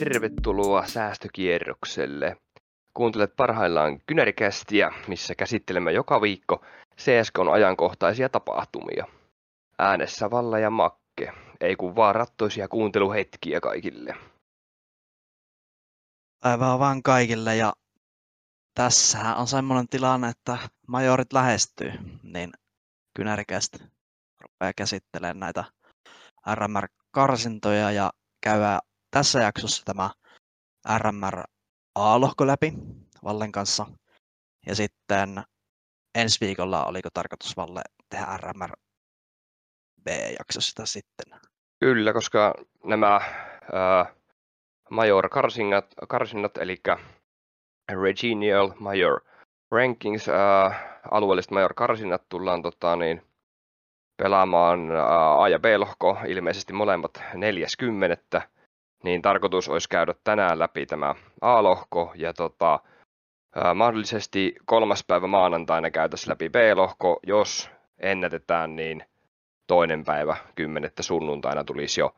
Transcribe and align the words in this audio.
Tervetuloa 0.00 0.86
säästökierrokselle. 0.86 2.36
Kuuntelet 2.94 3.36
parhaillaan 3.36 4.00
Kynärikästiä, 4.06 4.92
missä 5.08 5.34
käsittelemme 5.34 5.92
joka 5.92 6.20
viikko 6.20 6.64
CSKn 6.98 7.48
ajankohtaisia 7.52 8.28
tapahtumia. 8.28 9.06
Äänessä 9.78 10.30
Valla 10.30 10.58
ja 10.58 10.70
Makke, 10.70 11.32
ei 11.60 11.76
kun 11.76 11.96
vaan 11.96 12.14
rattoisia 12.14 12.68
kuunteluhetkiä 12.68 13.60
kaikille. 13.60 14.16
Päivää 16.40 16.78
vaan 16.78 17.02
kaikille 17.02 17.56
ja 17.56 17.72
tässähän 18.74 19.36
on 19.36 19.46
semmoinen 19.46 19.88
tilanne, 19.88 20.28
että 20.28 20.58
majorit 20.88 21.32
lähestyy, 21.32 21.92
niin 22.22 22.52
Kynärikästä 23.16 23.78
rupeaa 24.40 24.72
käsittelemään 24.76 25.40
näitä 25.40 25.64
RMR-karsintoja 26.54 27.90
ja 27.90 28.10
käydään 28.40 28.80
tässä 29.14 29.40
jaksossa 29.40 29.82
tämä 29.84 30.10
RMR 30.98 31.42
A-lohko 31.94 32.46
läpi 32.46 32.72
Vallen 33.24 33.52
kanssa. 33.52 33.86
Ja 34.66 34.74
sitten 34.74 35.42
ensi 36.14 36.40
viikolla 36.40 36.84
oliko 36.84 37.08
tarkoitus 37.14 37.56
Valle 37.56 37.82
tehdä 38.10 38.36
RMR 38.36 38.70
B-jakso 40.04 40.60
sitä 40.60 40.86
sitten? 40.86 41.40
Kyllä, 41.80 42.12
koska 42.12 42.54
nämä 42.84 43.16
äh, 43.16 44.14
Major 44.90 45.28
karsinnat, 45.28 45.86
karsinnat 46.08 46.56
eli 46.56 46.82
Regional 48.02 48.72
Major 48.78 49.20
Rankings, 49.70 50.28
äh, 50.28 50.84
alueelliset 51.10 51.50
Major 51.50 51.74
karsinnat 51.74 52.28
tullaan 52.28 52.62
tota, 52.62 52.96
niin, 52.96 53.22
pelaamaan 54.16 54.90
A- 55.38 55.48
ja 55.48 55.58
B-lohko, 55.58 56.18
ilmeisesti 56.28 56.72
molemmat 56.72 57.22
40 57.34 58.53
niin 59.04 59.22
tarkoitus 59.22 59.68
olisi 59.68 59.88
käydä 59.88 60.14
tänään 60.24 60.58
läpi 60.58 60.86
tämä 60.86 61.14
A-lohko 61.40 62.12
ja 62.14 62.32
tota, 62.32 62.80
mahdollisesti 63.74 64.54
kolmas 64.64 65.04
päivä 65.06 65.26
maanantaina 65.26 65.90
käytäisiin 65.90 66.30
läpi 66.30 66.48
B-lohko, 66.48 67.20
jos 67.26 67.70
ennätetään, 67.98 68.76
niin 68.76 69.04
toinen 69.66 70.04
päivä 70.04 70.36
kymmenettä 70.54 71.02
sunnuntaina 71.02 71.64
tulisi 71.64 72.00
jo 72.00 72.14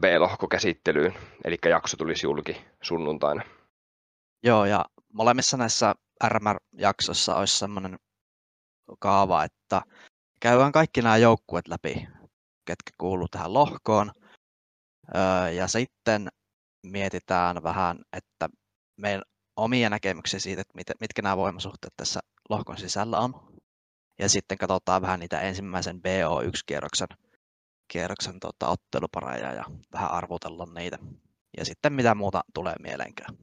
B-lohko 0.00 0.48
käsittelyyn, 0.48 1.14
eli 1.44 1.58
jakso 1.68 1.96
tulisi 1.96 2.26
julki 2.26 2.64
sunnuntaina. 2.82 3.42
Joo, 4.42 4.64
ja 4.64 4.84
molemmissa 5.12 5.56
näissä 5.56 5.94
RMR-jaksossa 6.28 7.36
olisi 7.36 7.58
sellainen 7.58 7.98
kaava, 8.98 9.44
että 9.44 9.82
käydään 10.40 10.72
kaikki 10.72 11.02
nämä 11.02 11.16
joukkueet 11.16 11.68
läpi, 11.68 12.08
ketkä 12.64 12.92
kuuluu 12.98 13.28
tähän 13.28 13.54
lohkoon– 13.54 14.12
ja 15.56 15.68
sitten 15.68 16.28
mietitään 16.86 17.62
vähän, 17.62 17.98
että 18.12 18.48
meidän 18.96 19.22
omia 19.56 19.90
näkemyksiä 19.90 20.40
siitä, 20.40 20.60
että 20.60 20.94
mitkä 21.00 21.22
nämä 21.22 21.36
voimasuhteet 21.36 21.94
tässä 21.96 22.20
lohkon 22.48 22.78
sisällä 22.78 23.18
on. 23.18 23.56
Ja 24.18 24.28
sitten 24.28 24.58
katsotaan 24.58 25.02
vähän 25.02 25.20
niitä 25.20 25.40
ensimmäisen 25.40 25.96
BO1-kierroksen 25.96 27.26
kierroksen 27.92 28.40
tota, 28.40 28.68
ottelupareja 28.68 29.52
ja 29.52 29.64
vähän 29.92 30.10
arvotella 30.10 30.66
niitä. 30.74 30.98
Ja 31.58 31.64
sitten 31.64 31.92
mitä 31.92 32.14
muuta 32.14 32.42
tulee 32.54 32.74
mieleenkään. 32.82 33.36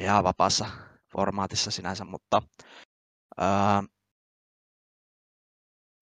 Ihan 0.00 0.24
vapaassa 0.24 0.66
formaatissa 1.12 1.70
sinänsä, 1.70 2.04
mutta 2.04 2.42
öö, 3.40 3.46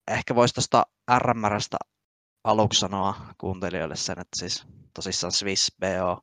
ehkä 0.07 0.35
voisi 0.35 0.53
tuosta 0.53 0.85
RMRstä 1.19 1.77
aluksi 2.43 2.79
sanoa 2.79 3.15
kuuntelijoille 3.37 3.95
sen, 3.95 4.19
että 4.19 4.39
siis 4.39 4.65
tosissaan 4.93 5.31
Swiss 5.31 5.71
BO 5.79 6.21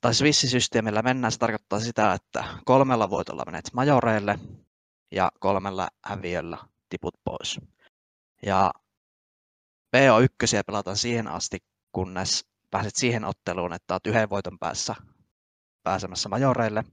tai 0.00 0.14
Swiss-systeemillä 0.14 1.02
mennään, 1.02 1.32
se 1.32 1.38
tarkoittaa 1.38 1.80
sitä, 1.80 2.12
että 2.12 2.44
kolmella 2.64 3.10
voitolla 3.10 3.42
menet 3.46 3.70
majoreille 3.72 4.38
ja 5.10 5.32
kolmella 5.40 5.88
häviöllä 6.04 6.58
tiput 6.88 7.14
pois. 7.24 7.60
Ja 8.46 8.72
BO1 9.96 10.62
pelataan 10.66 10.96
siihen 10.96 11.28
asti, 11.28 11.58
kunnes 11.92 12.44
pääset 12.70 12.96
siihen 12.96 13.24
otteluun, 13.24 13.72
että 13.72 13.94
olet 13.94 14.06
yhden 14.06 14.30
voiton 14.30 14.58
päässä 14.58 14.94
pääsemässä 15.82 16.28
majoreille, 16.28 16.84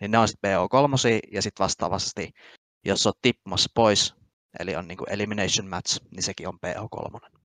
niin 0.00 0.10
ne 0.10 0.18
on 0.18 0.28
sitten 0.28 0.50
BO3 0.50 1.20
ja 1.32 1.42
sitten 1.42 1.64
vastaavasti, 1.64 2.30
jos 2.84 3.06
olet 3.06 3.18
tippumassa 3.22 3.70
pois 3.74 4.19
eli 4.58 4.76
on 4.76 4.88
niin 4.88 4.98
kuin 4.98 5.12
elimination 5.12 5.68
match, 5.68 6.00
niin 6.10 6.22
sekin 6.22 6.48
on 6.48 6.58
PO3. 6.66 7.38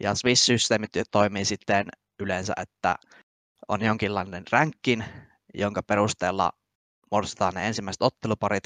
Ja 0.00 0.14
Swiss-systeemit 0.14 0.90
toimii 1.10 1.44
sitten 1.44 1.86
yleensä, 2.20 2.52
että 2.56 2.96
on 3.68 3.82
jonkinlainen 3.82 4.44
rankin, 4.52 5.04
jonka 5.54 5.82
perusteella 5.82 6.52
muodostetaan 7.10 7.54
ne 7.54 7.66
ensimmäiset 7.66 8.02
otteluparit, 8.02 8.64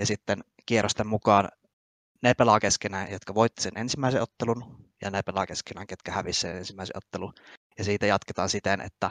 ja 0.00 0.06
sitten 0.06 0.44
kierrosten 0.66 1.06
mukaan 1.06 1.48
ne 2.22 2.34
pelaa 2.34 2.60
keskenään, 2.60 3.10
jotka 3.10 3.34
voitti 3.34 3.62
sen 3.62 3.78
ensimmäisen 3.78 4.22
ottelun, 4.22 4.86
ja 5.02 5.10
ne 5.10 5.22
pelaa 5.22 5.46
keskenään, 5.46 5.86
ketkä 5.86 6.12
hävisi 6.12 6.40
sen 6.40 6.56
ensimmäisen 6.56 6.96
ottelun. 6.96 7.34
Ja 7.78 7.84
siitä 7.84 8.06
jatketaan 8.06 8.48
siten, 8.48 8.80
että 8.80 9.10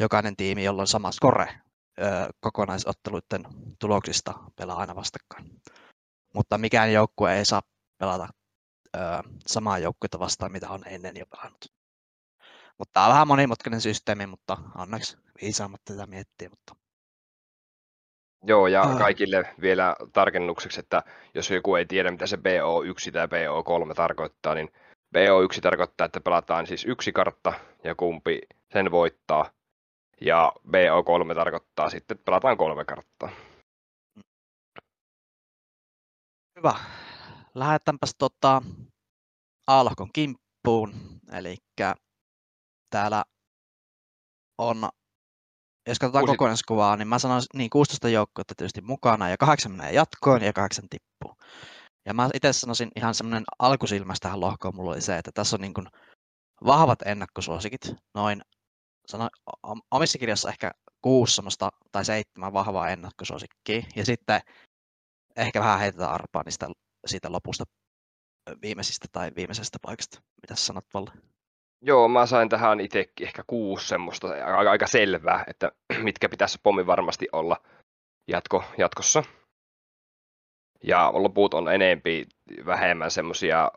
jokainen 0.00 0.36
tiimi, 0.36 0.64
jolla 0.64 0.82
on 0.82 0.86
sama 0.86 1.12
score 1.12 1.60
kokonaisotteluiden 2.40 3.46
tuloksista, 3.80 4.34
pelaa 4.56 4.76
aina 4.76 4.94
vastakkain 4.94 5.60
mutta 6.34 6.58
mikään 6.58 6.92
joukkue 6.92 7.38
ei 7.38 7.44
saa 7.44 7.62
pelata 7.98 8.28
ö, 8.96 8.98
samaa 9.46 9.78
joukkuetta 9.78 10.18
vastaan, 10.18 10.52
mitä 10.52 10.68
on 10.68 10.82
ennen 10.86 11.16
jo 11.16 11.26
pelannut. 11.26 11.64
Mutta 12.78 12.92
tämä 12.92 13.06
on 13.06 13.12
vähän 13.12 13.28
monimutkainen 13.28 13.80
systeemi, 13.80 14.26
mutta 14.26 14.56
onneksi 14.78 15.16
viisaammat 15.42 15.80
tätä 15.84 16.06
miettiä. 16.06 16.48
Mutta... 16.48 16.76
Joo, 18.46 18.66
ja 18.66 18.84
kaikille 18.98 19.54
vielä 19.60 19.96
tarkennukseksi, 20.12 20.80
että 20.80 21.02
jos 21.34 21.50
joku 21.50 21.74
ei 21.74 21.86
tiedä, 21.86 22.10
mitä 22.10 22.26
se 22.26 22.36
BO1 22.36 23.12
tai 23.12 23.26
BO3 23.26 23.94
tarkoittaa, 23.94 24.54
niin 24.54 24.68
BO1 25.16 25.60
tarkoittaa, 25.60 26.04
että 26.04 26.20
pelataan 26.20 26.66
siis 26.66 26.84
yksi 26.84 27.12
kartta 27.12 27.52
ja 27.84 27.94
kumpi 27.94 28.40
sen 28.72 28.90
voittaa. 28.90 29.50
Ja 30.20 30.52
BO3 30.68 31.34
tarkoittaa 31.34 31.90
sitten, 31.90 32.14
että 32.14 32.24
pelataan 32.24 32.56
kolme 32.56 32.84
karttaa. 32.84 33.30
Hyvä. 36.56 36.74
Lähdetäänpäs 37.54 38.14
tota 38.18 38.62
Aalhokon 39.66 40.10
kimppuun. 40.12 40.94
Eli 41.32 41.56
täällä 42.90 43.24
on, 44.58 44.88
jos 45.88 45.98
katsotaan 45.98 46.24
Kuusi... 46.24 46.36
kokonaiskuvaa, 46.36 46.96
niin 46.96 47.08
mä 47.08 47.18
sanoisin 47.18 47.58
niin 47.58 47.70
16 47.70 48.08
joukkuetta 48.08 48.54
tietysti 48.56 48.80
mukana 48.80 49.28
ja 49.28 49.36
kahdeksan 49.36 49.72
menee 49.72 49.92
jatkoon 49.92 50.42
ja 50.42 50.52
kahdeksan 50.52 50.88
tippuu. 50.90 51.36
Ja 52.06 52.14
mä 52.14 52.30
itse 52.34 52.52
sanoisin 52.52 52.90
ihan 52.96 53.14
semmoinen 53.14 53.44
alkusilmästä 53.58 54.22
tähän 54.28 54.40
lohkoon 54.40 54.76
mulla 54.76 54.90
oli 54.90 55.00
se, 55.00 55.18
että 55.18 55.30
tässä 55.34 55.56
on 55.56 55.60
niin 55.60 55.74
kuin 55.74 55.86
vahvat 56.66 57.02
ennakkosuosikit, 57.02 57.94
noin 58.14 58.42
sano, 59.08 59.28
omissa 59.90 60.18
kirjassa 60.18 60.48
ehkä 60.48 60.70
kuusi 61.02 61.34
semmoista 61.34 61.70
tai 61.92 62.04
seitsemän 62.04 62.52
vahvaa 62.52 62.88
ennakkosuosikkia. 62.88 63.82
Ja 63.96 64.04
sitten 64.04 64.40
ehkä 65.36 65.60
vähän 65.60 65.80
heitetään 65.80 66.12
arpaa 66.12 66.42
niistä, 66.44 66.68
siitä 67.06 67.32
lopusta 67.32 67.64
viimeisistä 68.62 69.08
tai 69.12 69.30
viimeisestä 69.36 69.78
paikasta. 69.82 70.22
Mitä 70.42 70.54
sanot, 70.54 70.84
Valle? 70.94 71.10
Joo, 71.82 72.08
mä 72.08 72.26
sain 72.26 72.48
tähän 72.48 72.80
itsekin 72.80 73.26
ehkä 73.26 73.44
kuusi 73.46 73.88
semmoista 73.88 74.28
aika, 74.70 74.86
selvää, 74.86 75.44
että 75.46 75.72
mitkä 76.02 76.28
pitäisi 76.28 76.58
pommi 76.62 76.86
varmasti 76.86 77.28
olla 77.32 77.56
jatko, 78.28 78.64
jatkossa. 78.78 79.22
Ja 80.82 81.12
loput 81.14 81.54
on 81.54 81.74
enempi 81.74 82.26
vähemmän 82.66 83.10
semmoisia, 83.10 83.70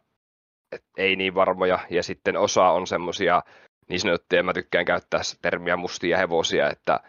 ei 0.98 1.15
niin 1.15 1.36
varmoja, 1.36 1.80
ja 1.89 2.04
sitten 2.04 2.38
osa 2.38 2.69
on 2.69 2.88
semmoisia 2.88 3.42
niin 3.89 4.00
sanottuja, 4.00 4.44
mä 4.44 4.54
tykkään 4.54 4.86
käyttää 4.86 5.21
termiä 5.42 5.77
mustia 5.77 6.18
hevosia, 6.18 6.69
että, 6.69 7.00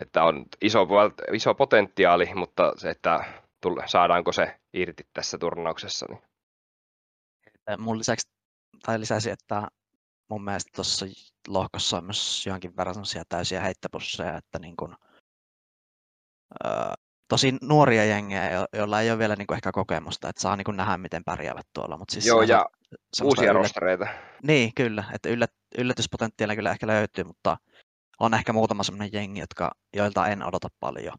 että 0.00 0.24
on 0.24 0.44
iso, 0.62 0.88
iso 1.32 1.54
potentiaali, 1.54 2.30
mutta 2.34 2.72
se, 2.76 2.90
että 2.90 3.24
tulle, 3.60 3.84
saadaanko 3.86 4.32
se 4.32 4.60
irti 4.72 5.02
tässä 5.12 5.38
turnauksessa. 5.38 6.06
Niin. 6.08 6.22
Mun 7.78 7.98
lisäksi, 7.98 8.28
tai 8.86 9.00
lisäsi, 9.00 9.30
että 9.30 9.68
mun 10.30 10.44
mielestä 10.44 10.70
tuossa 10.74 11.06
lohkossa 11.48 11.96
on 11.96 12.04
myös 12.04 12.46
jonkin 12.46 12.76
verran 12.76 12.96
täysiä 13.28 13.60
heittäpusseja, 13.60 14.36
että 14.36 14.58
niin 14.58 14.76
kun, 14.76 14.96
öö, 16.64 16.92
tosi 17.28 17.54
nuoria 17.62 18.04
jengejä, 18.04 18.66
joilla 18.72 19.00
ei 19.00 19.10
ole 19.10 19.18
vielä 19.18 19.36
niin 19.36 19.46
kuin 19.46 19.56
ehkä 19.56 19.72
kokemusta, 19.72 20.28
että 20.28 20.42
saa 20.42 20.56
niin 20.56 20.64
kuin 20.64 20.76
nähdä, 20.76 20.98
miten 20.98 21.24
pärjäävät 21.24 21.66
tuolla. 21.72 21.96
Mutta 21.96 22.12
siis 22.12 22.26
Joo, 22.26 22.42
ja 22.42 22.66
uusia 23.22 23.50
yllät... 23.50 23.62
rostereita. 23.62 24.06
Niin, 24.42 24.74
kyllä, 24.74 25.04
että 25.14 25.28
yllät, 25.28 25.52
yllätyspotentiaalia 25.78 26.56
kyllä 26.56 26.70
ehkä 26.70 26.86
löytyy, 26.86 27.24
mutta 27.24 27.56
on 28.20 28.34
ehkä 28.34 28.52
muutama 28.52 28.82
sellainen 28.82 29.12
jengi, 29.12 29.40
jotka, 29.40 29.70
joilta 29.96 30.26
en 30.26 30.42
odota 30.42 30.68
paljon. 30.80 31.18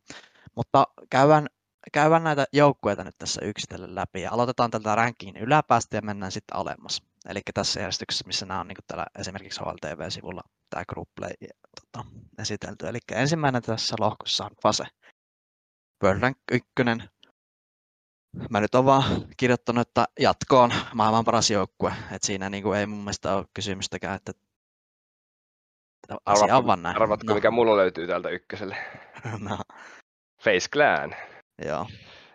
Mutta 0.56 0.88
käydään 1.10 1.48
käydään 1.94 2.24
näitä 2.24 2.46
joukkueita 2.54 3.04
nyt 3.04 3.18
tässä 3.18 3.42
yksitellen 3.46 3.96
läpi 3.96 4.22
ja 4.22 4.32
aloitetaan 4.32 4.72
tältä 4.72 4.96
rankingin 4.96 5.38
yläpäästä 5.38 5.98
ja 5.98 6.02
mennään 6.02 6.32
sitten 6.32 6.58
alemmas. 6.58 7.04
eli 7.30 7.42
tässä 7.54 7.80
järjestyksessä, 7.80 8.24
missä 8.28 8.46
nämä 8.46 8.60
on 8.60 8.68
niin 8.68 8.78
täällä 8.88 9.06
esimerkiksi 9.20 9.60
HLTV-sivulla 9.60 10.42
tämä 10.70 10.86
group 10.86 11.10
play 11.16 11.34
tota, 11.82 12.08
esitelty. 12.40 12.88
Eli 12.88 13.00
ensimmäinen 13.12 13.62
tässä 13.62 13.96
lohkossa 14.00 14.46
on 14.46 14.52
Fase. 14.64 14.84
World 16.04 16.22
Rank 16.22 16.38
1. 16.52 16.70
Mä 18.50 18.60
nyt 18.60 18.76
olen 18.76 18.86
vaan 18.86 19.04
kirjoittanut, 19.38 19.88
että 19.88 20.06
jatkoon 20.20 20.74
maailman 20.94 21.26
paras 21.26 21.52
joukkue. 21.52 21.94
Et 22.12 22.24
siinä 22.24 22.50
niin 22.50 22.64
kuin 22.64 22.80
ei 22.80 22.86
mun 22.86 23.00
mielestä 23.00 23.36
ole 23.36 23.46
kysymystäkään, 23.54 24.16
että 24.16 24.32
asia 26.26 26.58
on 26.58 26.68
vaan 26.68 26.84
näin. 26.84 26.96
Arvatko, 26.96 27.26
no. 27.28 27.36
mikä 27.36 27.52
mulla 27.52 27.78
löytyy 27.78 28.08
täältä 28.08 28.30
ykköselle? 28.30 28.78
no. 29.50 29.58
Face 30.44 30.70
Clan. 30.74 31.16
Joo. 31.66 31.86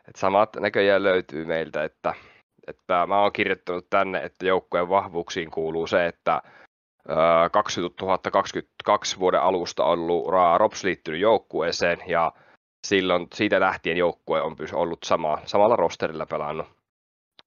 Et 0.09 0.17
samat 0.17 0.57
näköjään 0.57 1.03
löytyy 1.03 1.45
meiltä, 1.45 1.85
että, 1.85 2.15
että 2.67 3.07
mä 3.07 3.23
oon 3.23 3.33
kirjoittanut 3.33 3.87
tänne, 3.91 4.23
että 4.23 4.47
joukkueen 4.47 4.89
vahvuuksiin 4.89 5.51
kuuluu 5.51 5.87
se, 5.87 6.07
että 6.07 6.43
2022 7.53 9.19
vuoden 9.19 9.41
alusta 9.41 9.85
ollut 9.85 10.27
Rops 10.57 10.85
liittynyt 10.85 11.21
joukkueeseen 11.21 11.99
ja 12.07 12.33
silloin 12.87 13.27
siitä 13.35 13.61
lähtien 13.61 13.97
joukkue 13.97 14.43
on 14.43 14.57
ollut 14.73 15.03
sama, 15.05 15.39
samalla 15.45 15.77
rosterilla 15.77 16.27
pelannut. 16.27 16.67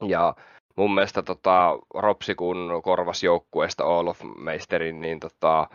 Ja 0.07 0.35
mun 0.75 0.93
mielestä 0.93 1.23
tota, 1.23 1.79
Ropsi 1.93 2.35
kun 2.35 2.81
korvas 2.83 3.23
joukkueesta 3.23 3.83
All 3.83 4.07
of 4.07 4.21
Meisterin, 4.37 5.01
niin 5.01 5.19
tota, 5.19 5.67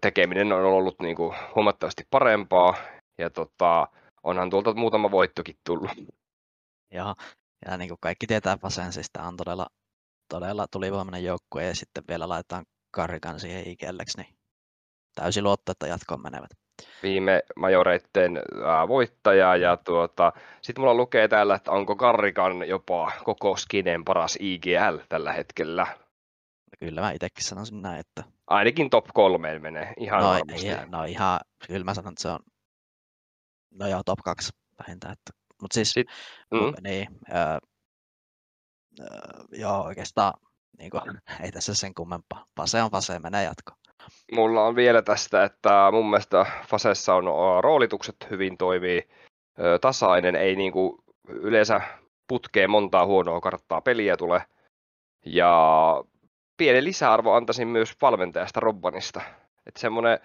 tekeminen 0.00 0.52
on 0.52 0.64
ollut 0.64 1.00
niin 1.00 1.16
kuin, 1.16 1.34
huomattavasti 1.54 2.06
parempaa 2.10 2.74
ja 3.18 3.30
tota, 3.30 3.88
onhan 4.24 4.50
tuolta 4.50 4.74
muutama 4.74 5.10
voittokin 5.10 5.56
tullut. 5.66 5.90
Joo, 6.90 7.14
ja 7.66 7.76
niin 7.76 7.88
kuin 7.88 7.98
kaikki 8.00 8.26
tietää 8.26 8.58
Pasen, 8.58 8.92
tämä 9.12 9.28
on 9.28 9.36
todella, 9.36 9.66
todella 10.28 10.66
tulivoimainen 10.70 11.24
joukkue 11.24 11.64
ja 11.64 11.74
sitten 11.74 12.04
vielä 12.08 12.28
laitetaan 12.28 12.64
Karrikan 12.90 13.40
siihen 13.40 13.68
ikelleksi, 13.68 14.18
niin 14.18 14.34
täysi 15.14 15.42
luotto, 15.42 15.72
että 15.72 15.86
jatkoon 15.86 16.22
menevät. 16.22 16.50
Viime 17.02 17.42
majoreitten 17.56 18.42
voittaja 18.88 19.56
ja 19.56 19.76
tuota, 19.76 20.32
sitten 20.62 20.82
mulla 20.82 20.94
lukee 20.94 21.28
täällä, 21.28 21.54
että 21.54 21.70
onko 21.70 21.96
Karrikan 21.96 22.68
jopa 22.68 23.12
koko 23.24 23.56
skinen 23.56 24.04
paras 24.04 24.38
IGL 24.40 24.98
tällä 25.08 25.32
hetkellä. 25.32 25.86
Kyllä 26.78 27.00
mä 27.00 27.10
itsekin 27.10 27.44
sanoisin 27.44 27.82
näin, 27.82 28.00
että... 28.00 28.24
Ainakin 28.46 28.90
top 28.90 29.06
kolmeen 29.14 29.62
menee, 29.62 29.92
ihan 29.96 30.22
no, 30.22 30.28
varmasti. 30.28 30.66
Ihan, 30.66 30.90
no 30.90 31.04
ihan, 31.04 31.40
kyllä 31.66 31.84
mä 31.84 31.94
sanon, 31.94 32.12
että 32.12 32.22
se 32.22 32.28
on, 32.28 32.40
no 33.74 33.86
joo, 33.86 34.02
top 34.06 34.18
kaksi 34.24 34.52
vähintään. 34.78 35.12
Että, 35.12 35.30
mutta 35.62 35.74
siis, 35.74 35.90
Sit, 35.90 36.06
mm. 36.50 36.74
niin, 36.82 37.08
öö, 37.34 37.58
öö, 39.00 39.08
joo 39.52 39.82
oikeastaan, 39.82 40.34
niin 40.78 40.90
kuin, 40.90 41.02
ei 41.44 41.52
tässä 41.52 41.74
sen 41.74 41.94
kummempaa. 41.94 42.46
Fase 42.56 42.82
on 42.82 42.90
fase, 42.90 43.18
menee 43.18 43.44
jatko. 43.44 43.72
Mulla 44.32 44.66
on 44.66 44.76
vielä 44.76 45.02
tästä, 45.02 45.44
että 45.44 45.88
mun 45.92 46.10
mielestä 46.10 46.46
Fasessa 46.68 47.14
on 47.14 47.24
roolitukset 47.64 48.16
hyvin 48.30 48.56
toimii 48.56 49.08
tasainen, 49.80 50.36
ei 50.36 50.56
niin 50.56 50.72
kuin 50.72 50.98
yleensä 51.28 51.80
putkeen 52.28 52.70
montaa 52.70 53.06
huonoa 53.06 53.40
karttaa 53.40 53.80
peliä 53.80 54.16
tule. 54.16 54.42
Ja 55.26 56.04
pieni 56.56 56.84
lisäarvo 56.84 57.32
antaisin 57.34 57.68
myös 57.68 57.94
valmentajasta 58.02 58.60
Robbanista. 58.60 59.20
Että 59.66 59.80
semmoinen 59.80 60.18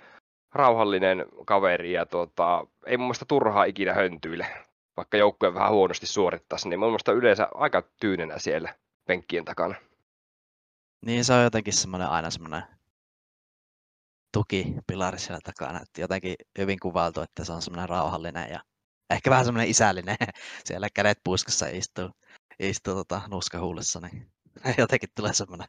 rauhallinen 0.53 1.25
kaveri 1.45 1.93
ja 1.93 2.05
tuota, 2.05 2.67
ei 2.85 2.97
mun 2.97 3.07
mielestä 3.07 3.25
turhaa 3.25 3.63
ikinä 3.63 3.93
höntyile, 3.93 4.47
vaikka 4.97 5.17
joukkue 5.17 5.53
vähän 5.53 5.71
huonosti 5.71 6.05
suorittaisi, 6.05 6.69
niin 6.69 6.79
mun 6.79 6.89
mielestä 6.89 7.11
yleensä 7.11 7.47
aika 7.53 7.83
tyynenä 7.99 8.39
siellä 8.39 8.75
penkkien 9.07 9.45
takana. 9.45 9.75
Niin 11.05 11.25
se 11.25 11.33
on 11.33 11.43
jotenkin 11.43 11.73
semmoinen 11.73 12.09
aina 12.09 12.29
semmoinen 12.29 12.63
tukipilari 14.33 15.19
siellä 15.19 15.39
takana, 15.43 15.81
että 15.81 16.01
jotenkin 16.01 16.35
hyvin 16.57 16.79
kuvailtu, 16.79 17.21
että 17.21 17.45
se 17.45 17.51
on 17.51 17.61
semmoinen 17.61 17.89
rauhallinen 17.89 18.49
ja 18.51 18.59
ehkä 19.09 19.29
vähän 19.29 19.45
semmoinen 19.45 19.69
isällinen. 19.69 20.15
Siellä 20.65 20.87
kädet 20.93 21.19
puiskassa 21.23 21.67
istuu, 21.67 22.09
istuu 22.59 22.95
tota, 22.95 23.21
nuska 23.27 23.59
huulessa, 23.59 23.99
niin 23.99 24.31
jotenkin 24.77 25.09
tulee 25.15 25.33
semmoinen 25.33 25.67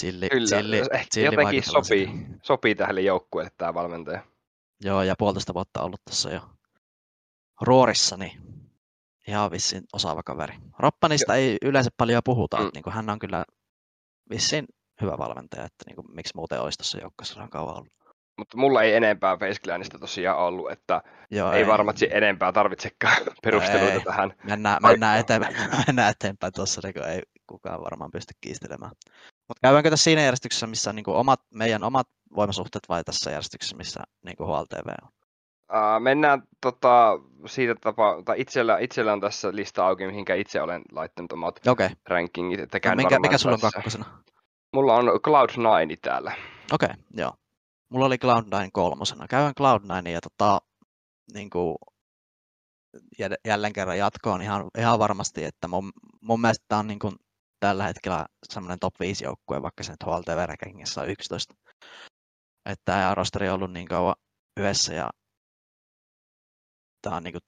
chilli, 0.00 0.28
Kyllä, 0.28 0.46
chilli, 0.46 0.82
chilli 1.14 1.26
jotenkin 1.26 1.62
sopii, 1.62 2.08
sopii 2.42 2.74
tähän 2.74 3.04
joukkueelle 3.04 3.50
tämä 3.58 3.74
valmentaja. 3.74 4.20
Joo, 4.80 5.02
ja 5.02 5.14
puolitoista 5.18 5.54
vuotta 5.54 5.82
ollut 5.82 6.00
tuossa 6.04 6.30
jo 6.30 6.40
ruorissa, 7.60 8.16
niin 8.16 8.32
ihan 9.28 9.50
vissiin 9.50 9.84
osaava 9.92 10.22
kaveri. 10.22 10.54
Roppanista 10.78 11.36
jo. 11.36 11.42
ei 11.42 11.56
yleensä 11.62 11.90
paljon 11.96 12.22
puhuta, 12.24 12.56
mm. 12.56 12.70
niin 12.74 12.82
kuin 12.82 12.94
hän 12.94 13.10
on 13.10 13.18
kyllä 13.18 13.44
vissiin 14.30 14.66
hyvä 15.02 15.18
valmentaja, 15.18 15.64
että 15.64 15.84
niin 15.86 15.96
kuin, 15.96 16.06
miksi 16.14 16.32
muuten 16.36 16.60
olisi 16.60 16.78
tuossa 16.78 16.98
joukkueessa 16.98 17.42
on 17.42 17.50
kauan 17.50 17.76
ollut. 17.76 17.92
Mutta 18.38 18.56
mulla 18.56 18.82
ei 18.82 18.94
enempää 18.94 19.36
Faceclanista 19.36 19.98
tosiaan 19.98 20.38
ollut, 20.38 20.70
että 20.70 21.02
Joo, 21.30 21.52
ei, 21.52 21.58
ei 21.58 21.66
varmasti 21.66 22.08
enempää 22.12 22.52
tarvitsekaan 22.52 23.16
perusteluita 23.44 23.92
ei. 23.92 24.00
tähän. 24.00 24.34
Mennään, 24.44 24.78
mennään, 24.82 25.18
eteenpäin, 25.18 25.56
mennään 25.86 26.10
eteenpäin 26.10 26.52
tuossa, 26.52 26.80
niin 26.84 27.04
ei 27.04 27.22
kukaan 27.46 27.80
varmaan 27.80 28.10
pysty 28.10 28.34
kiistelemään. 28.40 28.92
Mutta 29.48 29.60
käydäänkö 29.62 29.90
tässä 29.90 30.04
siinä 30.04 30.22
järjestyksessä, 30.22 30.66
missä 30.66 30.90
on 30.90 30.96
niin 30.96 31.08
omat, 31.08 31.40
meidän 31.54 31.84
omat 31.84 32.08
voimasuhteet 32.36 32.88
vai 32.88 33.04
tässä 33.04 33.30
järjestyksessä, 33.30 33.76
missä 33.76 34.00
niin 34.24 34.36
HLTV 34.40 34.88
on? 35.02 35.08
Uh, 35.72 36.02
mennään 36.02 36.42
tota, 36.60 37.18
siitä 37.46 37.74
tapaa, 37.80 38.22
tai 38.22 38.40
itsellä, 38.40 38.78
itsellä 38.78 39.12
on 39.12 39.20
tässä 39.20 39.48
lista 39.52 39.86
auki, 39.86 40.06
mihinkä 40.06 40.34
itse 40.34 40.62
olen 40.62 40.82
laittanut 40.92 41.32
omat 41.32 41.66
okay. 41.66 41.88
rankingit. 42.06 42.60
Että 42.60 42.78
no, 42.84 42.94
mikä, 42.96 43.18
mikä 43.18 43.38
sulla 43.38 43.54
on 43.54 43.72
kakkosena? 43.72 44.04
Mulla 44.74 44.94
on 44.94 45.04
Cloud9 45.06 45.96
täällä. 46.02 46.32
Okei, 46.72 46.86
okay, 46.86 47.02
joo. 47.16 47.32
Mulla 47.88 48.06
oli 48.06 48.16
Cloud9 48.16 48.68
kolmosena. 48.72 49.28
Käyn 49.28 49.52
Cloud9 49.60 50.08
ja 50.08 50.20
tota, 50.20 50.60
niin 51.34 51.50
kuin, 51.50 51.76
jälleen 53.44 53.72
kerran 53.72 53.98
jatkoon 53.98 54.42
ihan, 54.42 54.64
ihan 54.78 54.98
varmasti, 54.98 55.44
että 55.44 55.68
mun, 55.68 55.92
mun 56.20 56.40
mielestä 56.40 56.64
tämä 56.68 56.78
on 56.78 56.86
niin 56.86 56.98
kuin, 56.98 57.16
tällä 57.60 57.84
hetkellä 57.84 58.26
semmoinen 58.48 58.78
top 58.78 58.94
5 59.00 59.24
joukkue, 59.24 59.62
vaikka 59.62 59.82
se 59.82 59.92
nyt 59.92 60.02
HLTV 60.06 60.46
on 61.02 61.08
11. 61.08 61.54
Että 62.66 62.82
tämä 62.84 63.14
rosteri 63.14 63.48
on 63.48 63.54
ollut 63.54 63.72
niin 63.72 63.88
kauan 63.88 64.14
yhdessä 64.56 64.94
ja 64.94 65.10
tämä 67.02 67.16
on 67.16 67.22
niin 67.24 67.32
kuin, 67.32 67.42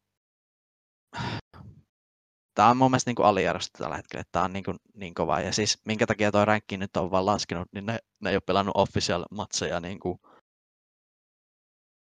tämä 2.54 2.70
on 2.70 2.76
mun 2.76 2.90
mielestä 2.90 3.10
niin 3.10 3.24
aliarvostettu 3.24 3.82
tällä 3.82 3.96
hetkellä, 3.96 4.20
että 4.20 4.32
tämä 4.32 4.44
on 4.44 4.52
niin, 4.52 4.64
kuin, 4.64 4.76
niin 4.94 5.14
kova. 5.14 5.40
Ja 5.40 5.52
siis 5.52 5.78
minkä 5.86 6.06
takia 6.06 6.32
tuo 6.32 6.44
ränkki 6.44 6.76
nyt 6.76 6.96
on 6.96 7.10
vaan 7.10 7.26
laskenut, 7.26 7.68
niin 7.72 7.86
ne, 7.86 7.98
ne 8.20 8.30
ei 8.30 8.36
ole 8.36 8.42
pelannut 8.46 8.76
official 8.76 9.24
matseja 9.30 9.80
niin 9.80 10.00
kuin 10.00 10.18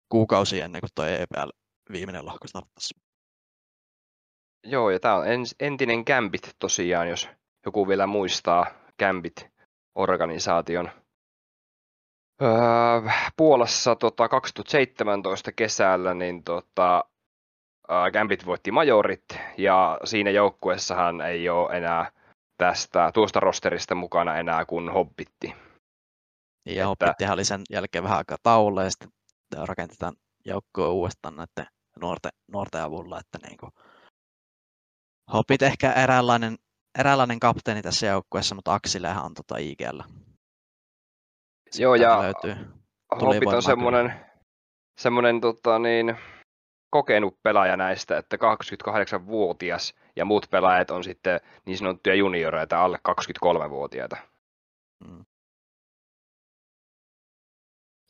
kuukausi 0.09 0.61
ennen 0.61 0.81
kuin 0.81 0.89
tuo 0.95 1.05
EPL 1.05 1.49
viimeinen 1.91 2.25
lohko 2.25 2.47
starttasi. 2.47 2.93
Joo, 4.63 4.89
ja 4.89 4.99
tämä 4.99 5.15
on 5.15 5.25
entinen 5.59 6.03
Gambit 6.07 6.55
tosiaan, 6.59 7.09
jos 7.09 7.29
joku 7.65 7.87
vielä 7.87 8.07
muistaa 8.07 8.65
Gambit-organisaation. 9.03 10.89
Öö, 12.41 12.49
Puolassa 13.37 13.95
tota, 13.95 14.29
2017 14.29 15.51
kesällä 15.51 16.13
niin 16.13 16.43
tota, 16.43 17.03
Gambit 18.13 18.45
voitti 18.45 18.71
majorit 18.71 19.25
ja 19.57 19.99
siinä 20.03 20.29
joukkuessahan 20.29 21.21
ei 21.21 21.49
ole 21.49 21.77
enää 21.77 22.11
tästä 22.57 23.11
tuosta 23.13 23.39
rosterista 23.39 23.95
mukana 23.95 24.37
enää 24.37 24.65
kuin 24.65 24.89
Hobbitti. 24.89 25.55
Ja 26.65 26.73
että... 26.73 26.85
Hobbittihan 26.87 27.33
oli 27.33 27.45
sen 27.45 27.61
jälkeen 27.69 28.03
vähän 28.03 28.17
aikaa 28.17 28.37
tauolla 28.43 28.83
ja 28.83 28.89
sitten 28.89 29.09
rakentetaan 29.67 30.15
joukkoa 30.45 30.89
uudestaan 30.89 31.35
näiden 31.35 31.73
nuorten, 32.01 32.31
nuorten 32.51 32.81
avulla, 32.81 33.19
että 33.19 33.47
niin 33.47 33.57
kuin 33.57 33.71
Hobbit 35.33 35.61
ehkä 35.61 35.91
eräänlainen, 35.93 36.57
eräänlainen 36.99 37.39
kapteeni 37.39 37.81
tässä 37.81 38.05
joukkueessa, 38.05 38.55
mutta 38.55 38.73
Aksilehan 38.73 39.25
on 39.25 39.33
tota 39.33 39.57
IGL. 39.57 39.99
Joo, 41.79 41.95
ja 41.95 42.21
löytyy. 42.21 42.55
Hobbit 43.21 43.53
on 43.53 43.63
semmoinen, 43.63 44.13
semmoinen 45.01 45.41
tota, 45.41 45.79
niin, 45.79 46.17
kokenut 46.89 47.37
pelaaja 47.43 47.77
näistä, 47.77 48.17
että 48.17 48.37
28-vuotias 48.37 49.93
ja 50.15 50.25
muut 50.25 50.47
pelaajat 50.49 50.91
on 50.91 51.03
sitten 51.03 51.39
niin 51.65 51.77
sanottuja 51.77 52.15
junioreita 52.15 52.83
alle 52.83 52.99
23-vuotiaita. 53.09 54.17
Mm. 55.07 55.25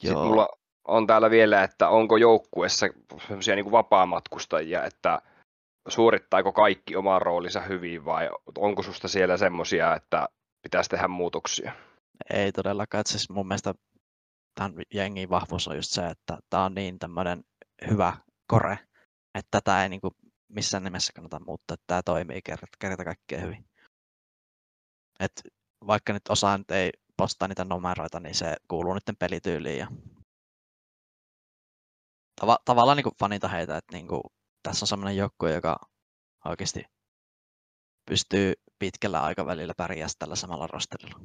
Sitten 0.01 0.17
Joo. 0.17 0.25
mulla 0.25 0.49
on 0.87 1.07
täällä 1.07 1.29
vielä, 1.29 1.63
että 1.63 1.89
onko 1.89 2.17
joukkuessa 2.17 2.87
sellaisia 3.27 3.55
niin 3.55 3.71
vapaamatkustajia, 3.71 4.83
että 4.83 5.21
suorittaako 5.87 6.51
kaikki 6.51 6.95
oman 6.95 7.21
roolinsa 7.21 7.61
hyvin 7.61 8.05
vai 8.05 8.29
onko 8.57 8.83
susta 8.83 9.07
siellä 9.07 9.37
semmoisia, 9.37 9.95
että 9.95 10.27
pitäisi 10.61 10.89
tehdä 10.89 11.07
muutoksia? 11.07 11.71
Ei 12.29 12.51
todellakaan. 12.51 12.99
Että 12.99 13.11
siis 13.11 13.29
mun 13.29 13.47
mielestä 13.47 13.73
tämän 14.55 14.73
jengin 14.93 15.29
vahvuus 15.29 15.67
on 15.67 15.75
just 15.75 15.91
se, 15.91 16.07
että 16.07 16.37
tämä 16.49 16.65
on 16.65 16.73
niin 16.73 16.99
tämmöinen 16.99 17.43
hyvä 17.89 18.17
kore, 18.47 18.79
että 19.35 19.47
tätä 19.51 19.83
ei 19.83 19.89
niin 19.89 20.01
kuin 20.01 20.13
missään 20.49 20.83
nimessä 20.83 21.13
kannata 21.15 21.39
muuttaa, 21.45 21.73
että 21.73 21.83
tämä 21.87 22.01
toimii 22.03 22.41
kerta, 22.41 22.67
kerta 22.79 23.05
kaikkea 23.05 23.41
hyvin. 23.41 23.65
Et 25.19 25.31
vaikka 25.87 26.13
nyt 26.13 26.29
osa 26.29 26.57
nyt 26.57 26.71
ei 26.71 26.91
postaa 27.17 27.47
niitä 27.47 27.65
numeroita, 27.65 28.19
niin 28.19 28.35
se 28.35 28.55
kuuluu 28.67 28.93
nyt 28.93 29.19
pelityyliin. 29.19 29.79
Ja 29.79 29.87
tava, 32.41 32.57
tavallaan 32.65 32.97
niin 32.97 33.17
fanita 33.19 33.47
heitä, 33.47 33.77
että 33.77 33.95
niin 33.95 34.07
kuin, 34.07 34.21
tässä 34.65 34.83
on 34.83 34.87
sellainen 34.87 35.17
joukkue, 35.17 35.53
joka 35.53 35.79
oikeasti 36.45 36.83
pystyy 38.05 38.53
pitkällä 38.79 39.23
aikavälillä 39.23 39.73
pärjää 39.77 40.07
tällä 40.19 40.35
samalla 40.35 40.67
rosterilla. 40.67 41.19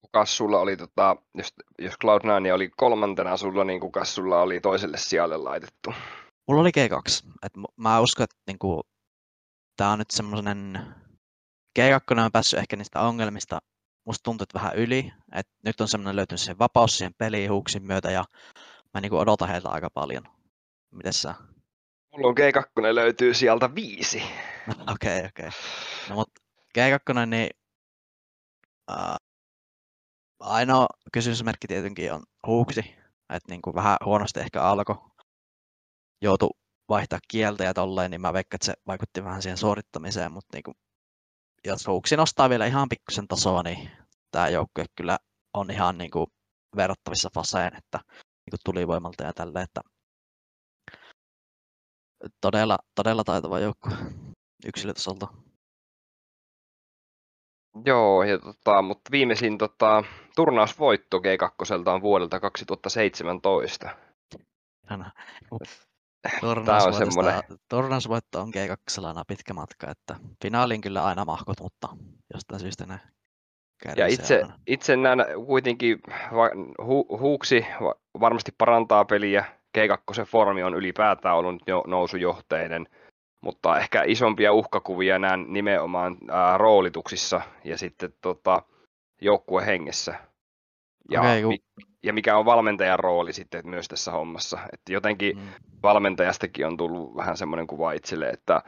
Kukas 0.00 0.36
sulla 0.36 0.60
oli, 0.60 0.76
tota, 0.76 1.16
jos, 1.34 1.54
jos 1.78 1.94
Cloud9 1.94 2.54
oli 2.54 2.70
kolmantena 2.76 3.36
sulla, 3.36 3.64
niin 3.64 3.80
kukas 3.80 4.14
sulla 4.14 4.42
oli 4.42 4.60
toiselle 4.60 4.96
sijalle 4.96 5.36
laitettu? 5.36 5.94
Mulla 6.48 6.60
oli 6.60 6.70
G2. 6.70 7.30
Et 7.42 7.52
mä 7.76 8.00
uskon, 8.00 8.24
että 8.24 8.36
niinku, 8.46 8.82
tämä 9.76 9.92
on 9.92 9.98
nyt 9.98 10.10
semmoinen... 10.10 10.78
G2 11.78 12.20
on 12.24 12.32
päässyt 12.32 12.58
ehkä 12.58 12.76
niistä 12.76 13.00
ongelmista 13.00 13.58
musta 14.06 14.22
tuntuu, 14.22 14.42
että 14.42 14.58
vähän 14.58 14.76
yli. 14.76 15.12
Et 15.34 15.48
nyt 15.64 15.80
on 15.80 15.88
semmoinen 15.88 16.16
löytynyt 16.16 16.40
se 16.40 16.58
vapaus 16.58 16.98
siihen 16.98 17.14
peliin 17.18 17.50
huuksin 17.50 17.82
myötä 17.82 18.10
ja 18.10 18.24
mä 18.94 19.00
niinku 19.00 19.18
odotan 19.18 19.48
heiltä 19.48 19.68
aika 19.68 19.90
paljon. 19.90 20.22
Mites 20.90 21.22
sä? 21.22 21.34
Mulla 22.12 22.28
on 22.28 22.34
G2 22.38 22.94
löytyy 22.94 23.34
sieltä 23.34 23.74
viisi. 23.74 24.22
Okei, 24.92 25.18
okei. 25.18 25.18
Okay, 25.26 25.48
okay. 25.48 25.50
No 26.08 26.14
mut 26.14 26.30
G2, 26.78 27.26
niin 27.26 27.50
uh, 28.90 29.16
ainoa 30.40 30.86
kysymysmerkki 31.12 31.66
tietenkin 31.66 32.12
on 32.12 32.22
huuksi. 32.46 32.80
Että 33.30 33.48
niinku 33.48 33.74
vähän 33.74 33.96
huonosti 34.04 34.40
ehkä 34.40 34.62
alkoi. 34.62 34.96
Joutu 36.22 36.50
vaihtaa 36.88 37.18
kieltä 37.28 37.64
ja 37.64 37.74
tolleen, 37.74 38.10
niin 38.10 38.20
mä 38.20 38.32
veikkaan, 38.32 38.56
että 38.56 38.66
se 38.66 38.74
vaikutti 38.86 39.24
vähän 39.24 39.42
siihen 39.42 39.58
suorittamiseen, 39.58 40.32
mutta 40.32 40.56
niinku, 40.56 40.72
jos 41.64 41.86
huuksi 41.86 42.16
nostaa 42.16 42.50
vielä 42.50 42.66
ihan 42.66 42.88
pikkusen 42.88 43.28
tasoa, 43.28 43.62
niin 43.62 43.90
tämä 44.30 44.48
joukkue 44.48 44.84
kyllä 44.96 45.18
on 45.54 45.70
ihan 45.70 45.98
niinku 45.98 46.26
verrattavissa 46.76 47.28
Faseen, 47.34 47.76
että 47.76 47.98
niinku 48.46 48.56
tulivoimalta 48.64 49.24
ja 49.24 49.32
tälleen, 49.32 49.64
että 49.64 49.80
todella, 52.40 52.78
todella 52.94 53.24
taitava 53.24 53.58
joukkue 53.58 53.92
yksilötasolta. 54.68 55.26
Joo, 57.84 58.22
ja 58.22 58.38
tota, 58.38 58.82
mutta 58.82 59.10
viimeisin 59.10 59.58
tota, 59.58 60.04
turnausvoitto 60.36 61.18
G2 61.18 61.88
on 61.88 62.02
vuodelta 62.02 62.40
2017. 62.40 63.96
Tämä 66.40 66.84
on 66.84 66.94
semmoinen... 66.94 67.42
Turnausvoitto 67.68 68.40
on 68.40 68.48
G2 68.48 69.06
aina 69.06 69.24
pitkä 69.26 69.54
matka, 69.54 69.90
että 69.90 70.16
finaaliin 70.42 70.80
kyllä 70.80 71.04
aina 71.04 71.24
mahkut, 71.24 71.60
mutta 71.60 71.88
jostain 72.34 72.60
syystä 72.60 72.86
ne 72.86 73.00
ja 73.96 74.06
itse, 74.06 74.46
itse 74.66 74.96
näen 74.96 75.18
kuitenkin, 75.46 76.00
hu, 76.86 77.18
huuksi 77.18 77.66
varmasti 78.20 78.52
parantaa 78.58 79.04
peliä, 79.04 79.59
G2 79.78 80.24
formi 80.24 80.62
on 80.62 80.74
ylipäätään 80.74 81.36
ollut 81.36 81.62
jo 81.66 81.84
nousujohteinen, 81.86 82.86
mutta 83.40 83.78
ehkä 83.78 84.02
isompia 84.06 84.52
uhkakuvia 84.52 85.18
näen 85.18 85.46
nimenomaan 85.48 86.16
ää, 86.28 86.58
roolituksissa 86.58 87.40
ja 87.64 87.78
sitten 87.78 88.14
tota, 88.20 88.62
joukkueen 89.20 89.66
hengessä. 89.66 90.14
Ja, 91.10 91.20
okay, 91.20 91.42
mi- 91.42 91.62
ja 92.02 92.12
mikä 92.12 92.36
on 92.36 92.44
valmentajan 92.44 92.98
rooli 92.98 93.32
sitten 93.32 93.68
myös 93.68 93.88
tässä 93.88 94.10
hommassa. 94.10 94.58
Että 94.72 94.92
jotenkin 94.92 95.38
mm. 95.38 95.48
valmentajastakin 95.82 96.66
on 96.66 96.76
tullut 96.76 97.16
vähän 97.16 97.36
semmoinen 97.36 97.66
kuva 97.66 97.92
itselle, 97.92 98.28
että 98.28 98.62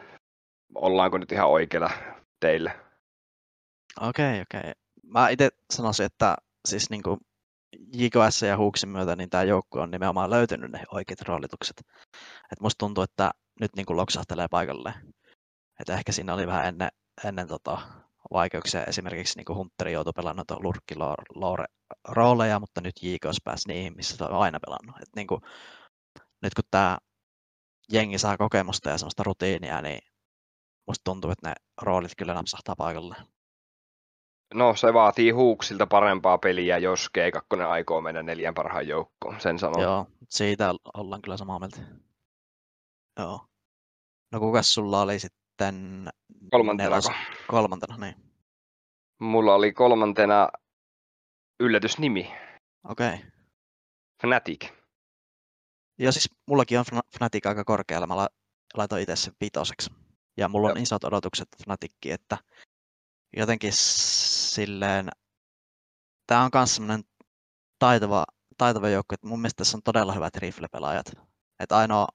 ollaanko 0.74 1.18
nyt 1.18 1.32
ihan 1.32 1.48
oikealla 1.48 1.90
teille. 2.40 2.72
Okei, 4.00 4.30
okay, 4.30 4.40
okei. 4.40 4.60
Okay. 4.60 4.72
Mä 5.02 5.28
itse 5.28 5.48
sanoisin, 5.70 6.06
että 6.06 6.36
siis 6.68 6.90
niin 6.90 7.02
kuin 7.02 7.20
JKS 7.92 8.42
ja 8.42 8.56
Huuksin 8.56 8.88
myötä 8.88 9.16
niin 9.16 9.30
tämä 9.30 9.42
joukkue 9.42 9.82
on 9.82 9.90
nimenomaan 9.90 10.30
löytänyt 10.30 10.72
ne 10.72 10.84
oikeat 10.90 11.20
roolitukset. 11.22 11.82
Et 12.52 12.60
musta 12.60 12.78
tuntuu, 12.78 13.04
että 13.04 13.30
nyt 13.60 13.70
niin 13.76 13.86
kuin 13.86 13.96
loksahtelee 13.96 14.46
paikalle. 14.50 14.94
Et 15.80 15.88
ehkä 15.88 16.12
siinä 16.12 16.34
oli 16.34 16.46
vähän 16.46 16.66
ennen, 16.66 16.88
ennen 17.24 17.48
tota, 17.48 17.78
vaikeuksia. 18.32 18.84
Esimerkiksi 18.84 19.38
niin 19.38 19.44
kuin 19.44 19.56
Hunteri 19.56 19.92
joutui 19.92 20.12
pelaamaan 20.16 20.36
noita 20.36 20.62
lurkki-rooleja, 20.62 22.60
mutta 22.60 22.80
nyt 22.80 23.02
JKS 23.02 23.40
pääsi 23.44 23.68
niihin, 23.68 23.96
missä 23.96 24.16
se 24.16 24.24
on 24.24 24.32
aina 24.32 24.60
pelannut. 24.66 24.96
Et 25.02 25.08
niin 25.16 25.26
kuin, 25.26 25.40
nyt 26.42 26.54
kun 26.54 26.64
tämä 26.70 26.98
jengi 27.92 28.18
saa 28.18 28.36
kokemusta 28.36 28.90
ja 28.90 28.98
sellaista 28.98 29.22
rutiinia, 29.22 29.82
niin 29.82 29.98
musta 30.86 31.04
tuntuu, 31.04 31.30
että 31.30 31.48
ne 31.48 31.54
roolit 31.82 32.12
kyllä 32.18 32.34
napsahtaa 32.34 32.76
paikalle. 32.76 33.16
No 34.54 34.76
se 34.76 34.94
vaatii 34.94 35.30
huuksilta 35.30 35.86
parempaa 35.86 36.38
peliä, 36.38 36.78
jos 36.78 37.10
G2 37.18 37.60
aikoo 37.60 38.00
mennä 38.00 38.22
neljän 38.22 38.54
parhaan 38.54 38.88
joukkoon, 38.88 39.40
sen 39.40 39.58
sanon. 39.58 39.82
Joo, 39.82 40.06
siitä 40.28 40.74
ollaan 40.94 41.22
kyllä 41.22 41.36
samaa 41.36 41.58
mieltä. 41.58 41.80
Joo. 43.18 43.46
No 44.32 44.40
kukas 44.40 44.74
sulla 44.74 45.02
oli 45.02 45.18
sitten 45.18 46.08
kolmantena? 46.50 46.90
Nelos... 46.90 47.08
Kolmantena, 47.46 47.96
niin. 47.96 48.14
Mulla 49.20 49.54
oli 49.54 49.72
kolmantena 49.72 50.48
yllätysnimi. 51.60 52.34
Okei. 52.88 53.14
Okay. 53.14 53.18
Fnatic. 54.22 54.68
Joo, 55.98 56.12
siis 56.12 56.30
mullakin 56.46 56.78
on 56.78 56.84
Fnatic 57.18 57.46
aika 57.46 57.64
korkealla. 57.64 58.06
Mä 58.06 58.26
laitoin 58.76 59.02
itse 59.02 59.16
sen 59.16 59.34
vitoseksi. 59.40 59.90
Ja 60.36 60.48
mulla 60.48 60.68
on 60.68 60.76
Joo. 60.76 60.82
isot 60.82 61.04
odotukset 61.04 61.48
Fnatickiin, 61.64 62.14
että 62.14 62.38
jotenkin 63.36 63.72
silleen, 63.72 65.08
tämä 66.26 66.44
on 66.44 66.50
myös 66.54 66.74
semmoinen 66.74 67.04
taitava, 67.78 68.24
taitava 68.58 68.88
joukko, 68.88 69.14
että 69.14 69.26
mun 69.26 69.40
mielestä 69.40 69.56
tässä 69.56 69.76
on 69.76 69.82
todella 69.82 70.12
hyvät 70.12 70.36
rifle-pelaajat. 70.36 71.12
Että 71.60 71.76
ainoa 71.76 72.06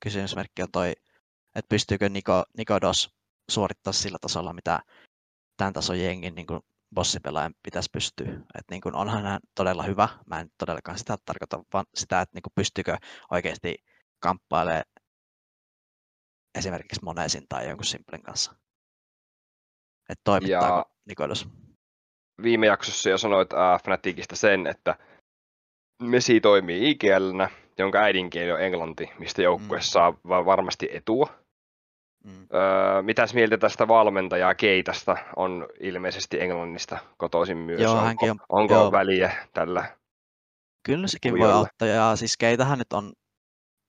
kysymysmerkki 0.00 0.62
on 0.62 0.68
toi, 0.72 0.92
että 1.54 1.68
pystyykö 1.68 2.08
Niko, 2.08 2.44
Nikodos 2.56 3.10
suorittaa 3.50 3.92
sillä 3.92 4.18
tasolla, 4.20 4.52
mitä 4.52 4.80
tämän 5.56 5.72
tason 5.72 6.00
jengin 6.00 6.34
niin 6.34 6.46
kuin 6.46 6.60
bossipelaajan 6.94 7.54
pitäisi 7.62 7.90
pystyä. 7.92 8.32
Että 8.32 8.70
niin 8.70 8.80
kuin 8.80 8.94
onhan 8.94 9.22
hän 9.22 9.40
todella 9.54 9.82
hyvä. 9.82 10.08
Mä 10.26 10.40
en 10.40 10.50
todellakaan 10.58 10.98
sitä 10.98 11.16
tarkoita, 11.24 11.64
vaan 11.72 11.84
sitä, 11.94 12.20
että 12.20 12.34
niin 12.34 12.42
kuin 12.42 12.52
pystyykö 12.54 12.98
oikeasti 13.30 13.74
kamppailemaan 14.20 14.84
esimerkiksi 16.54 17.04
Monesin 17.04 17.46
tai 17.48 17.68
jonkun 17.68 17.84
Simplen 17.84 18.22
kanssa. 18.22 18.54
Että 20.08 20.22
toimittaako 20.24 20.76
ja 20.76 20.84
Nikodos? 21.08 21.48
Viime 22.42 22.66
jaksossa 22.66 23.10
jo 23.10 23.18
sanoit 23.18 23.52
äh, 23.52 23.82
Fnaticista 23.82 24.36
sen, 24.36 24.66
että 24.66 24.96
Messi 26.02 26.40
toimii 26.40 26.90
IGLnä, 26.90 27.50
jonka 27.78 27.98
äidinkieli 27.98 28.52
on 28.52 28.60
englanti, 28.60 29.10
mistä 29.18 29.42
joukkue 29.42 29.76
mm. 29.76 29.82
saa 29.82 30.14
varmasti 30.24 30.88
etua. 30.92 31.28
Mm. 32.24 32.46
Öö, 32.54 33.02
mitäs 33.02 33.34
mieltä 33.34 33.58
tästä 33.58 33.88
valmentajaa 33.88 34.54
Keitasta 34.54 35.16
on 35.36 35.68
ilmeisesti 35.80 36.40
Englannista 36.40 36.98
kotoisin 37.16 37.56
myös? 37.56 37.80
Joo, 37.80 37.98
onko, 37.98 38.26
on, 38.26 38.40
onko 38.48 38.74
joo. 38.74 38.92
väliä 38.92 39.46
tällä? 39.52 39.96
Kyllä 40.86 41.08
sekin 41.08 41.38
voi 41.38 41.52
auttaa. 41.52 41.88
Ja 41.88 42.16
siis 42.16 42.36
Keitähän 42.36 42.78
nyt 42.78 42.92
on 42.92 43.12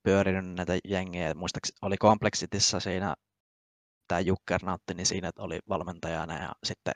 pyörinyt 0.03 0.45
näitä 0.45 0.73
jengejä. 0.87 1.33
Muistaakseni 1.33 1.77
oli 1.81 1.97
Complexitissa 1.97 2.79
siinä 2.79 3.15
tämä 4.09 4.21
Jukkernautti, 4.21 4.93
niin 4.93 5.05
siinä 5.05 5.31
oli 5.39 5.59
valmentajana 5.69 6.41
ja 6.41 6.51
sitten 6.63 6.93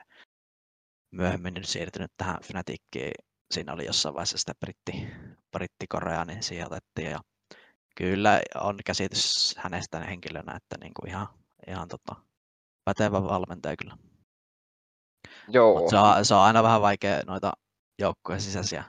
myöhemmin 1.10 1.54
nyt 1.54 1.68
siirtynyt 1.68 2.10
tähän 2.16 2.38
Fnatickiin. 2.42 3.14
Siinä 3.54 3.72
oli 3.72 3.86
jossain 3.86 4.14
vaiheessa 4.14 4.38
sitä 4.38 4.52
britti, 4.60 5.06
brittikorea, 5.52 6.24
niin 6.24 6.42
siihen 6.42 6.66
otettiin. 6.66 7.10
Ja 7.10 7.20
kyllä 7.96 8.40
on 8.54 8.78
käsitys 8.86 9.54
hänestä 9.58 10.00
henkilönä, 10.00 10.56
että 10.56 10.76
niin 10.80 10.92
kuin 11.00 11.10
ihan, 11.10 11.28
ihan 11.68 11.88
tota, 11.88 12.16
pätevä 12.84 13.22
valmentaja 13.22 13.76
kyllä. 13.76 13.96
Joo. 15.48 15.90
se, 15.90 15.96
on, 15.96 16.24
se 16.24 16.34
on 16.34 16.40
aina 16.40 16.62
vähän 16.62 16.82
vaikea 16.82 17.22
noita 17.26 17.52
joukkojen 17.98 18.40
sisäisiä 18.40 18.84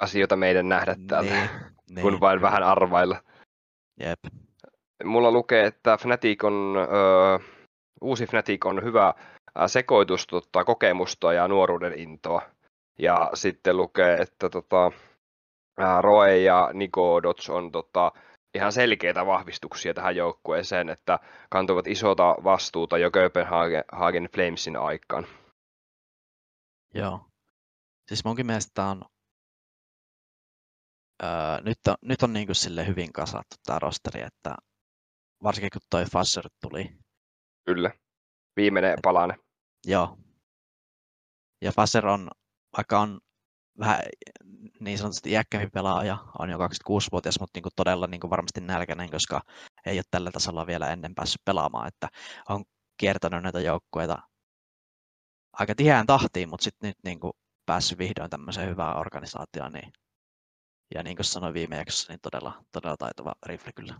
asioita 0.00 0.36
meidän 0.36 0.68
nähdä 0.68 0.96
täällä, 1.06 1.30
niin, 1.30 2.02
kun 2.02 2.12
niin, 2.12 2.20
vain 2.20 2.38
kyllä. 2.38 2.50
vähän 2.50 2.62
arvailla. 2.62 3.22
Jep. 4.00 4.18
Mulla 5.04 5.30
lukee, 5.30 5.66
että 5.66 5.96
Fnatic 5.96 6.44
on, 6.44 6.76
ö, 6.76 7.38
uusi 8.00 8.26
Fnatic 8.26 8.66
on 8.66 8.84
hyvä 8.84 9.14
sekoitus 9.66 10.26
tota, 10.26 10.64
kokemusta 10.64 11.32
ja 11.32 11.48
nuoruuden 11.48 11.98
intoa. 11.98 12.42
Ja 12.98 13.30
sitten 13.34 13.76
lukee, 13.76 14.14
että 14.14 14.48
tota, 14.48 14.92
Roe 16.00 16.38
ja 16.38 16.70
Nico 16.72 17.22
Dots 17.22 17.50
on 17.50 17.72
tota, 17.72 18.12
ihan 18.54 18.72
selkeitä 18.72 19.26
vahvistuksia 19.26 19.94
tähän 19.94 20.16
joukkueeseen, 20.16 20.88
että 20.88 21.18
kantuvat 21.50 21.86
isota 21.86 22.36
vastuuta 22.44 22.98
jo 22.98 23.10
Copenhagen 23.10 24.28
Flamesin 24.34 24.76
aikaan. 24.76 25.26
Joo. 26.94 27.20
Siis 28.08 28.24
munkin 28.24 28.46
mielestä 28.46 28.84
on, 28.84 29.04
öö, 31.22 31.60
nyt 31.64 31.78
on, 31.88 31.94
nyt 32.02 32.22
on 32.22 32.32
niin 32.32 32.46
kuin 32.46 32.56
sille 32.56 32.86
hyvin 32.86 33.12
kasattu 33.12 33.56
tämä 33.66 33.78
rosteri, 33.78 34.20
että 34.20 34.54
varsinkin 35.42 35.70
kun 35.72 35.82
toi 35.90 36.04
Fasser 36.04 36.44
tuli. 36.60 36.98
Kyllä. 37.64 37.90
Viimeinen 38.56 38.98
palane. 39.02 39.34
Joo. 39.86 40.18
Ja 41.62 41.72
Faser 41.72 42.06
on, 42.06 42.30
vaikka 42.76 43.00
on 43.00 43.20
vähän 43.78 44.00
niin 44.80 44.98
sanotusti 44.98 45.30
iäkkämpi 45.30 45.68
pelaaja, 45.70 46.18
on 46.38 46.50
jo 46.50 46.58
26-vuotias, 46.58 47.40
mutta 47.40 47.56
niin 47.56 47.62
kuin 47.62 47.72
todella 47.76 48.06
niin 48.06 48.20
kuin 48.20 48.30
varmasti 48.30 48.60
nälkäinen, 48.60 49.10
koska 49.10 49.40
ei 49.86 49.98
ole 49.98 50.02
tällä 50.10 50.30
tasolla 50.30 50.66
vielä 50.66 50.90
ennen 50.90 51.14
päässyt 51.14 51.44
pelaamaan, 51.44 51.88
että 51.88 52.08
on 52.48 52.64
kiertänyt 52.96 53.42
näitä 53.42 53.60
joukkueita 53.60 54.18
aika 55.52 55.74
tiheään 55.74 56.06
tahtiin, 56.06 56.48
mutta 56.48 56.64
sitten 56.64 56.88
nyt 56.88 56.96
niin 57.04 57.20
kuin 57.20 57.32
päässyt 57.66 57.98
vihdoin 57.98 58.30
tämmöiseen 58.30 58.68
hyvään 58.68 58.96
organisaatioon, 58.96 59.72
niin, 59.72 59.92
ja 60.94 61.02
niin 61.02 61.16
kuin 61.16 61.24
sanoin 61.24 61.54
viime 61.54 61.76
jaksossa, 61.76 62.12
niin 62.12 62.20
todella, 62.20 62.64
todella 62.72 62.96
taitava 62.96 63.32
rifle 63.46 63.72
kyllä. 63.72 63.94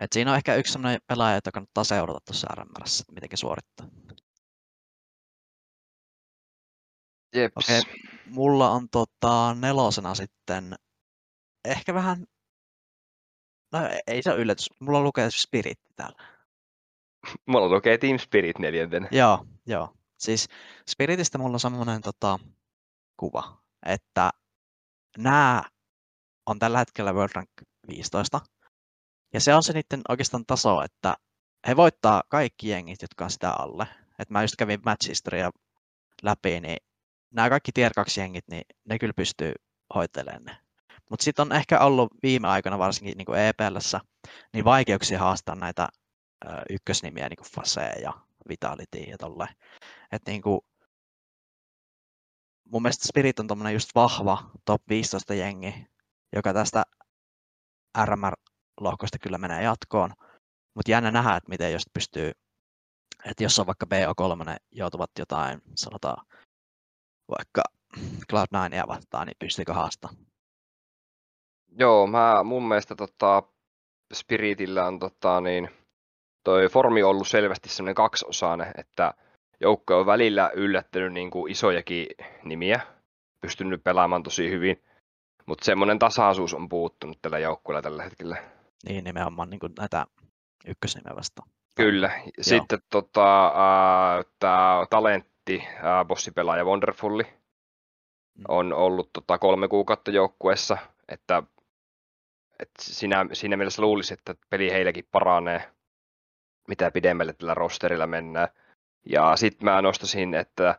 Et 0.00 0.12
siinä 0.12 0.30
on 0.30 0.36
ehkä 0.36 0.54
yksi 0.54 0.72
sellainen 0.72 1.00
pelaaja, 1.06 1.34
jota 1.34 1.52
kannattaa 1.52 1.84
seurata 1.84 2.20
tuossa 2.26 2.48
RMRssä, 2.54 3.02
että 3.02 3.12
miten 3.12 3.38
suorittaa. 3.38 3.86
Jeps. 7.34 7.56
Okei, 7.56 7.82
mulla 8.26 8.70
on 8.70 8.88
tota, 8.88 9.54
nelosena 9.54 10.14
sitten 10.14 10.74
ehkä 11.64 11.94
vähän, 11.94 12.26
no 13.72 13.78
ei 14.06 14.22
se 14.22 14.30
ole 14.30 14.40
yllätys, 14.40 14.70
mulla 14.78 15.00
lukee 15.00 15.30
Spirit 15.30 15.80
täällä. 15.96 16.22
Mulla 17.46 17.68
lukee 17.68 17.98
Team 17.98 18.18
Spirit 18.18 18.58
neljäntenä. 18.58 19.08
Joo, 19.10 19.46
joo. 19.66 19.94
Siis 20.18 20.48
Spiritistä 20.88 21.38
mulla 21.38 21.54
on 21.54 21.60
semmoinen 21.60 22.00
tota, 22.00 22.38
kuva, 23.16 23.62
että 23.86 24.30
nämä 25.18 25.62
on 26.46 26.58
tällä 26.58 26.78
hetkellä 26.78 27.12
World 27.12 27.32
Rank 27.34 27.50
15. 27.88 28.40
Ja 29.32 29.40
se 29.40 29.54
on 29.54 29.62
se 29.62 29.72
niiden 29.72 30.02
oikeastaan 30.08 30.46
taso, 30.46 30.82
että 30.82 31.14
he 31.68 31.76
voittaa 31.76 32.22
kaikki 32.28 32.68
jengit, 32.68 33.02
jotka 33.02 33.24
on 33.24 33.30
sitä 33.30 33.50
alle. 33.50 33.86
Et 34.18 34.30
mä 34.30 34.42
just 34.42 34.56
kävin 34.56 34.80
match 34.84 35.08
historia 35.08 35.50
läpi, 36.22 36.60
niin 36.60 36.76
nämä 37.30 37.50
kaikki 37.50 37.72
tier 37.72 37.92
2 37.94 38.20
jengit, 38.20 38.48
niin 38.48 38.62
ne 38.84 38.98
kyllä 38.98 39.12
pystyy 39.16 39.52
hoitelemaan 39.94 40.44
ne. 40.44 40.56
Mutta 41.10 41.24
sitten 41.24 41.42
on 41.42 41.52
ehkä 41.52 41.80
ollut 41.80 42.12
viime 42.22 42.48
aikoina, 42.48 42.78
varsinkin 42.78 43.18
niin 43.18 43.36
EPLssä, 43.36 44.00
niin 44.52 44.64
vaikeuksia 44.64 45.18
haastaa 45.18 45.54
näitä 45.54 45.88
ö, 46.44 46.48
ykkösnimiä, 46.70 47.28
niin 47.28 47.36
kuin 47.36 47.52
Fase 47.54 47.92
ja 48.02 48.12
Vitality 48.48 48.98
ja 48.98 49.18
tolle. 49.18 49.48
Et 50.12 50.22
niin 50.26 50.42
kuin, 50.42 50.60
mun 52.64 52.82
mielestä 52.82 53.08
Spirit 53.08 53.40
on 53.40 53.72
just 53.72 53.90
vahva 53.94 54.50
top 54.64 54.82
15 54.88 55.34
jengi, 55.34 55.86
joka 56.32 56.54
tästä 56.54 56.82
RMR-lohkosta 58.80 59.18
kyllä 59.22 59.38
menee 59.38 59.62
jatkoon. 59.62 60.10
Mutta 60.74 60.90
jännä 60.90 61.10
nähdä, 61.10 61.36
että 61.36 61.50
miten 61.50 61.72
jos 61.72 61.82
pystyy, 61.94 62.32
että 63.24 63.42
jos 63.42 63.58
on 63.58 63.66
vaikka 63.66 63.86
BO3 63.86 64.56
joutuvat 64.72 65.10
jotain, 65.18 65.62
sanotaan 65.74 66.26
vaikka 67.38 67.62
Cloud9 68.32 68.88
vastaan, 68.88 69.26
niin 69.26 69.36
pystyykö 69.38 69.74
haastaa? 69.74 70.10
Joo, 71.78 72.06
mä 72.06 72.42
mun 72.44 72.68
mielestä 72.68 72.94
tota, 72.94 73.42
Spiritillä 74.14 74.86
on 74.86 74.98
tota, 74.98 75.40
niin, 75.40 75.70
toi 76.44 76.68
formi 76.68 77.02
ollut 77.02 77.28
selvästi 77.28 77.68
semmoinen 77.68 77.94
kaksiosainen, 77.94 78.72
että 78.78 79.14
joukko 79.60 80.00
on 80.00 80.06
välillä 80.06 80.50
yllättänyt 80.54 81.12
niin 81.12 81.30
kuin 81.30 81.52
isojakin 81.52 82.06
nimiä, 82.44 82.80
pystynyt 83.40 83.84
pelaamaan 83.84 84.22
tosi 84.22 84.50
hyvin, 84.50 84.82
mutta 85.46 85.64
semmoinen 85.64 85.98
tasaisuus 85.98 86.54
on 86.54 86.68
puuttunut 86.68 87.18
tällä 87.22 87.38
joukkueella 87.38 87.82
tällä 87.82 88.02
hetkellä. 88.02 88.59
Niin, 88.88 89.04
nimenomaan 89.04 89.50
niin 89.50 89.60
kuin 89.60 89.72
näitä 89.78 90.06
ykkösnimeä 90.66 91.16
vastaan. 91.16 91.50
Kyllä. 91.76 92.20
Sitten 92.40 92.78
tota, 92.90 93.46
äh, 93.46 94.24
tämä 94.38 94.86
talentti, 94.90 95.62
äh, 95.68 96.06
bossipelaaja 96.06 96.64
Wonderfulli, 96.64 97.22
mm. 97.22 98.44
on 98.48 98.72
ollut 98.72 99.12
tota, 99.12 99.38
kolme 99.38 99.68
kuukautta 99.68 100.10
joukkueessa, 100.10 100.78
että, 101.08 101.42
että 102.58 102.82
siinä, 102.82 103.26
siinä 103.32 103.56
mielessä 103.56 103.82
luulisi, 103.82 104.14
että 104.14 104.34
peli 104.50 104.70
heilläkin 104.70 105.08
paranee, 105.12 105.70
mitä 106.68 106.90
pidemmälle 106.90 107.32
tällä 107.32 107.54
rosterilla 107.54 108.06
mennään. 108.06 108.48
Ja 109.06 109.36
sitten 109.36 109.64
mä 109.64 109.82
nostasin, 109.82 110.34
että, 110.34 110.78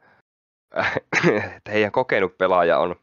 että 1.57 1.71
heidän 1.71 1.91
kokenut 1.91 2.37
pelaaja 2.37 2.79
on 2.79 2.95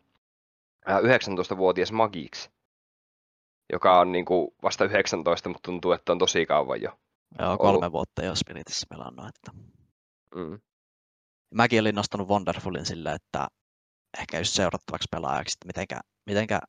19-vuotias 0.88 1.92
Magix, 1.92 2.50
joka 3.72 4.00
on 4.00 4.12
niin 4.12 4.24
kuin 4.24 4.48
vasta 4.62 4.84
19, 4.84 5.48
mutta 5.48 5.66
tuntuu, 5.66 5.92
että 5.92 6.12
on 6.12 6.18
tosi 6.18 6.46
kauan 6.46 6.82
jo. 6.82 6.98
Joo, 7.38 7.58
kolme 7.58 7.78
ollut. 7.78 7.92
vuotta 7.92 8.24
jo 8.24 8.34
Spiritissä 8.34 8.86
pelannut. 8.90 9.26
Että... 9.28 9.50
Mm. 10.34 10.60
Mäkin 11.54 11.80
olin 11.80 11.94
nostanut 11.94 12.28
Wonderfulin 12.28 12.86
sillä, 12.86 13.12
että 13.12 13.48
ehkä 14.18 14.38
just 14.38 14.52
seurattavaksi 14.52 15.08
pelaajaksi, 15.10 15.54
että 15.54 15.66
mitenkä, 15.66 16.00
mitenkä 16.26 16.60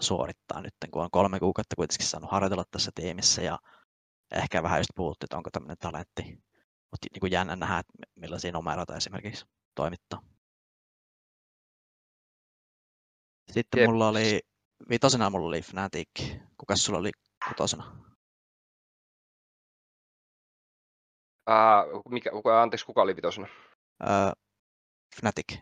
suorittaa 0.00 0.60
nyt, 0.60 0.74
kun 0.90 1.02
on 1.02 1.10
kolme 1.10 1.38
kuukautta 1.38 1.76
kuitenkin 1.76 2.06
saanut 2.06 2.30
harjoitella 2.30 2.64
tässä 2.70 2.90
tiimissä 2.94 3.42
ja 3.42 3.58
ehkä 4.32 4.62
vähän 4.62 4.80
just 4.80 4.90
puhuttu, 4.94 5.24
että 5.24 5.36
onko 5.36 5.50
tämmöinen 5.50 5.78
talentti. 5.78 6.22
Mutta 6.90 7.06
niin 7.12 7.20
kuin 7.20 7.32
jännä 7.32 7.56
nähdä, 7.56 7.78
että 7.78 7.92
millaisia 8.14 8.52
numeroita 8.52 8.96
esimerkiksi 8.96 9.46
toimittaa. 9.74 10.22
Sitten 13.50 13.80
Jep. 13.80 13.90
mulla 13.90 14.08
oli, 14.08 14.40
vitosena 14.90 15.30
mulla 15.30 15.48
oli 15.48 15.62
Fnatic. 15.62 16.08
Kukas 16.56 16.84
sulla 16.84 16.98
oli 16.98 17.10
kutosena? 17.48 18.08
Uh, 21.50 22.02
mikä, 22.10 22.30
anteeksi, 22.62 22.86
kuka 22.86 23.02
oli 23.02 23.16
vitosena? 23.16 23.48
Uh, 24.02 24.32
Fnatic. 25.20 25.58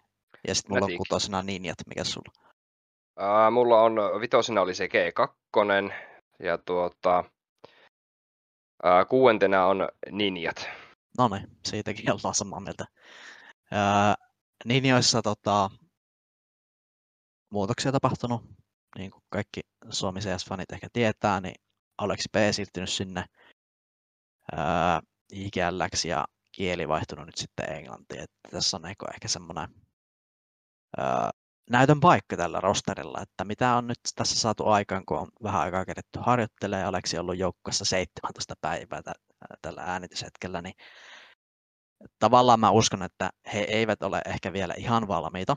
Ja 0.48 0.54
sitten 0.54 0.72
mulla 0.72 0.86
on 0.86 0.96
kutosena 0.96 1.42
Ninjat. 1.42 1.78
Mikä 1.86 2.04
sulla? 2.04 2.32
Uh, 3.20 3.52
mulla 3.52 3.82
on, 3.82 3.94
vitosena 4.20 4.60
oli 4.60 4.74
se 4.74 4.86
G2. 4.86 5.92
Ja 6.42 6.58
tuota, 6.58 7.24
uh, 8.84 9.08
kuuentena 9.08 9.66
on 9.66 9.88
Ninjat. 10.10 10.68
No 11.18 11.28
niin, 11.28 11.48
siitäkin 11.66 12.12
ollaan 12.12 12.34
samaa 12.34 12.60
mieltä. 12.60 12.84
Uh, 13.72 14.26
Ninjoissa 14.64 15.22
tota, 15.22 15.70
muutoksia 17.50 17.92
tapahtunut, 17.92 18.42
niin 18.98 19.10
kuin 19.10 19.22
kaikki 19.28 19.60
Suomi 19.90 20.20
CS-fanit 20.20 20.72
ehkä 20.72 20.88
tietää, 20.92 21.40
niin 21.40 21.54
Aleksi 21.98 22.28
P 22.32 22.36
siirtynyt 22.50 22.90
sinne 22.90 23.24
ää, 24.52 25.02
ja 26.08 26.24
kieli 26.52 26.88
vaihtunut 26.88 27.26
nyt 27.26 27.36
sitten 27.36 27.72
englantiin. 27.72 28.20
Että 28.20 28.36
tässä 28.50 28.76
on 28.76 28.86
ehkä 28.86 29.28
semmoinen 29.28 29.68
näytön 31.70 32.00
paikka 32.00 32.36
tällä 32.36 32.60
rosterilla, 32.60 33.22
että 33.22 33.44
mitä 33.44 33.74
on 33.74 33.86
nyt 33.86 33.98
tässä 34.14 34.40
saatu 34.40 34.66
aikaan, 34.66 35.06
kun 35.06 35.18
on 35.18 35.28
vähän 35.42 35.60
aikaa 35.60 35.84
keretty 35.84 36.18
harjoittelemaan. 36.18 36.88
Aleksi 36.88 37.18
on 37.18 37.20
ollut 37.20 37.38
joukkueessa 37.38 37.84
17 37.84 38.54
päivää 38.60 39.02
tällä 39.62 39.82
äänityshetkellä, 39.82 40.62
niin 40.62 40.74
tavallaan 42.18 42.60
mä 42.60 42.70
uskon, 42.70 43.02
että 43.02 43.30
he 43.52 43.58
eivät 43.58 44.02
ole 44.02 44.22
ehkä 44.26 44.52
vielä 44.52 44.74
ihan 44.76 45.08
valmiita. 45.08 45.56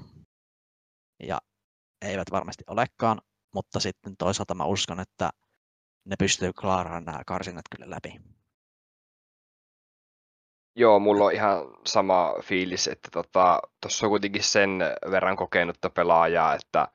Ja 1.23 1.41
eivät 2.01 2.31
varmasti 2.31 2.63
olekaan, 2.67 3.21
mutta 3.53 3.79
sitten 3.79 4.17
toisaalta 4.17 4.55
mä 4.55 4.65
uskon, 4.65 4.99
että 4.99 5.29
ne 6.05 6.15
pystyy 6.19 6.53
klaaraamaan 6.53 7.05
nämä 7.05 7.21
karsinnat 7.25 7.65
kyllä 7.75 7.89
läpi. 7.89 8.21
Joo, 10.75 10.99
mulla 10.99 11.25
on 11.25 11.33
ihan 11.33 11.57
sama 11.85 12.33
fiilis, 12.43 12.87
että 12.87 13.09
tuossa 13.11 13.29
tota, 13.31 13.61
on 14.03 14.09
kuitenkin 14.09 14.43
sen 14.43 14.79
verran 15.11 15.35
kokenutta 15.35 15.89
pelaajaa, 15.89 16.55
että 16.55 16.87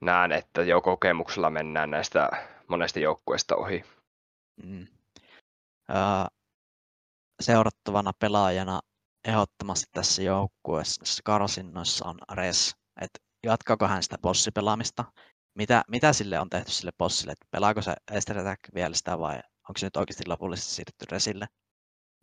näen, 0.00 0.32
että 0.32 0.62
jo 0.62 0.80
kokemuksella 0.80 1.50
mennään 1.50 1.90
näistä 1.90 2.30
monesta 2.68 2.98
joukkueesta 2.98 3.56
ohi. 3.56 3.84
Mm. 4.62 4.86
seurattavana 7.40 8.12
pelaajana 8.18 8.80
ehdottomasti 9.24 9.86
tässä 9.92 10.22
joukkueessa 10.22 11.22
karsinnoissa 11.24 12.08
on 12.08 12.18
Res. 12.32 12.76
Et 13.00 13.10
jatkaako 13.44 13.88
hän 13.88 14.02
sitä 14.02 14.18
bossipelaamista? 14.18 15.04
Mitä, 15.54 15.82
mitä 15.88 16.12
sille 16.12 16.40
on 16.40 16.50
tehty 16.50 16.70
sille 16.70 16.90
bossille? 16.98 17.32
Et 17.32 17.50
pelaako 17.50 17.82
se 17.82 17.94
Ester 18.12 18.38
Attack 18.38 18.60
vielä 18.74 18.94
sitä 18.94 19.18
vai 19.18 19.36
onko 19.68 19.78
se 19.78 19.86
nyt 19.86 19.96
oikeasti 19.96 20.24
lopullisesti 20.26 20.74
siirretty 20.74 21.04
Resille? 21.10 21.46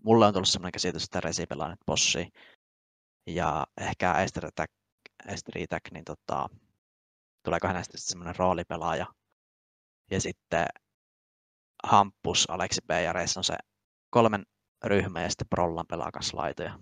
Mulle 0.03 0.25
on 0.25 0.33
tullut 0.33 0.47
sellainen 0.47 0.71
käsitys, 0.71 1.03
että 1.03 1.21
Resi 1.21 1.45
pelaa 1.45 1.69
nyt 1.69 1.79
bossia. 1.85 2.25
Ja 3.27 3.67
ehkä 3.81 4.13
Ester 4.13 4.45
Attack, 4.45 4.73
Ester 5.27 5.61
Attack 5.63 5.91
niin 5.91 6.05
tota, 6.05 6.49
tuleeko 7.43 7.67
hänestä 7.67 7.97
semmoinen 7.97 8.35
roolipelaaja. 8.35 9.05
Ja 10.11 10.21
sitten 10.21 10.65
Hampus, 11.83 12.49
Aleksi 12.49 12.81
B 12.87 12.89
ja 13.03 13.13
Reis 13.13 13.37
on 13.37 13.43
se 13.43 13.55
kolmen 14.09 14.45
ryhmä 14.83 15.21
ja 15.21 15.29
sitten 15.29 15.47
Prollan 15.49 15.87
pelaa 15.89 16.11
kanssa 16.11 16.37
laitoja. 16.37 16.79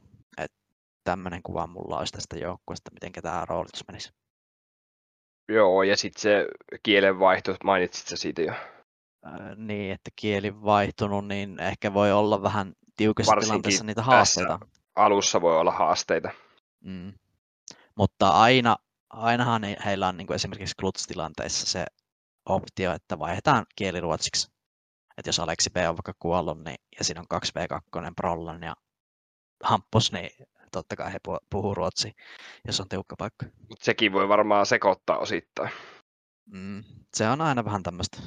Tämmöinen 1.04 1.44
kuva 1.44 1.68
mulla 1.68 2.00
olisi 2.00 2.14
tästä 2.14 2.38
joukkueesta, 2.38 2.92
miten 2.94 3.12
tämä 3.12 3.46
roolitus 3.46 3.84
menisi. 3.88 4.23
Joo, 5.50 5.84
ja 5.84 5.98
sitten 5.98 6.22
se 6.22 6.48
kielenvaihto, 6.84 7.56
mainitsit 7.64 8.08
sä 8.08 8.18
siitä 8.18 8.42
jo. 8.42 8.54
Äh, 9.26 9.56
niin, 9.56 9.92
että 9.92 10.12
kieli 10.16 10.64
vaihtunut, 10.64 11.28
niin 11.28 11.60
ehkä 11.60 11.94
voi 11.94 12.12
olla 12.12 12.44
vähän 12.44 12.74
tiukassa 12.98 13.36
tilanteessa 13.40 13.84
niitä 13.84 14.02
haasteita. 14.02 14.60
Alussa 14.96 15.42
voi 15.42 15.58
olla 15.60 15.72
haasteita. 15.72 16.30
Mm. 16.84 17.14
Mutta 17.96 18.30
aina, 18.30 18.78
ainahan 19.10 19.62
heillä 19.86 20.08
on 20.08 20.18
niin 20.18 20.28
kuin 20.28 20.36
esimerkiksi 20.36 20.76
Kluts-tilanteissa 20.82 21.68
se 21.68 21.86
optio, 22.46 22.94
että 22.94 23.20
vaihdetaan 23.20 23.66
kieli 23.76 24.00
ruotsiksi. 24.00 24.52
Että 25.18 25.30
jos 25.30 25.40
Aleksi 25.40 25.70
B 25.70 25.76
on 25.78 25.96
vaikka 25.98 26.14
kuollut 26.20 26.64
niin, 26.64 26.78
ja 27.00 27.04
siinä 27.04 27.22
on 27.22 27.40
2v2 27.40 28.14
prollan 28.16 28.64
ja 28.64 28.76
hampus, 29.64 30.12
niin 30.12 30.30
totta 30.74 30.96
kai 30.96 31.14
he 31.14 31.20
puhuu 31.50 31.76
ruotsi, 31.76 32.12
jos 32.68 32.80
on 32.80 32.90
tiukka 32.90 33.16
paikka. 33.16 33.46
Sekin 33.80 34.14
voi 34.14 34.30
varmaan 34.30 34.66
sekoittaa 34.66 35.18
osittain. 35.18 35.70
Mm, 36.46 36.84
se 37.14 37.30
on 37.30 37.42
aina 37.42 37.66
vähän 37.66 37.84
tämmöistä. 37.84 38.18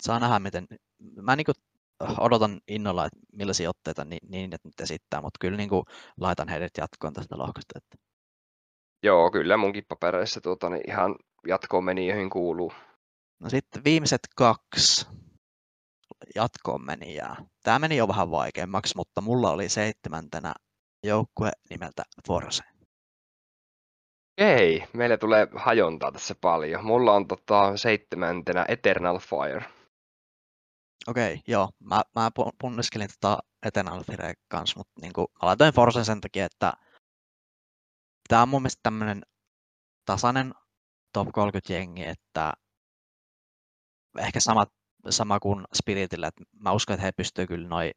Saa 0.00 0.20
nähdä, 0.20 0.38
miten... 0.38 0.66
Mä 1.22 1.36
niin 1.36 1.46
odotan 2.20 2.60
innolla, 2.68 3.06
että 3.06 3.18
millaisia 3.32 3.70
otteita 3.70 4.04
niin, 4.04 4.28
niin 4.28 4.54
että 4.54 4.68
nyt 4.68 4.80
esittää, 4.80 5.20
mutta 5.20 5.38
kyllä 5.40 5.56
niin 5.56 5.68
kuin 5.68 5.84
laitan 6.20 6.48
heidät 6.48 6.72
jatkoon 6.78 7.12
tästä 7.12 7.38
lohkosta. 7.38 7.78
Että... 7.78 7.96
Joo, 9.02 9.30
kyllä 9.30 9.56
munkin 9.56 9.84
papereissa 9.88 10.40
tuota, 10.40 10.70
niin 10.70 10.90
ihan 10.90 11.16
jatkoon 11.46 11.84
meni, 11.84 12.06
joihin 12.08 12.30
kuuluu. 12.30 12.72
No 13.40 13.50
sitten 13.50 13.84
viimeiset 13.84 14.20
kaksi 14.36 15.06
jatkoon 16.34 16.84
meni 16.84 17.14
ja 17.14 17.36
tämä 17.62 17.78
meni 17.78 17.96
jo 17.96 18.08
vähän 18.08 18.30
vaikeammaksi, 18.30 18.96
mutta 18.96 19.20
mulla 19.20 19.50
oli 19.50 19.68
seitsemäntenä 19.68 20.54
joukkue 21.02 21.50
nimeltä 21.70 22.02
Forse. 22.26 22.62
Ei, 24.38 24.86
meillä 24.92 25.16
tulee 25.16 25.48
hajontaa 25.54 26.12
tässä 26.12 26.34
paljon. 26.40 26.84
Mulla 26.84 27.12
on 27.12 27.28
tota, 27.28 27.76
seitsemäntenä 27.76 28.64
Eternal 28.68 29.18
Fire. 29.18 29.64
Okei, 31.08 31.32
okay, 31.32 31.42
joo. 31.48 31.70
Mä, 31.80 32.02
mä 32.14 32.30
punniskelin 32.60 33.08
tota 33.20 33.38
Eternal 33.62 34.02
Fire 34.04 34.34
kanssa, 34.48 34.78
mutta 34.80 34.92
niin 35.00 35.12
kuin, 35.12 35.26
mä 35.32 35.46
laitoin 35.46 35.74
Forsen 35.74 36.04
sen 36.04 36.20
takia, 36.20 36.44
että 36.44 36.72
tämä 38.28 38.42
on 38.42 38.48
mun 38.48 38.62
mielestä 38.62 38.80
tämmöinen 38.82 39.22
tasainen 40.04 40.54
top 41.12 41.28
30 41.32 41.72
jengi, 41.72 42.04
että 42.04 42.52
ehkä 44.18 44.40
sama, 44.40 44.66
sama 45.10 45.40
kuin 45.40 45.64
Spiritillä, 45.74 46.26
että 46.26 46.44
mä 46.60 46.72
uskon, 46.72 46.94
että 46.94 47.06
he 47.06 47.12
pystyvät 47.12 47.48
kyllä 47.48 47.68
noin 47.68 47.92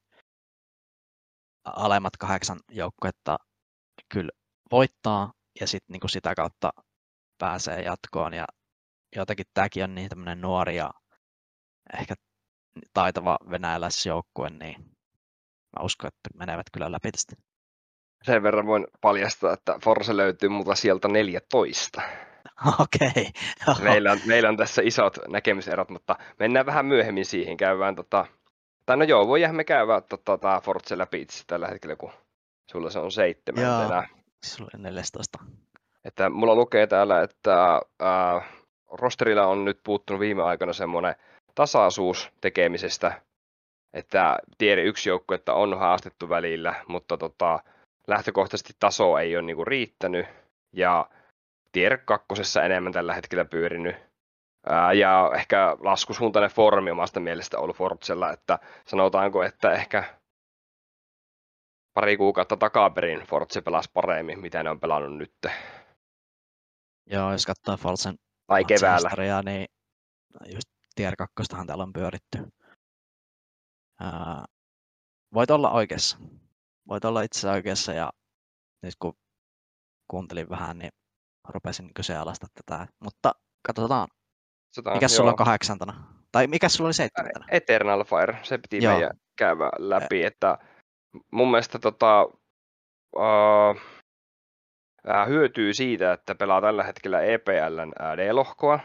alemmat 1.75 2.17
kahdeksan 2.17 2.59
joukkuetta 2.71 3.37
kyllä 4.09 4.31
voittaa 4.71 5.33
ja 5.59 5.67
sitten 5.67 5.93
niin 5.93 6.09
sitä 6.09 6.35
kautta 6.35 6.73
pääsee 7.37 7.81
jatkoon 7.81 8.33
ja 8.33 8.45
jotenkin 9.15 9.45
tämäkin 9.53 9.83
on 9.83 9.95
niin 9.95 10.09
tämmöinen 10.09 10.41
nuori 10.41 10.75
ja 10.75 10.91
ehkä 11.99 12.15
taitava 12.93 13.37
venäläisjoukkue, 13.51 14.49
niin 14.49 14.75
mä 15.79 15.83
uskon, 15.83 16.07
että 16.07 16.37
menevät 16.37 16.65
kyllä 16.73 16.91
läpi 16.91 17.11
tästä. 17.11 17.35
Sen 18.23 18.43
verran 18.43 18.65
voin 18.65 18.87
paljastaa, 19.01 19.53
että 19.53 19.79
Forse 19.83 20.17
löytyy 20.17 20.49
muuta 20.49 20.75
sieltä 20.75 21.07
14. 21.07 22.01
Okei. 22.79 23.31
Okay. 23.67 23.83
Meillä, 23.83 24.11
on, 24.11 24.19
meillä 24.25 24.49
on 24.49 24.57
tässä 24.57 24.81
isot 24.85 25.17
näkemyserot, 25.27 25.89
mutta 25.89 26.15
mennään 26.39 26.65
vähän 26.65 26.85
myöhemmin 26.85 27.25
siihen. 27.25 27.57
Käydään 27.57 27.95
tota, 27.95 28.25
tai 28.89 28.97
no 28.97 29.03
joo, 29.03 29.27
voidaan 29.27 29.55
me 29.55 29.63
käydä 29.63 30.01
tota, 30.01 30.37
tämä 30.37 30.61
Forza 30.61 30.97
läpi 30.97 31.21
itse 31.21 31.43
tällä 31.47 31.67
hetkellä, 31.67 31.95
kun 31.95 32.11
sulla 32.71 32.89
se 32.89 32.99
on 32.99 33.11
seitsemän 33.11 33.63
Joo, 33.63 34.03
sulla 34.45 34.69
on 34.75 34.83
14. 34.83 35.39
Että 36.05 36.29
mulla 36.29 36.55
lukee 36.55 36.87
täällä, 36.87 37.21
että 37.21 37.81
äh, 38.01 38.49
rosterilla 38.91 39.47
on 39.47 39.65
nyt 39.65 39.79
puuttunut 39.83 40.19
viime 40.19 40.43
aikoina 40.43 40.73
semmoinen 40.73 41.15
tasaisuus 41.55 42.29
tekemisestä, 42.41 43.21
että 43.93 44.39
tiede 44.57 44.83
yksi 44.83 45.09
että 45.35 45.53
on 45.53 45.79
haastettu 45.79 46.29
välillä, 46.29 46.75
mutta 46.87 47.17
tota, 47.17 47.59
lähtökohtaisesti 48.07 48.73
taso 48.79 49.17
ei 49.17 49.35
ole 49.35 49.45
niinku 49.45 49.65
riittänyt, 49.65 50.25
ja 50.73 51.09
tier 51.71 51.97
kakkosessa 52.05 52.63
enemmän 52.63 52.93
tällä 52.93 53.13
hetkellä 53.13 53.45
pyörinyt 53.45 54.08
ja 54.99 55.31
ehkä 55.35 55.77
laskusuuntainen 55.79 56.51
formi 56.51 56.91
omasta 56.91 57.19
mielestä 57.19 57.59
ollut 57.59 57.77
Fortsella, 57.77 58.31
että 58.31 58.59
sanotaanko, 58.87 59.43
että 59.43 59.71
ehkä 59.71 60.19
pari 61.93 62.17
kuukautta 62.17 62.57
takaperin 62.57 63.19
Fortse 63.19 63.61
pelasi 63.61 63.89
paremmin, 63.93 64.39
mitä 64.39 64.63
ne 64.63 64.69
on 64.69 64.79
pelannut 64.79 65.17
nyt. 65.17 65.33
Joo, 67.05 67.31
jos 67.31 67.45
katsoo 67.45 67.77
Fortsen 67.77 68.15
tai 68.47 68.65
keväällä. 68.65 69.41
niin 69.43 69.67
just 70.45 70.69
tier 70.95 71.15
2 71.15 71.33
täällä 71.67 71.83
on 71.83 71.93
pyöritty. 71.93 72.37
Ää, 73.99 74.45
voit 75.33 75.51
olla 75.51 75.71
oikeassa. 75.71 76.17
Voit 76.87 77.05
olla 77.05 77.21
itse 77.21 77.49
oikeassa 77.49 77.93
ja 77.93 78.11
nyt 78.83 78.93
kun 78.99 79.13
kuuntelin 80.07 80.49
vähän, 80.49 80.77
niin 80.77 80.91
rupesin 81.47 81.93
kyseenalaista 81.93 82.47
tätä. 82.53 82.87
Mutta 83.03 83.31
katsotaan, 83.67 84.07
Sotaan, 84.71 84.95
mikä 84.95 85.07
sulla 85.07 85.29
on 85.29 85.35
kahdeksantana? 85.35 85.93
Tai 86.31 86.47
mikä 86.47 86.69
sulla 86.69 86.87
oli 86.87 86.93
seitsemäntänä? 86.93 87.45
Eternal 87.51 88.03
Fire, 88.03 88.37
se 88.43 88.57
piti 88.57 88.83
joo. 88.83 88.93
meidän 88.93 89.11
käydä 89.35 89.69
läpi, 89.77 90.23
että 90.23 90.57
mun 91.31 91.51
mielestä 91.51 91.79
tota, 91.79 92.23
uh, 93.15 93.81
hyötyy 95.27 95.73
siitä, 95.73 96.13
että 96.13 96.35
pelaa 96.35 96.61
tällä 96.61 96.83
hetkellä 96.83 97.21
EPLn 97.21 97.91
D-lohkoa, 98.17 98.79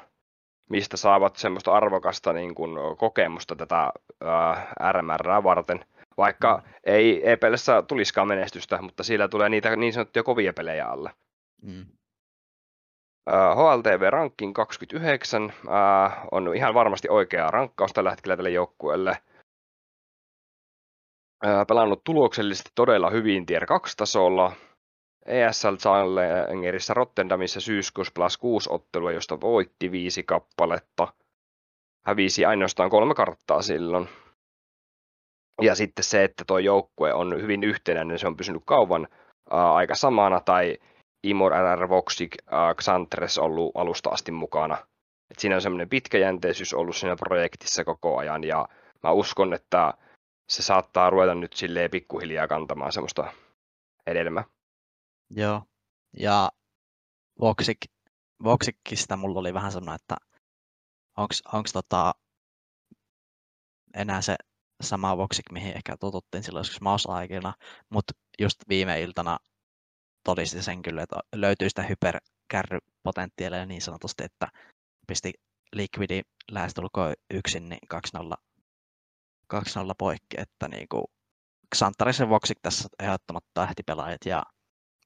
mistä 0.70 0.97
saavat 0.97 1.37
semmoista 1.37 1.73
arvokasta 1.73 2.33
niin 2.33 2.55
kuin, 2.55 2.97
kokemusta 2.97 3.57
tätä 3.57 3.92
uh, 4.25 4.92
RMR 4.92 5.44
varten. 5.44 5.85
Vaikka 6.16 6.62
mm. 6.64 6.73
ei 6.85 7.31
EPLssä 7.31 7.83
tulisikaan 7.83 8.29
menestystä, 8.29 8.83
mutta 8.83 9.03
siellä 9.03 9.29
tulee 9.29 9.49
niitä 9.49 9.77
niin 9.77 9.92
sanottuja 9.92 10.23
kovia 10.23 10.53
pelejä 10.53 10.87
alle. 10.87 11.11
Mm. 11.62 11.87
HLTV 13.31 14.11
Ranking 14.11 14.55
29 14.55 15.53
on 16.31 16.57
ihan 16.57 16.75
varmasti 16.75 17.09
oikea 17.09 17.51
rankkaus 17.51 17.93
tällä 17.93 18.11
hetkellä 18.11 18.37
tälle 18.37 18.51
joukkueelle. 18.51 19.19
Pelannut 21.69 22.05
tuloksellisesti 22.05 22.71
todella 22.75 23.11
hyvin 23.11 23.47
Tier 23.47 23.65
2-tasolla. 23.65 24.53
ESL 25.27 25.75
Challengerissa 25.75 26.95
Rotterdamissa 26.95 27.61
syyskuussa 27.61 28.13
plus 28.15 28.37
6 28.37 28.71
ottelua, 28.73 29.13
josta 29.13 29.41
voitti 29.41 29.91
viisi 29.93 30.23
kappaletta. 30.23 31.13
Hävisi 32.07 32.45
ainoastaan 32.45 32.91
kolme 32.91 33.15
karttaa 33.15 33.63
silloin. 33.63 34.09
Ja 35.63 35.75
sitten 35.75 36.05
se, 36.05 36.25
että 36.25 36.45
tuo 36.47 36.59
joukkue 36.59 37.13
on 37.13 37.43
hyvin 37.43 37.65
yhtenäinen, 37.65 38.19
se 38.19 38.27
on 38.27 38.37
pysynyt 38.37 38.63
kauan 38.65 39.09
aika 39.51 39.95
samana 39.95 40.41
tai 40.41 40.79
Imor 41.25 41.53
RR 41.53 41.89
Voxic 41.89 42.35
äh, 42.53 42.75
Xantres 42.77 43.39
ollut 43.39 43.73
alusta 43.75 44.11
asti 44.11 44.33
mukana. 44.33 44.79
Et 45.31 45.39
siinä 45.39 45.55
on 45.55 45.63
semmoinen 45.63 45.89
pitkäjänteisyys 45.89 46.75
ollut 46.75 46.97
siinä 46.97 47.17
projektissa 47.17 47.85
koko 47.85 48.17
ajan 48.19 48.45
ja 48.45 48.69
mä 49.03 49.11
uskon, 49.13 49.55
että 49.55 49.95
se 50.49 50.63
saattaa 50.63 51.11
ruveta 51.11 51.35
nyt 51.35 51.53
silleen 51.53 51.91
pikkuhiljaa 51.91 52.49
kantamaan 52.49 52.93
semmoista 52.93 53.33
hedelmää. 54.07 54.45
Joo, 55.31 55.63
ja 56.17 56.51
Voxic, 57.41 57.79
Voxicista 58.45 59.17
mulla 59.17 59.41
oli 59.41 59.55
vähän 59.55 59.73
semmoinen, 59.73 59.95
että 59.95 60.17
onko 61.17 61.69
tota 61.73 62.15
enää 63.95 64.23
se 64.23 64.37
sama 64.83 65.17
Voxic, 65.17 65.53
mihin 65.53 65.77
ehkä 65.77 65.97
totuttiin 65.97 66.43
silloin 66.43 66.61
joskus 66.61 66.81
mouse-aikana, 66.81 67.55
mutta 67.91 68.13
just 68.39 68.59
viime 68.69 69.01
iltana 69.01 69.39
todisti 70.25 70.63
sen 70.63 70.83
kyllä, 70.83 71.03
että 71.03 71.17
löytyy 71.35 71.69
sitä 71.69 71.83
hyperkärrypotentiaalia 71.83 73.67
niin 73.67 73.83
sanotusti, 73.83 74.25
että 74.25 74.49
pisti 75.07 75.33
Liquidi 75.73 76.23
lähestulkoon 76.51 77.15
yksin 77.35 77.69
niin 77.69 77.81
2-0, 78.19 78.35
2-0 79.55 79.59
poikki, 79.99 80.37
että 80.41 80.69
niin 80.69 80.87
kuin 80.89 81.05
Xantarisen 81.77 82.29
vuoksi 82.29 82.55
tässä 82.63 82.89
ehdottomat 83.03 83.45
tähtipelaajat 83.55 84.21
ja 84.27 84.43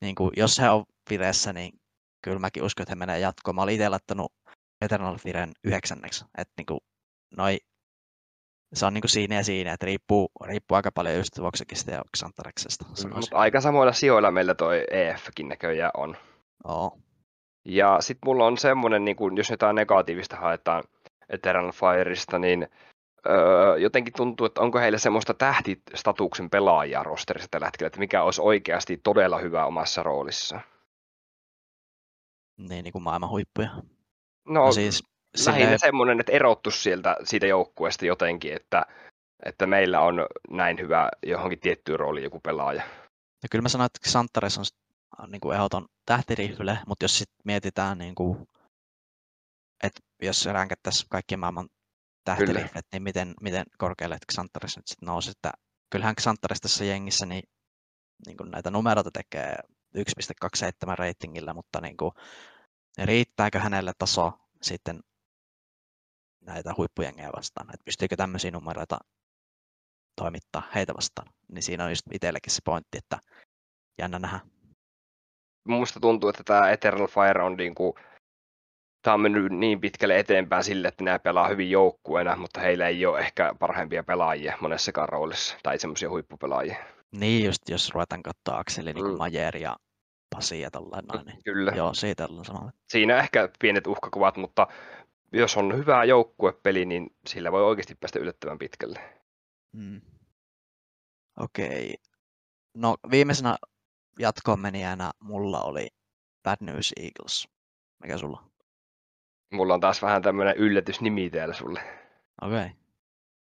niin 0.00 0.14
kuin, 0.14 0.30
jos 0.36 0.58
he 0.58 0.70
on 0.70 0.84
vireessä, 1.10 1.52
niin 1.52 1.72
kyllä 2.22 2.38
mäkin 2.38 2.62
uskon, 2.62 2.82
että 2.82 2.90
he 2.90 2.94
menee 2.94 3.18
jatkoon. 3.18 3.54
Mä 3.54 3.62
olin 3.62 3.74
itse 3.74 3.88
laittanut 3.88 4.32
Eternal 4.80 5.18
Firen 5.18 5.52
yhdeksänneksi, 5.64 6.24
että 6.38 6.54
niin 6.58 6.66
kuin, 6.66 6.80
noi, 7.36 7.58
se 8.74 8.86
on 8.86 8.94
niin 8.94 9.02
kuin 9.02 9.10
siinä 9.10 9.34
ja 9.34 9.44
siinä, 9.44 9.72
että 9.72 9.86
riippuu, 9.86 10.30
riippuu 10.44 10.76
aika 10.76 10.92
paljon 10.92 11.16
just 11.16 11.40
Voxekista 11.40 11.90
ja 11.90 12.02
Xantariksesta. 12.16 12.84
Mm, 12.84 13.14
mutta 13.14 13.36
aika 13.36 13.60
samoilla 13.60 13.92
sijoilla 13.92 14.30
meillä 14.30 14.54
toi 14.54 14.84
EFkin 14.90 15.48
näköjään 15.48 15.90
on. 15.96 16.16
Oo. 16.64 16.98
Ja 17.64 17.96
sitten 18.00 18.28
mulla 18.28 18.46
on 18.46 18.58
semmoinen, 18.58 19.04
niin 19.04 19.16
kun, 19.16 19.36
jos 19.36 19.50
jotain 19.50 19.76
negatiivista 19.76 20.36
haetaan 20.36 20.84
Eternal 21.28 21.72
Fireista, 21.72 22.38
niin 22.38 22.68
öö, 23.26 23.78
jotenkin 23.78 24.14
tuntuu, 24.16 24.46
että 24.46 24.60
onko 24.60 24.78
heillä 24.78 24.98
semmoista 24.98 25.34
tähtistatuksen 25.34 26.50
pelaajaa 26.50 27.02
rosterissa 27.02 27.48
tällä 27.50 27.66
hetkellä, 27.66 27.86
että 27.86 27.98
mikä 27.98 28.22
olisi 28.22 28.40
oikeasti 28.40 28.96
todella 28.96 29.38
hyvä 29.38 29.66
omassa 29.66 30.02
roolissa. 30.02 30.60
Niin, 32.56 32.84
niin 32.84 32.92
kuin 32.92 33.02
maailman 33.02 33.30
huippuja. 33.30 33.68
No, 34.48 34.64
no 34.64 34.72
siis 34.72 35.04
lähinnä 35.46 35.64
silleen... 35.64 35.78
semmoinen, 35.78 36.20
että 36.20 36.32
erottu 36.32 36.70
sieltä 36.70 37.16
siitä 37.24 37.46
joukkueesta 37.46 38.06
jotenkin, 38.06 38.52
että 38.52 38.86
että 39.46 39.66
meillä 39.66 40.00
on 40.00 40.26
näin 40.50 40.78
hyvä 40.80 41.08
johonkin 41.26 41.60
tiettyyn 41.60 42.00
rooliin 42.00 42.24
joku 42.24 42.40
pelaaja. 42.40 42.82
Ja 43.42 43.48
kyllä 43.50 43.62
mä 43.62 43.68
sanoin, 43.68 43.86
että 43.86 44.10
Xantares 44.10 44.58
on 44.58 45.30
niin 45.30 45.40
kuin 45.40 45.56
ehdoton 45.56 45.88
tähtirifle, 46.06 46.78
mutta 46.86 47.04
jos 47.04 47.18
sitten 47.18 47.40
mietitään, 47.44 47.98
niin 47.98 48.14
kuin, 48.14 48.48
että 49.82 50.00
jos 50.22 50.46
ränkättäisiin 50.46 51.08
kaikkien 51.10 51.40
maailman 51.40 51.68
tähtiriflet, 52.24 52.86
niin 52.92 53.02
miten, 53.02 53.34
miten 53.40 53.64
korkealle 53.78 54.18
Xantares 54.32 54.76
nyt 54.76 54.86
sitten 54.88 55.06
nousi. 55.06 55.30
Että 55.30 55.52
kyllähän 55.90 56.16
Xantares 56.16 56.60
tässä 56.60 56.84
jengissä 56.84 57.26
niin, 57.26 57.42
niin 58.26 58.36
kuin 58.36 58.50
näitä 58.50 58.70
numeroita 58.70 59.10
tekee 59.10 59.56
1.27 59.98 60.94
ratingilla, 60.98 61.54
mutta 61.54 61.80
niin 61.80 61.96
kuin, 61.96 62.12
riittääkö 63.04 63.58
hänelle 63.58 63.92
taso 63.98 64.32
sitten 64.62 65.00
näitä 66.48 66.74
huippujengejä 66.76 67.30
vastaan, 67.36 67.66
että 67.74 67.84
pystyykö 67.84 68.16
tämmöisiä 68.16 68.50
numeroita 68.50 68.98
toimittaa 70.16 70.62
heitä 70.74 70.94
vastaan, 70.94 71.32
niin 71.52 71.62
siinä 71.62 71.84
on 71.84 71.90
just 71.90 72.02
itsellekin 72.12 72.52
se 72.52 72.60
pointti, 72.64 72.98
että 72.98 73.18
jännä 73.98 74.18
nähdä. 74.18 74.40
Minusta 75.68 76.00
tuntuu, 76.00 76.30
että 76.30 76.44
tämä 76.44 76.70
Eternal 76.70 77.06
Fire 77.06 77.42
on 77.42 77.56
niin 77.56 77.74
kuin, 77.74 77.92
tämä 79.02 79.14
on 79.14 79.20
mennyt 79.20 79.52
niin 79.52 79.80
pitkälle 79.80 80.18
eteenpäin 80.18 80.64
sille, 80.64 80.88
että 80.88 81.04
nämä 81.04 81.18
pelaa 81.18 81.48
hyvin 81.48 81.70
joukkueena, 81.70 82.36
mutta 82.36 82.60
heillä 82.60 82.88
ei 82.88 83.06
ole 83.06 83.20
ehkä 83.20 83.54
parhaimpia 83.58 84.04
pelaajia 84.04 84.58
monessakaan 84.60 85.08
roolissa, 85.08 85.56
tai 85.62 85.78
semmoisia 85.78 86.10
huippupelaajia. 86.10 86.76
Niin, 87.12 87.44
just 87.44 87.68
jos 87.68 87.90
ruvetaan 87.94 88.22
katsoa 88.22 88.58
Akseli, 88.58 88.92
niin 88.92 89.06
mm. 89.06 89.18
Majer 89.18 89.56
ja 89.56 89.76
Pasi 90.30 90.60
ja 90.60 90.70
tällainen, 90.70 91.26
niin 91.26 91.38
Kyllä. 91.44 91.72
joo, 91.76 91.94
siitä 91.94 92.26
ollaan 92.26 92.44
samalla. 92.44 92.72
Siinä 92.88 93.18
ehkä 93.18 93.48
pienet 93.58 93.86
uhkakuvat, 93.86 94.36
mutta 94.36 94.66
jos 95.32 95.56
on 95.56 95.76
hyvä 95.76 96.04
joukkuepeli, 96.04 96.84
niin 96.84 97.16
sillä 97.26 97.52
voi 97.52 97.64
oikeasti 97.64 97.94
päästä 97.94 98.18
yllättävän 98.18 98.58
pitkälle. 98.58 99.18
Mm. 99.72 100.00
Okei. 101.40 101.94
No 102.74 102.96
viimeisenä 103.10 103.56
jatkoon 104.18 104.60
menijänä 104.60 105.10
mulla 105.20 105.60
oli 105.60 105.88
Bad 106.42 106.56
News 106.60 106.92
Eagles. 106.96 107.48
Mikä 108.02 108.18
sulla? 108.18 108.44
Mulla 109.52 109.74
on 109.74 109.80
taas 109.80 110.02
vähän 110.02 110.22
tämmöinen 110.22 110.56
yllätysnimi 110.56 111.30
täällä 111.30 111.54
sulle. 111.54 111.80
Okei. 112.42 112.58
Okay. 112.58 112.70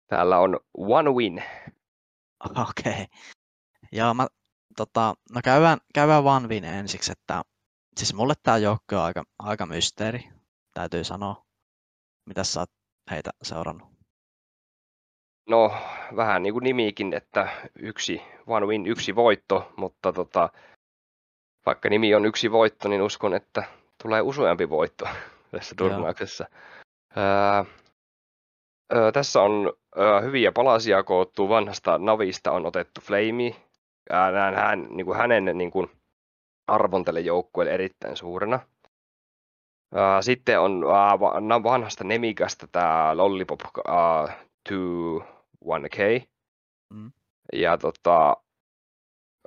Täällä 0.07 0.39
on 0.39 0.59
One 0.77 1.11
Win. 1.11 1.43
Okei. 2.69 2.93
Okay. 2.93 3.05
Joo, 3.91 4.13
mä, 4.13 4.27
tota, 4.77 5.15
no 5.33 5.41
käydään, 5.43 5.77
käydään 5.93 6.23
One 6.23 6.47
Win 6.47 6.65
ensiksi, 6.65 7.11
että 7.11 7.43
siis 7.97 8.13
mulle 8.13 8.33
tää 8.43 8.57
joukko 8.57 8.95
on 8.95 9.01
aika, 9.01 9.23
aika 9.39 9.65
mysteeri, 9.65 10.29
täytyy 10.73 11.03
sanoa. 11.03 11.45
Mitä 12.25 12.43
sä 12.43 12.59
oot 12.59 12.69
heitä 13.11 13.29
seurannut? 13.43 13.87
No, 15.49 15.73
vähän 16.15 16.43
niin 16.43 16.53
kuin 16.53 16.63
nimikin, 16.63 17.13
että 17.13 17.49
yksi 17.79 18.21
one 18.47 18.65
win, 18.65 18.87
yksi 18.87 19.15
voitto, 19.15 19.73
mutta 19.77 20.13
tota, 20.13 20.49
vaikka 21.65 21.89
nimi 21.89 22.15
on 22.15 22.25
yksi 22.25 22.51
voitto, 22.51 22.89
niin 22.89 23.01
uskon, 23.01 23.33
että 23.33 23.63
tulee 24.03 24.21
useampi 24.21 24.69
voitto 24.69 25.05
tässä 25.51 25.75
turnauksessa. 25.77 26.45
Öö, 27.17 27.63
öö, 28.93 29.11
tässä 29.11 29.41
on 29.41 29.73
öö, 29.97 30.21
hyviä 30.21 30.51
palasia 30.51 31.03
koottu, 31.03 31.49
vanhasta 31.49 31.97
Navista 31.97 32.51
on 32.51 32.65
otettu 32.65 33.01
Flamey. 33.01 33.51
Näen 34.31 34.55
hän, 34.55 34.87
niin 34.89 35.05
kuin 35.05 35.17
hänen 35.17 35.57
niin 35.57 35.71
kuin 35.71 35.91
arvon 36.67 37.05
tälle 37.05 37.19
joukkueelle 37.19 37.73
erittäin 37.73 38.17
suurena. 38.17 38.59
Sitten 40.21 40.59
on 40.59 40.81
vanhasta 41.63 42.03
Nemikasta 42.03 42.67
tämä 42.71 43.17
Lollipop 43.17 43.59
2-1K. 44.69 46.27
Mm. 46.93 47.11
Ja 47.53 47.77
tota, 47.77 48.37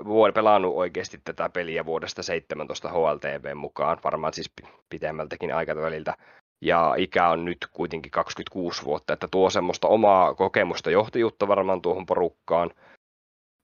vuoden 0.04 0.34
pelannut 0.34 0.76
oikeasti 0.76 1.20
tätä 1.24 1.48
peliä 1.48 1.86
vuodesta 1.86 2.22
17 2.22 2.88
HLTV 2.88 3.56
mukaan, 3.56 3.98
varmaan 4.04 4.34
siis 4.34 4.52
pitemmältäkin 4.88 5.54
aikaväliltä. 5.54 6.14
Ja 6.60 6.94
ikä 6.98 7.28
on 7.28 7.44
nyt 7.44 7.58
kuitenkin 7.72 8.10
26 8.10 8.84
vuotta, 8.84 9.12
että 9.12 9.28
tuo 9.30 9.50
semmoista 9.50 9.88
omaa 9.88 10.34
kokemusta 10.34 10.90
johtajuutta 10.90 11.48
varmaan 11.48 11.82
tuohon 11.82 12.06
porukkaan. 12.06 12.70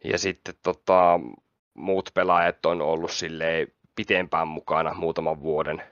Ja 0.04 0.18
sitten 0.18 0.54
tota, 0.62 1.20
muut 1.74 2.10
pelaajat 2.14 2.66
on 2.66 2.82
ollut 2.82 3.10
silleen 3.10 3.68
pitempään 3.96 4.48
mukana 4.48 4.94
muutaman 4.94 5.40
vuoden 5.40 5.82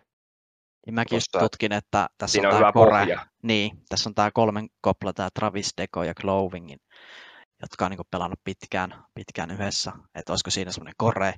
niin 0.87 0.95
mäkin 0.95 1.17
just 1.17 1.29
tutkin, 1.39 1.73
että 1.73 2.09
tässä 2.19 2.41
on, 2.41 2.47
on 2.47 2.53
tämä 2.53 2.73
kore, 2.73 3.07
niin, 3.43 3.83
tässä 3.89 4.11
on 4.11 4.15
tämä 4.15 4.31
kolmen 4.31 4.69
kopla, 4.81 5.13
tämä 5.13 5.29
Travis 5.35 5.71
Deco 5.77 6.03
ja 6.05 6.15
Clovingin, 6.15 6.79
jotka 7.63 7.85
on 7.85 7.91
niin 7.91 8.01
pelannut 8.11 8.41
pitkään, 8.45 9.05
pitkään 9.15 9.51
yhdessä, 9.51 9.93
että 10.15 10.33
olisiko 10.33 10.51
siinä 10.51 10.73
semmoinen 10.73 10.95
kore, 10.97 11.35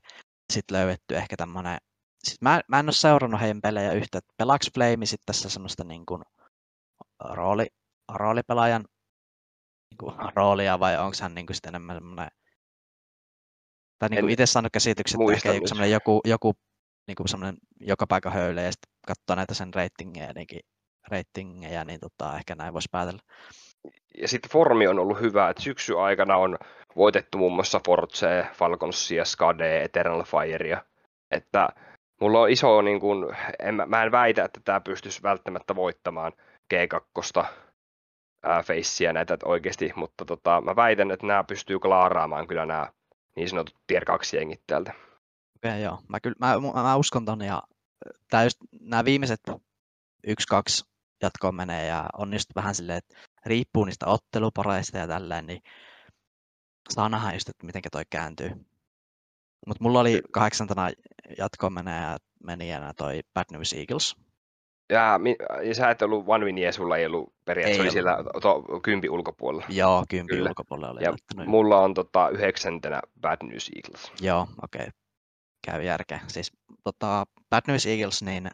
sitten 0.52 0.76
löydetty 0.76 1.16
ehkä 1.16 1.36
tämmöinen, 1.36 1.78
sitten 2.24 2.48
mä, 2.48 2.60
mä 2.68 2.78
en 2.78 2.86
ole 2.86 2.92
seurannut 2.92 3.40
heidän 3.40 3.60
pelejä 3.60 3.92
yhtä, 3.92 4.18
että 4.18 4.34
pelaako 4.36 4.64
Flame 4.74 5.06
sitten 5.06 5.26
tässä 5.26 5.48
semmoista 5.48 5.84
niin 5.84 6.06
kuin 6.06 6.22
rooli, 7.24 7.66
roolipelaajan 8.14 8.84
niin 9.90 9.98
kuin 9.98 10.14
roolia 10.36 10.80
vai 10.80 10.98
onko 10.98 11.16
hän 11.22 11.34
niin 11.34 11.46
kuin 11.46 11.56
sitten 11.56 11.70
enemmän 11.70 11.96
semmoinen 11.96 12.28
tai 13.98 14.08
niin 14.08 14.20
kuin 14.20 14.32
itse 14.32 14.46
saanut 14.46 14.72
käsityksen, 14.72 15.20
että 15.22 15.52
ehkä 15.52 15.86
joku, 15.86 16.20
joku 16.24 16.54
niin 17.06 17.16
kuin 17.16 17.28
semmoinen 17.28 17.56
joka 17.80 18.06
paikka 18.06 18.30
höylle 18.30 18.62
ja 18.62 18.72
sitten 18.72 18.92
katsoo 19.06 19.36
näitä 19.36 19.54
sen 19.54 19.74
ratingejä, 19.74 20.32
niin, 20.34 20.46
ratingejä, 21.10 21.84
niin 21.84 22.00
tota, 22.00 22.36
ehkä 22.36 22.54
näin 22.54 22.72
voisi 22.72 22.88
päätellä. 22.92 23.22
Ja 24.18 24.28
sitten 24.28 24.50
formi 24.50 24.86
on 24.86 24.98
ollut 24.98 25.20
hyvä, 25.20 25.48
että 25.48 25.62
syksy 25.62 26.00
aikana 26.00 26.36
on 26.36 26.58
voitettu 26.96 27.38
muun 27.38 27.52
muassa 27.52 27.80
Force, 27.86 28.46
Falconsia, 28.52 29.24
Skade, 29.24 29.84
Eternal 29.84 30.24
Firea. 30.24 30.84
Että 31.30 31.68
mulla 32.20 32.40
on 32.40 32.50
iso, 32.50 32.82
niin 32.82 33.00
kuin, 33.00 33.36
en, 33.58 33.82
mä 33.86 34.02
en 34.02 34.12
väitä, 34.12 34.44
että 34.44 34.60
tämä 34.64 34.80
pystyisi 34.80 35.22
välttämättä 35.22 35.74
voittamaan 35.74 36.32
G2 36.74 37.46
feissiä 38.64 39.12
näitä 39.12 39.38
oikeasti, 39.44 39.92
mutta 39.96 40.24
tota, 40.24 40.60
mä 40.60 40.76
väitän, 40.76 41.10
että 41.10 41.26
nämä 41.26 41.44
pystyy 41.44 41.78
klaaraamaan 41.78 42.46
kyllä 42.46 42.66
nämä 42.66 42.88
niin 43.36 43.48
sanotut 43.48 43.76
tier 43.86 44.04
2 44.04 44.36
jengit 44.36 44.60
täältä. 44.66 44.92
Okei, 45.64 45.82
joo. 45.82 45.98
Mä, 46.08 46.20
kyllä, 46.20 46.36
mä, 46.38 46.82
mä, 46.82 46.96
uskon 46.96 47.24
ton 47.24 47.40
ja 47.40 47.62
tää 48.30 48.44
just, 48.44 48.58
nämä 48.80 49.04
viimeiset 49.04 49.40
yksi, 50.26 50.46
kaksi 50.46 50.84
jatkoon 51.22 51.54
menee 51.54 51.86
ja 51.86 52.06
on 52.18 52.32
just 52.32 52.48
vähän 52.54 52.74
silleen, 52.74 52.98
että 52.98 53.14
riippuu 53.46 53.84
niistä 53.84 54.06
ottelupareista 54.06 54.98
ja 54.98 55.08
tälleen, 55.08 55.46
niin 55.46 55.62
saa 56.90 57.08
nähdä 57.08 57.32
just, 57.32 57.48
että 57.48 57.66
miten 57.66 57.82
toi 57.92 58.02
kääntyy. 58.10 58.50
Mutta 59.66 59.84
mulla 59.84 60.00
oli 60.00 60.22
kahdeksantana 60.32 60.90
jatkoon 61.38 61.72
menee 61.72 62.02
ja 62.02 62.16
meni 62.44 62.70
ja 62.70 62.92
toi 62.96 63.20
Bad 63.34 63.44
News 63.52 63.72
Eagles. 63.72 64.16
Ja, 64.92 65.20
ja 65.62 65.74
sä 65.74 65.90
et 65.90 66.02
ollut 66.02 66.24
One 66.26 66.44
Win, 66.44 66.72
sulla 66.72 66.96
ei 66.96 67.06
ollut 67.06 67.34
periaatteessa, 67.44 67.82
ei 67.82 67.88
oli 68.00 68.10
ollut. 68.10 68.32
siellä 68.42 68.64
to, 68.68 68.80
kympi 68.80 69.08
ulkopuolella. 69.08 69.66
Joo, 69.68 70.04
kympi 70.08 70.34
Kyllä. 70.34 70.48
ulkopuolella 70.48 70.90
oli. 70.90 71.04
Ja 71.04 71.14
mulla 71.46 71.80
on 71.80 71.94
tota, 71.94 72.28
yhdeksäntenä 72.28 73.00
Bad 73.20 73.38
News 73.42 73.70
Eagles. 73.76 74.12
Joo, 74.20 74.46
okei. 74.62 74.82
Okay 74.82 75.03
käy 75.64 75.82
järkeä. 75.82 76.20
Siis 76.28 76.52
tota, 76.84 77.24
Bad 77.50 77.62
News 77.68 77.86
Eagles 77.86 78.22
niin 78.22 78.50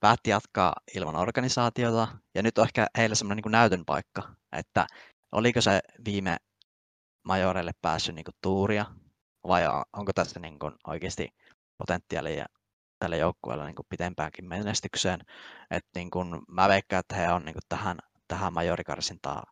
päätti 0.00 0.30
jatkaa 0.30 0.72
ilman 0.96 1.16
organisaatiota, 1.16 2.08
ja 2.34 2.42
nyt 2.42 2.58
on 2.58 2.64
ehkä 2.64 2.86
heillä 2.98 3.14
semmoinen 3.14 3.42
niin 3.44 3.52
näytön 3.52 3.84
paikka, 3.84 4.22
että 4.52 4.86
oliko 5.32 5.60
se 5.60 5.80
viime 6.04 6.36
majorelle 7.24 7.72
päässyt 7.82 8.14
niin 8.14 8.24
kuin 8.24 8.34
tuuria, 8.42 8.86
vai 9.48 9.62
onko 9.92 10.12
tässä 10.12 10.40
niin 10.40 10.58
kuin 10.58 10.72
oikeasti 10.86 11.28
potentiaalia 11.78 12.46
tälle 12.98 13.16
joukkueelle 13.16 13.64
niin 13.64 13.74
kuin 13.74 13.86
pitempäänkin 13.88 14.48
menestykseen. 14.48 15.20
Et 15.70 15.86
niin 15.94 16.10
kuin 16.10 16.42
mä 16.48 16.68
veikkaan, 16.68 17.00
että 17.00 17.14
he 17.14 17.32
on 17.32 17.44
niin 17.44 17.54
kuin 17.54 17.62
tähän, 17.68 17.98
tähän 18.28 18.52
majorikarsintaan 18.52 19.42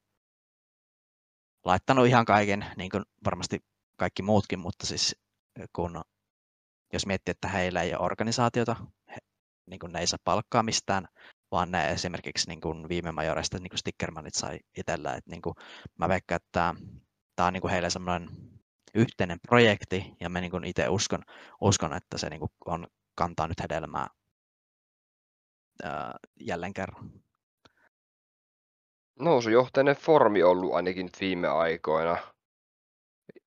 laittanut 1.64 2.07
ihan 2.07 2.24
kaiken, 2.24 2.66
niin 2.76 2.90
kuin 2.90 3.05
varmasti 3.24 3.59
kaikki 3.96 4.22
muutkin, 4.22 4.59
mutta 4.59 4.87
siis 4.87 5.16
kun 5.72 6.02
jos 6.92 7.07
miettii, 7.07 7.33
että 7.33 7.48
heillä 7.48 7.83
ei 7.83 7.94
ole 7.94 8.05
organisaatiota, 8.05 8.76
he, 9.11 9.16
niin 9.66 9.81
kuin 9.81 9.92
ne 9.92 10.00
ei 10.00 10.07
saa 10.07 10.18
palkkaa 10.24 10.62
mistään, 10.62 11.09
vaan 11.50 11.70
ne 11.70 11.92
esimerkiksi 11.92 12.48
niin 12.48 12.61
kuin 12.61 12.88
viime 12.88 13.12
majoreista 13.12 13.59
niin 13.59 13.70
kuin 13.70 13.78
Stickermanit 13.78 14.35
sai 14.35 14.59
itsellä. 14.78 15.14
Että 15.14 15.31
niin 15.31 15.42
kuin, 15.42 15.55
mä 15.98 16.09
veikkaan, 16.09 16.37
että 16.37 16.74
tämä 17.37 17.46
on 17.46 17.52
niin 17.52 17.61
kuin 17.61 17.70
heille 17.70 17.90
semmoinen 17.90 18.28
yhteinen 18.94 19.38
projekti, 19.48 20.16
ja 20.20 20.28
mä 20.28 20.40
niin 20.40 20.64
itse 20.64 20.88
uskon, 20.88 21.22
uskon, 21.61 21.94
että 21.94 22.18
se 22.18 22.31
niin 22.31 22.40
kuin 22.40 22.50
on, 22.66 22.87
kantaa 23.14 23.48
nyt 23.48 23.61
hedelmää 23.61 24.07
ää, 25.83 26.14
jälleen 26.40 26.74
kerran. 26.74 27.11
Nousujohtainen 29.18 29.96
formi 29.96 30.42
ollut 30.42 30.74
ainakin 30.74 31.07
nyt 31.07 31.20
viime 31.20 31.48
aikoina, 31.48 32.16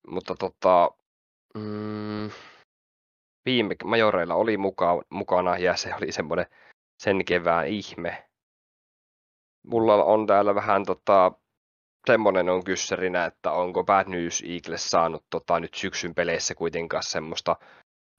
mutta 0.08 0.34
tota, 0.34 0.90
mm, 1.54 2.30
viime 3.46 3.76
majoreilla 3.84 4.34
oli 4.34 4.56
muka, 4.56 5.02
mukana 5.10 5.58
ja 5.58 5.76
se 5.76 5.94
oli 5.94 6.12
semmoinen 6.12 6.46
sen 7.02 7.24
kevään 7.24 7.66
ihme. 7.66 8.28
Mulla 9.66 10.04
on 10.04 10.26
täällä 10.26 10.54
vähän 10.54 10.84
tota, 10.84 11.32
semmoinen 12.06 12.48
on 12.48 12.64
kyssärinä, 12.64 13.24
että 13.24 13.52
onko 13.52 13.84
Bad 13.84 14.08
News 14.08 14.42
Eagles 14.46 14.90
saanut 14.90 15.24
tota, 15.30 15.60
nyt 15.60 15.74
syksyn 15.74 16.14
peleissä 16.14 16.54
kuitenkaan 16.54 17.02
semmoista 17.02 17.56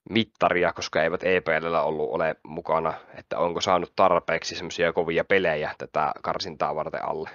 mittaria, 0.09 0.73
koska 0.73 1.03
eivät 1.03 1.23
EPLllä 1.23 1.81
ollut 1.81 2.09
ole 2.09 2.35
mukana, 2.43 2.93
että 3.17 3.39
onko 3.39 3.61
saanut 3.61 3.93
tarpeeksi 3.95 4.55
semmoisia 4.55 4.93
kovia 4.93 5.23
pelejä 5.23 5.75
tätä 5.77 6.11
karsintaa 6.23 6.75
varten 6.75 7.05
alle. 7.05 7.29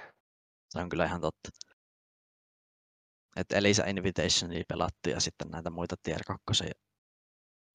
Se 0.69 0.79
on 0.79 0.89
kyllä 0.89 1.05
ihan 1.05 1.21
totta. 1.21 1.49
Että 3.35 3.57
Elisa 3.57 3.85
Invitationia 3.85 4.63
pelattu 4.67 5.09
ja 5.09 5.19
sitten 5.19 5.47
näitä 5.51 5.69
muita 5.69 5.95
Tier 6.03 6.21
2 6.27 6.43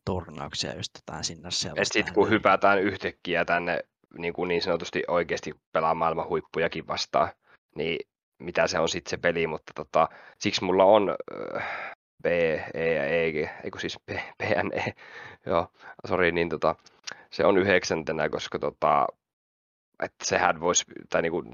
turnauksia 0.08 0.76
just 0.76 0.90
jotain 0.94 1.24
sinne 1.24 1.50
siellä. 1.50 1.84
sitten 1.84 2.14
kun 2.14 2.30
hypätään 2.30 2.82
yhtäkkiä 2.82 3.44
tänne 3.44 3.80
niin, 4.18 4.32
kuin 4.32 4.48
niin 4.48 4.62
sanotusti 4.62 5.02
oikeasti 5.08 5.54
pelaa 5.72 5.94
maailman 5.94 6.28
huippujakin 6.28 6.86
vastaan, 6.86 7.28
niin 7.74 7.98
mitä 8.38 8.66
se 8.66 8.78
on 8.78 8.88
sitten 8.88 9.10
se 9.10 9.16
peli, 9.16 9.46
mutta 9.46 9.72
tota, 9.74 10.08
siksi 10.38 10.64
mulla 10.64 10.84
on 10.84 11.16
äh, 11.56 11.94
B, 12.22 12.26
E 12.74 12.94
ja 12.94 13.04
E, 13.04 13.50
eikö 13.64 13.78
siis 13.78 13.98
B, 14.06 14.10
B, 14.10 14.42
N, 14.62 14.78
E, 14.78 14.92
joo, 15.46 15.68
sori, 16.06 16.32
niin 16.32 16.48
tota, 16.48 16.74
se 17.30 17.44
on 17.44 17.58
yhdeksäntenä, 17.58 18.28
koska 18.28 18.58
tota, 18.58 19.06
että 20.02 20.24
sehän 20.24 20.60
voisi, 20.60 20.84
tai 21.10 21.22
niin 21.22 21.32
kuin, 21.32 21.52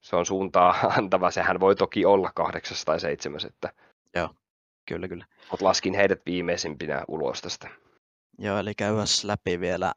se 0.00 0.16
on 0.16 0.26
suuntaa 0.26 0.74
antava, 0.98 1.30
sehän 1.30 1.60
voi 1.60 1.76
toki 1.76 2.04
olla 2.04 2.30
kahdeksas 2.34 2.84
tai 2.84 3.00
seitsemäs, 3.00 3.44
että 3.44 3.72
Joo, 4.14 4.34
kyllä, 4.88 5.08
kyllä. 5.08 5.24
Mutta 5.50 5.64
laskin 5.64 5.94
heidät 5.94 6.20
viimeisimpinä 6.26 7.04
ulos 7.08 7.40
tästä. 7.40 7.68
Joo, 8.38 8.58
eli 8.58 8.74
käyväs 8.74 9.24
läpi 9.24 9.60
vielä 9.60 9.92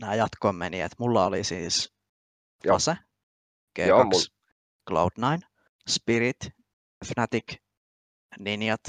nämä 0.00 0.14
jatkoon 0.14 0.54
meni, 0.54 0.80
että 0.80 0.96
mulla 0.98 1.26
oli 1.26 1.44
siis 1.44 1.92
Fase, 2.68 2.96
G2, 3.78 3.86
Joo, 3.88 4.04
mul... 4.04 4.20
Cloud9, 4.90 5.48
Spirit, 5.88 6.36
Fnatic, 7.06 7.56
Ninjat, 8.38 8.80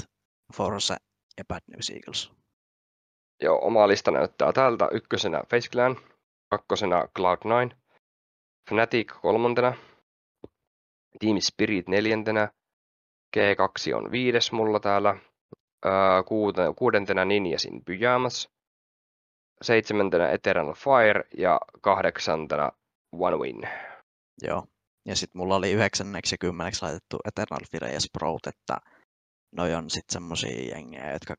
Force 0.56 0.96
ja 1.38 1.44
Bad 1.48 1.60
News 1.66 1.90
Eagles. 1.90 2.32
Joo, 3.42 3.58
oma 3.66 3.88
lista 3.88 4.10
näyttää 4.10 4.52
tältä. 4.52 4.88
Ykkösenä 4.92 5.42
Face 5.50 5.68
Clan, 5.68 5.96
kakkosena 6.50 7.02
Cloud9, 7.02 7.76
Fnatic 8.70 9.12
kolmantena, 9.22 9.74
Team 11.20 11.36
Spirit 11.40 11.88
neljäntenä, 11.88 12.48
G2 13.36 13.94
on 13.94 14.10
viides 14.10 14.52
mulla 14.52 14.80
täällä, 14.80 15.16
kuudentena 16.76 17.24
Ninjasin 17.24 17.84
Pyjamas, 17.84 18.48
seitsemäntenä 19.62 20.30
Eternal 20.30 20.74
Fire 20.74 21.24
ja 21.38 21.60
kahdeksantena 21.80 22.72
One 23.12 23.36
Win. 23.36 23.68
Joo, 24.42 24.64
ja 25.08 25.16
sitten 25.16 25.38
mulla 25.38 25.56
oli 25.56 25.72
yhdeksänneksi 25.72 26.34
ja 26.34 26.38
kymmeneksi 26.40 26.82
laitettu 26.82 27.18
Eternal 27.24 27.60
Fire 27.70 27.92
ja 27.92 28.00
Sprout, 28.00 28.46
että 28.46 28.76
noi 29.56 29.74
on 29.74 29.90
sitten 29.90 30.12
semmosia 30.12 30.74
jengejä, 30.74 31.12
jotka 31.12 31.34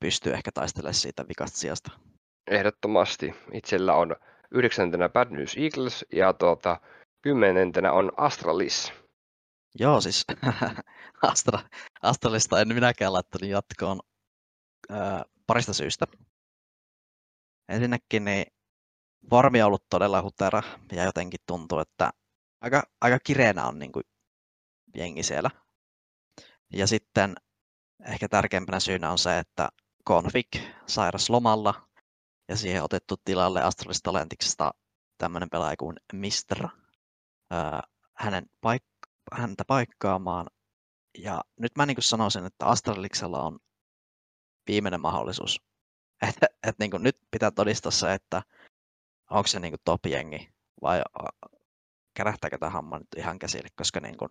pystyy 0.00 0.32
ehkä 0.32 0.50
taistelemaan 0.54 0.94
siitä 0.94 1.28
vikasta 1.28 1.58
sijasta. 1.58 1.90
Ehdottomasti. 2.50 3.34
Itsellä 3.52 3.94
on 3.94 4.16
yhdeksäntenä 4.50 5.08
Bad 5.08 5.30
News 5.30 5.56
Eagles 5.56 6.06
ja 6.12 6.32
tuota, 6.32 6.80
kymmenentenä 7.22 7.92
on 7.92 8.12
Astralis. 8.16 8.92
Joo, 9.78 10.00
siis 10.00 10.24
Astra, 11.22 11.58
Astralista 12.02 12.60
en 12.60 12.68
minäkään 12.68 13.12
laittanut 13.12 13.50
jatkoon 13.50 14.00
ää, 14.90 15.24
parista 15.46 15.72
syystä. 15.72 16.06
Ensinnäkin 17.68 18.24
niin 18.24 18.46
formi 19.30 19.62
on 19.62 19.66
ollut 19.66 19.86
todella 19.90 20.22
hutera 20.22 20.62
ja 20.92 21.04
jotenkin 21.04 21.40
tuntuu, 21.46 21.78
että 21.78 22.10
aika, 22.60 22.82
aika 23.00 23.18
kireenä 23.18 23.66
on 23.66 23.78
niin 23.78 23.92
kuin 23.92 24.04
jengi 24.96 25.22
siellä. 25.22 25.50
Ja 26.72 26.86
sitten 26.86 27.34
ehkä 28.06 28.28
tärkeimpänä 28.28 28.80
syynä 28.80 29.10
on 29.10 29.18
se, 29.18 29.38
että 29.38 29.68
Config 30.08 30.48
sairas 30.86 31.30
lomalla 31.30 31.88
ja 32.48 32.56
siihen 32.56 32.82
otettu 32.82 33.14
tilalle 33.24 33.62
Astralis 33.62 34.02
Talentiksesta 34.02 34.74
tämmöinen 35.18 35.50
pelaaja 35.50 35.76
kuin 35.76 35.96
Mister 36.12 36.68
hänen 38.14 38.46
paik- 38.60 38.95
häntä 39.32 39.64
paikkaamaan. 39.66 40.46
Ja 41.18 41.44
nyt 41.60 41.72
mä 41.76 41.86
niin 41.86 41.96
sanoisin, 42.00 42.46
että 42.46 42.66
Astraliksella 42.66 43.42
on 43.42 43.58
viimeinen 44.66 45.00
mahdollisuus. 45.00 45.60
Että 46.28 46.46
et 46.66 46.78
niin 46.78 46.90
nyt 46.98 47.16
pitää 47.30 47.50
todistaa 47.50 47.92
se, 47.92 48.12
että 48.12 48.42
onko 49.30 49.46
se 49.46 49.60
niin 49.60 49.74
top-jengi 49.84 50.48
vai 50.82 51.02
kärähtääkö 52.14 52.58
tämä 52.58 52.70
hamma 52.70 52.98
nyt 52.98 53.08
ihan 53.16 53.38
käsille, 53.38 53.68
koska 53.76 54.00
niin 54.00 54.16
kuin, 54.16 54.30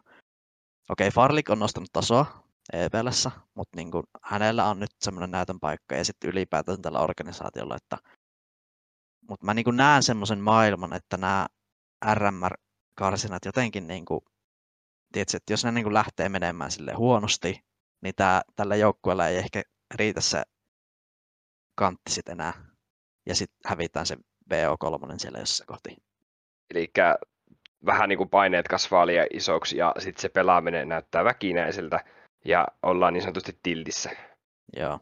okei, 0.90 1.08
okay, 1.08 1.10
Farlik 1.12 1.50
on 1.50 1.60
nostanut 1.60 1.90
tasoa 1.94 2.26
EPLssä, 2.74 3.32
mutta 3.54 3.78
niin 3.78 3.92
kuin, 3.92 4.04
hänellä 4.24 4.66
on 4.66 4.80
nyt 4.80 4.92
semmoinen 5.02 5.32
näytön 5.32 5.60
paikka 5.60 5.96
ja 5.96 6.06
sitten 6.06 6.30
ylipäätään 6.30 6.82
tällä 6.82 7.00
organisaatiolla, 7.00 7.76
että 7.76 7.98
mutta 9.30 9.46
mä 9.46 9.54
niin 9.54 9.66
näen 9.76 10.04
semmoisen 10.04 10.40
maailman, 10.40 10.94
että 10.94 11.18
nämä 11.18 11.48
RMR-karsinat 12.14 13.46
jotenkin, 13.46 13.88
niin 13.88 14.06
kuin, 14.06 14.22
tiedätkö, 15.16 15.38
että 15.38 15.54
jos 15.54 15.66
ne 15.66 15.72
niin 15.72 15.84
kuin 15.84 15.94
lähtee 15.94 16.30
menemään 16.30 16.72
sille 16.72 16.94
huonosti, 16.94 17.66
niin 18.02 18.16
tää, 18.16 18.42
tällä 18.56 18.76
joukkueella 18.76 19.28
ei 19.28 19.38
ehkä 19.38 19.62
riitä 19.96 20.22
se 20.22 20.44
kantti 21.76 22.12
sitten 22.12 22.32
enää. 22.32 22.54
Ja 23.26 23.36
sitten 23.36 23.58
hävitään 23.66 24.06
se 24.06 24.16
BO3 24.54 25.14
siellä 25.18 25.40
jossain 25.40 25.68
kohti. 25.68 25.98
Eli 26.74 26.92
vähän 27.86 28.10
niin 28.10 28.18
kuin 28.18 28.30
paineet 28.30 28.68
kasvaa 28.68 29.08
liian 29.08 29.28
isoksi 29.34 29.78
ja 29.78 29.94
sitten 30.00 30.22
se 30.22 30.30
pelaaminen 30.30 30.90
näyttää 30.90 31.24
väkinäiseltä 31.24 32.04
ja 32.46 32.68
ollaan 32.84 33.14
niin 33.14 33.22
sanotusti 33.22 33.60
tiltissä. 33.64 34.10
Joo. 34.78 35.00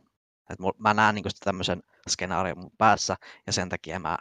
Et 0.50 0.60
mä 0.78 0.94
näen 0.94 1.16
niin 1.16 1.26
tämmöisen 1.44 1.84
skenaarion 2.10 2.58
mun 2.58 2.72
päässä 2.78 3.16
ja 3.48 3.54
sen 3.54 3.70
takia 3.70 4.00
mä 4.00 4.18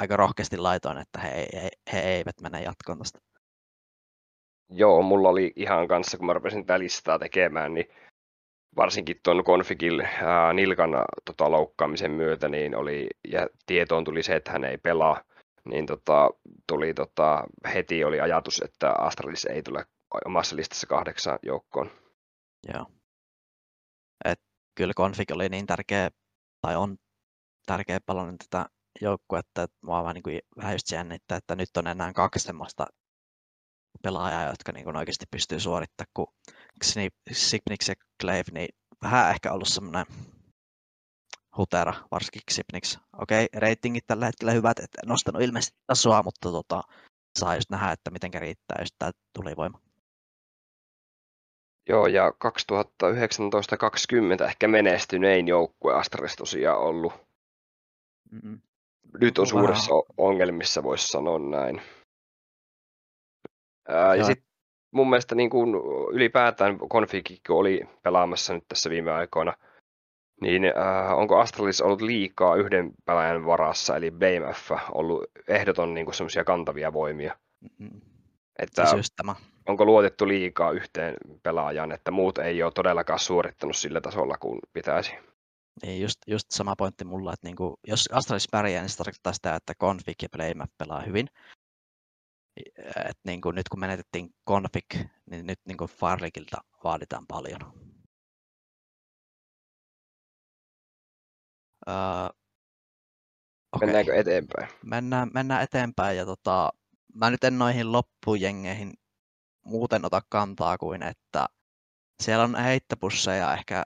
aika 0.00 0.16
rohkeasti 0.16 0.56
laitoin, 0.56 0.98
että 0.98 1.20
he, 1.20 1.46
he, 1.62 1.70
he 1.92 2.00
eivät 2.00 2.40
mene 2.40 2.62
jatkoon 2.62 2.98
tästä. 2.98 3.18
Joo, 4.70 5.02
mulla 5.02 5.28
oli 5.28 5.52
ihan 5.56 5.88
kanssa, 5.88 6.16
kun 6.16 6.26
mä 6.26 6.32
rupesin 6.32 6.66
tätä 6.66 6.78
listaa 6.78 7.18
tekemään, 7.18 7.74
niin 7.74 7.86
varsinkin 8.76 9.20
tuon 9.22 9.44
konfigil 9.44 10.00
ää, 10.00 10.52
nilkan 10.52 10.90
tota, 11.24 11.50
loukkaamisen 11.50 12.10
myötä, 12.10 12.48
niin 12.48 12.76
oli, 12.76 13.08
ja 13.28 13.46
tietoon 13.66 14.04
tuli 14.04 14.22
se, 14.22 14.36
että 14.36 14.52
hän 14.52 14.64
ei 14.64 14.78
pelaa, 14.78 15.24
niin 15.64 15.86
tota, 15.86 16.30
tuli 16.68 16.94
tota, 16.94 17.44
heti 17.74 18.04
oli 18.04 18.20
ajatus, 18.20 18.62
että 18.64 18.92
Astralis 18.98 19.44
ei 19.44 19.62
tule 19.62 19.84
omassa 20.24 20.56
listassa 20.56 20.86
kahdeksaan 20.86 21.38
joukkoon. 21.42 21.90
Joo. 22.74 22.86
Et 24.24 24.40
kyllä 24.74 24.94
config 24.94 25.30
oli 25.30 25.48
niin 25.48 25.66
tärkeä, 25.66 26.10
tai 26.60 26.76
on 26.76 26.96
tärkeä 27.66 27.98
palanen 28.06 28.38
tätä 28.38 28.66
joukkuetta, 29.00 29.62
että 29.62 29.76
mua 29.82 30.02
vähän, 30.02 30.14
niin 30.14 30.22
kuin, 30.22 30.40
vähän 30.56 30.74
just 30.74 30.90
jännittää, 30.92 31.38
että 31.38 31.56
nyt 31.56 31.76
on 31.76 31.86
enää 31.86 32.12
kaksi 32.12 32.38
semmoista 32.44 32.86
pelaajaa, 34.02 34.50
jotka 34.50 34.72
niin 34.72 34.84
kuin 34.84 34.96
oikeasti 34.96 35.26
pystyy 35.30 35.60
suorittamaan, 35.60 36.10
kun 36.14 36.26
Sipnix 37.32 37.88
ja 37.88 37.94
Clave, 38.22 38.44
niin 38.52 38.68
vähän 39.02 39.30
ehkä 39.30 39.52
ollut 39.52 39.68
semmoinen 39.68 40.06
hutera, 41.56 41.94
varsinkin 42.10 42.42
Sipnix. 42.50 42.98
Okei, 43.22 43.44
okay, 43.44 43.60
ratingit 43.60 44.06
tällä 44.06 44.26
hetkellä 44.26 44.52
hyvät, 44.52 44.78
että 44.78 44.98
nostanut 45.06 45.42
ilmeisesti 45.42 45.78
tasoa, 45.86 46.22
mutta 46.22 46.50
tota, 46.50 46.82
saa 47.38 47.54
just 47.54 47.70
nähdä, 47.70 47.92
että 47.92 48.10
miten 48.10 48.34
riittää 48.34 48.76
just 48.80 48.94
tämä 48.98 49.10
tulivoima. 49.38 49.80
Joo, 51.88 52.06
ja 52.06 52.30
2019-2020 52.30 52.34
ehkä 54.44 54.68
menestynein 54.68 55.48
joukkue 55.48 55.94
Astralis 55.94 56.36
tosiaan 56.36 56.78
ollut. 56.78 57.12
Mm-hmm. 58.30 58.60
Nyt 59.20 59.38
on 59.38 59.46
suurissa 59.46 59.92
ongelmissa, 60.16 60.82
voisi 60.82 61.06
sanoa 61.06 61.38
näin. 61.38 61.82
Ää, 63.88 64.14
ja 64.14 64.24
sitten 64.24 64.48
mun 64.90 65.10
mielestä 65.10 65.34
niin 65.34 65.50
kuin 65.50 65.74
ylipäätään 66.12 66.78
konfigi, 66.88 67.40
kun 67.46 67.56
oli 67.56 67.80
pelaamassa 68.02 68.54
nyt 68.54 68.64
tässä 68.68 68.90
viime 68.90 69.12
aikoina, 69.12 69.54
niin 70.40 70.64
äh, 70.64 71.18
onko 71.18 71.40
Astralis 71.40 71.80
ollut 71.80 72.00
liikaa 72.00 72.56
yhden 72.56 72.92
pelaajan 73.04 73.46
varassa, 73.46 73.96
eli 73.96 74.10
BMF, 74.10 74.70
ollut 74.92 75.24
ehdoton 75.48 75.94
niin 75.94 76.14
semmoisia 76.14 76.44
kantavia 76.44 76.92
voimia? 76.92 77.36
Mm-hmm. 77.60 78.00
Että 78.58 78.84
tämä. 79.16 79.34
onko 79.66 79.84
luotettu 79.84 80.28
liikaa 80.28 80.70
yhteen 80.70 81.14
pelaajaan, 81.42 81.92
että 81.92 82.10
muut 82.10 82.38
ei 82.38 82.62
ole 82.62 82.72
todellakaan 82.72 83.18
suorittanut 83.18 83.76
sillä 83.76 84.00
tasolla 84.00 84.36
kuin 84.40 84.58
pitäisi? 84.72 85.12
Niin, 85.82 86.02
just, 86.02 86.18
just 86.26 86.50
sama 86.50 86.76
pointti 86.76 87.04
mulla, 87.04 87.32
että 87.32 87.46
niinku, 87.46 87.78
jos 87.86 88.08
Astralis 88.12 88.48
pärjää, 88.50 88.82
niin 88.82 88.90
se 88.90 88.96
tarkoittaa 88.96 89.32
sitä, 89.32 89.54
että 89.54 89.74
config 89.74 90.22
ja 90.22 90.28
playmap 90.36 90.70
pelaa 90.78 91.00
hyvin. 91.00 91.28
Et 93.08 93.18
niinku, 93.24 93.50
nyt 93.50 93.68
kun 93.68 93.80
menetettiin 93.80 94.34
config, 94.48 95.08
niin 95.30 95.46
nyt 95.46 95.60
niinku 95.64 95.86
Farlikilta 95.86 96.64
vaaditaan 96.84 97.26
paljon. 97.26 97.60
Uh, 101.88 102.30
okay. 103.72 103.86
Mennäänkö 103.86 104.14
eteenpäin? 104.14 104.68
Mennään, 104.84 105.30
mennään 105.34 105.62
eteenpäin 105.62 106.16
ja 106.16 106.26
tota, 106.26 106.72
mä 107.14 107.30
nyt 107.30 107.44
en 107.44 107.58
noihin 107.58 107.92
loppujengeihin 107.92 108.92
muuten 109.64 110.04
ota 110.04 110.22
kantaa 110.28 110.78
kuin, 110.78 111.02
että 111.02 111.46
siellä 112.22 112.44
on 112.44 112.56
heittopusseja 112.56 113.54
ehkä 113.54 113.84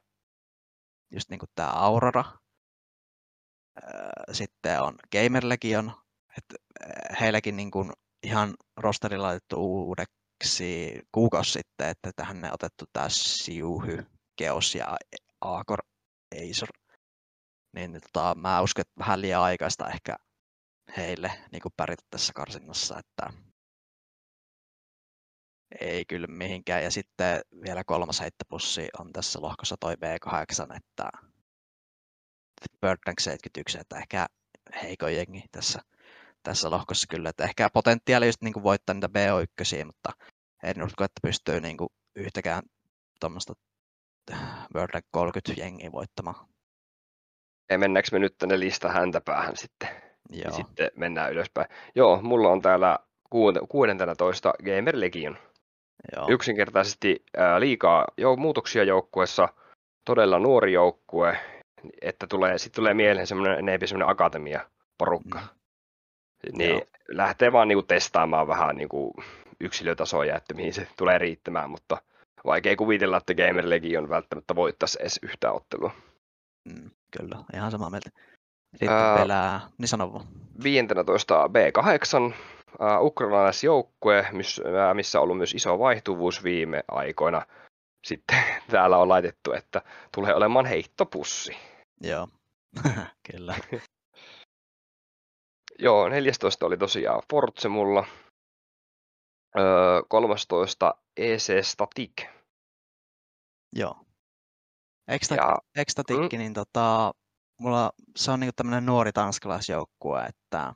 just 1.10 1.30
niin 1.30 1.38
kuin 1.38 1.50
tämä 1.54 1.70
Aurora. 1.70 2.24
Sitten 4.32 4.82
on 4.82 4.94
Gamer 5.12 5.48
Legion, 5.48 5.92
että 6.38 6.54
heilläkin 7.20 7.56
niin 7.56 7.70
kuin 7.70 7.92
ihan 8.22 8.54
rosterilla 8.76 9.26
laitettu 9.26 9.56
uudeksi 9.56 11.02
kuukausi 11.12 11.52
sitten, 11.52 11.88
että 11.88 12.10
tähän 12.16 12.40
ne 12.40 12.52
otettu 12.52 12.84
tämä 12.92 13.08
Siuhy, 13.08 14.06
Geos 14.38 14.74
ja 14.74 14.96
Aakor 15.40 15.78
Acer. 16.34 16.68
Niin 17.74 17.92
tota, 18.12 18.34
mä 18.34 18.62
uskon, 18.62 18.80
että 18.80 18.98
vähän 18.98 19.20
liian 19.20 19.42
aikaista 19.42 19.88
ehkä 19.88 20.16
heille 20.96 21.32
niin 21.52 21.62
kuin 21.62 21.72
pärjätä 21.76 22.02
tässä 22.10 22.32
karsinnassa, 22.32 22.98
että 22.98 23.32
ei 25.80 26.04
kyllä 26.04 26.26
mihinkään. 26.26 26.82
Ja 26.82 26.90
sitten 26.90 27.40
vielä 27.62 27.84
kolmas 27.84 28.20
heittopussi 28.20 28.88
on 28.98 29.12
tässä 29.12 29.40
lohkossa 29.42 29.76
toi 29.80 29.94
B8, 29.94 30.76
että 30.76 31.10
Bird 32.80 32.98
Tank 33.04 33.20
71, 33.20 33.78
että 33.78 33.96
ehkä 33.98 34.26
heikoin 34.82 35.16
jengi 35.16 35.42
tässä, 35.52 35.80
tässä 36.42 36.70
lohkossa 36.70 37.06
kyllä. 37.10 37.28
Että 37.28 37.44
ehkä 37.44 37.68
potentiaali 37.72 38.26
just 38.26 38.42
niin 38.42 38.52
kuin 38.52 38.62
voittaa 38.62 38.94
niitä 38.94 39.06
BO1, 39.06 39.84
mutta 39.84 40.10
en 40.62 40.82
usko, 40.82 41.04
että 41.04 41.20
pystyy 41.22 41.60
niin 41.60 41.76
kuin 41.76 41.88
yhtäkään 42.16 42.62
tuommoista 43.20 43.52
World 44.74 44.92
Tank 44.92 45.04
30 45.10 45.60
jengiä 45.60 45.92
voittamaan. 45.92 46.48
Ei 47.70 47.78
mennäänkö 47.78 48.08
me 48.12 48.18
nyt 48.18 48.38
tänne 48.38 48.60
lista 48.60 48.88
häntä 48.88 49.20
päähän 49.20 49.56
sitten? 49.56 49.88
Joo. 50.30 50.42
Ja 50.44 50.50
sitten 50.50 50.90
mennään 50.96 51.32
ylöspäin. 51.32 51.68
Joo, 51.94 52.22
mulla 52.22 52.48
on 52.48 52.62
täällä 52.62 52.98
16 53.68 54.54
Gamer 54.64 55.00
Legion. 55.00 55.38
Joo. 56.16 56.26
Yksinkertaisesti 56.30 57.24
ää, 57.36 57.60
liikaa 57.60 58.04
jo, 58.16 58.36
muutoksia 58.36 58.84
joukkueessa, 58.84 59.48
todella 60.04 60.38
nuori 60.38 60.72
joukkue, 60.72 61.38
että 62.02 62.26
tulee, 62.26 62.58
sitten 62.58 62.76
tulee 62.76 62.94
mieleen 62.94 63.26
semmoinen, 63.26 63.58
enemmän 63.58 63.88
semmoinen 63.88 64.08
akatemia-porukka. 64.08 65.38
Mm. 65.38 65.57
Niin 66.52 66.70
Joo. 66.70 66.82
lähtee 67.08 67.52
vaan 67.52 67.68
niinku 67.68 67.82
testaamaan 67.82 68.48
vähän 68.48 68.76
niinku 68.76 69.14
yksilötasoja, 69.60 70.36
että 70.36 70.54
mihin 70.54 70.74
se 70.74 70.88
tulee 70.96 71.18
riittämään, 71.18 71.70
mutta 71.70 72.02
vaikea 72.44 72.76
kuvitella, 72.76 73.16
että 73.16 73.34
Gamer 73.34 73.70
Legion 73.70 74.08
välttämättä 74.08 74.56
voittaisi 74.56 74.98
edes 75.00 75.20
yhtään 75.22 75.54
ottelua. 75.54 75.90
Mm, 76.64 76.90
kyllä, 77.18 77.36
ihan 77.54 77.70
samaa 77.70 77.90
mieltä. 77.90 78.10
Sitten 78.70 78.88
Ää, 78.88 79.16
vielä, 79.16 79.60
niin 79.78 79.88
sano 79.88 80.12
vaan. 80.12 80.26
15 80.62 81.46
B8, 81.46 82.34
äh, 82.82 83.02
ukrainalaisjoukkue, 83.02 84.26
miss- 84.32 84.66
äh, 84.66 84.94
missä 84.94 85.18
on 85.18 85.22
ollut 85.22 85.36
myös 85.36 85.54
iso 85.54 85.78
vaihtuvuus 85.78 86.44
viime 86.44 86.84
aikoina. 86.88 87.42
Sitten 88.06 88.42
täällä 88.70 88.98
on 88.98 89.08
laitettu, 89.08 89.52
että 89.52 89.82
tulee 90.14 90.34
olemaan 90.34 90.66
heittopussi. 90.66 91.56
Joo, 92.00 92.28
kyllä. 93.32 93.54
Joo, 95.78 96.08
14 96.08 96.66
oli 96.66 96.76
tosiaan 96.76 97.22
Forze 97.30 97.68
mulla. 97.68 98.06
Öö, 99.58 100.02
13 100.08 100.94
EC 101.16 101.66
Static. 101.66 102.26
Joo. 103.72 104.04
Extra, 105.08 105.36
Ja 105.36 105.58
Ekstatikki, 105.76 106.38
niin 106.38 106.54
tota, 106.54 107.12
mulla 107.60 107.92
se 108.16 108.30
on 108.30 108.40
niinku 108.40 108.52
tämmöinen 108.56 108.86
nuori 108.86 109.12
tanskalaisjoukkue, 109.12 110.24
että 110.24 110.74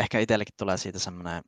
ehkä 0.00 0.18
itsellekin 0.18 0.54
tulee 0.58 0.76
siitä 0.76 0.98
semmoinen 0.98 1.42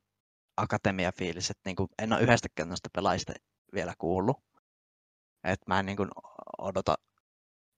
akatemia-fiilis, 0.61 1.49
että 1.49 1.61
niinku 1.65 1.87
en 2.01 2.13
ole 2.13 2.21
yhdestäkään 2.21 2.69
noista 2.69 2.89
pelaajista 2.95 3.33
vielä 3.73 3.93
kuullut. 3.97 4.37
Et 5.43 5.59
mä 5.67 5.79
en 5.79 5.85
niinku 5.85 6.07
odota, 6.57 6.95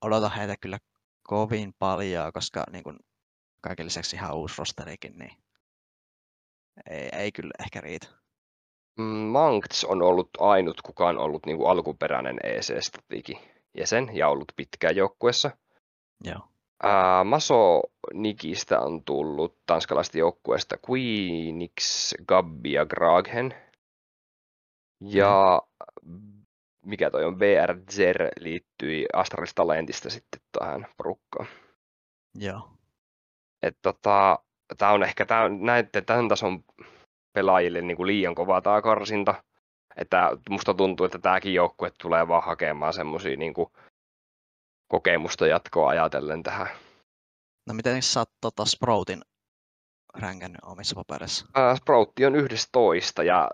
odota 0.01 0.29
heitä 0.29 0.55
kyllä 0.61 0.77
kovin 1.23 1.73
paljon, 1.79 2.33
koska 2.33 2.63
niinku 2.71 2.93
kaiken 3.61 3.85
lisäksi 3.85 4.15
ihan 4.15 4.35
uusi 4.35 4.55
rosterikin, 4.57 5.17
niin 5.17 5.31
ei, 6.89 7.09
ei 7.13 7.31
kyllä 7.31 7.51
ehkä 7.59 7.81
riitä. 7.81 8.07
mm, 8.99 9.03
Mankts 9.05 9.85
on 9.85 10.01
ollut 10.01 10.29
ainut 10.39 10.81
kukaan 10.81 11.17
ollut 11.17 11.45
niin 11.45 11.57
kuin 11.57 11.69
alkuperäinen 11.69 12.37
EC 12.43 12.83
Statikin 12.83 13.37
jäsen 13.77 14.09
ja 14.13 14.29
ollut 14.29 14.51
pitkään 14.55 14.95
joukkueessa. 14.95 15.51
Joo. 16.23 16.39
Ää, 16.83 17.23
Maso 17.23 17.81
Nikistä 18.13 18.79
on 18.79 19.03
tullut 19.03 19.57
tanskalaista 19.65 20.17
joukkueesta 20.17 20.75
Queenix, 20.89 22.13
Gabbi 22.27 22.73
ja 22.73 22.85
Graghen. 22.85 23.55
Ja 25.01 25.61
mikä 26.85 27.11
toi 27.11 27.25
on, 27.25 27.37
Zer 27.91 28.29
liittyi 28.39 29.05
Astralis 29.13 29.53
Talentista 29.53 30.09
sitten 30.09 30.41
tähän 30.51 30.87
porukkaan. 30.97 31.47
Joo. 32.35 32.78
Et 33.63 33.77
tota, 33.81 34.39
tää 34.77 34.91
on 34.91 35.03
ehkä 35.03 35.25
tää, 35.25 35.49
näette 35.49 36.01
tämän 36.01 36.27
tason 36.27 36.63
pelaajille 37.33 37.81
niin 37.81 37.97
kuin 37.97 38.07
liian 38.07 38.35
kova 38.35 38.61
tää 38.61 38.81
karsinta. 38.81 39.43
Että 39.95 40.37
musta 40.49 40.73
tuntuu, 40.73 41.05
että 41.05 41.19
tämäkin 41.19 41.53
joukkue 41.53 41.91
tulee 42.01 42.27
vaan 42.27 42.43
hakemaan 42.43 42.93
semmosia 42.93 43.37
niin 43.37 43.53
kuin 43.53 43.69
kokemusta 44.87 45.47
jatkoa 45.47 45.89
ajatellen 45.89 46.43
tähän. 46.43 46.67
No 47.67 47.73
miten 47.73 48.01
sä 48.01 48.19
oot 48.19 48.31
tota 48.41 48.65
Sproutin 48.65 49.21
ränkännyt 50.13 50.61
omissa 50.63 50.95
paperissa? 50.95 51.45
Ää, 51.55 51.75
Sproutti 51.75 52.25
on 52.25 52.35
11 52.35 53.23
ja 53.23 53.49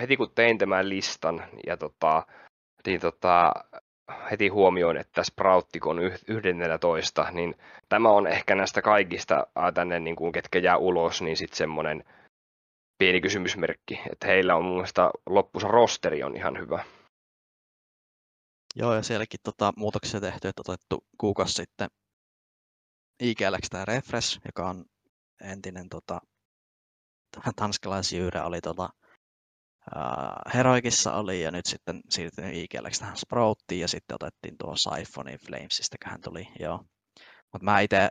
heti 0.00 0.16
kun 0.16 0.30
tein 0.34 0.58
tämän 0.58 0.88
listan 0.88 1.44
ja 1.66 1.76
tota, 1.76 2.26
niin 2.86 3.00
tota, 3.00 3.52
heti 4.30 4.48
huomioin, 4.48 4.96
että 4.96 5.24
Sproutti 5.24 5.80
on 5.84 5.98
yh- 5.98 6.24
11, 6.28 7.30
niin 7.32 7.54
tämä 7.88 8.08
on 8.10 8.26
ehkä 8.26 8.54
näistä 8.54 8.82
kaikista 8.82 9.46
tänne, 9.74 10.00
niin 10.00 10.16
kuin, 10.16 10.32
ketkä 10.32 10.58
jää 10.58 10.76
ulos, 10.76 11.22
niin 11.22 11.36
sitten 11.36 11.56
semmoinen 11.56 12.04
pieni 12.98 13.20
kysymysmerkki, 13.20 14.00
että 14.12 14.26
heillä 14.26 14.56
on 14.56 14.64
mun 14.64 14.74
mielestä 14.74 15.10
loppussa 15.26 15.68
rosteri 15.68 16.22
on 16.22 16.36
ihan 16.36 16.58
hyvä. 16.58 16.84
Joo, 18.76 18.94
ja 18.94 19.02
sielläkin 19.02 19.40
tota, 19.42 19.72
muutoksia 19.76 20.20
tehty, 20.20 20.48
että 20.48 20.62
otettu 20.66 21.04
kuukausi 21.18 21.52
sitten 21.52 21.88
IGLX 23.22 23.68
tämä 23.70 23.84
Refresh, 23.84 24.40
joka 24.44 24.68
on 24.68 24.84
entinen 25.40 25.88
tota, 25.88 26.20
tanskalaisjyyrä, 27.56 28.44
oli 28.44 28.60
tota, 28.60 28.88
Heroikissa 30.54 31.12
oli, 31.12 31.42
ja 31.42 31.50
nyt 31.50 31.66
sitten 31.66 32.00
siirtyi 32.10 32.62
IGLX 32.62 32.98
tähän 32.98 33.16
Sprouttiin, 33.16 33.80
ja 33.80 33.88
sitten 33.88 34.14
otettiin 34.14 34.58
tuo 34.58 34.74
Siphoni 34.76 35.38
Flamesista, 35.38 35.96
hän 36.04 36.20
tuli, 36.20 36.48
joo. 36.60 36.84
Mutta 37.52 37.64
mä 37.64 37.80
itse 37.80 38.08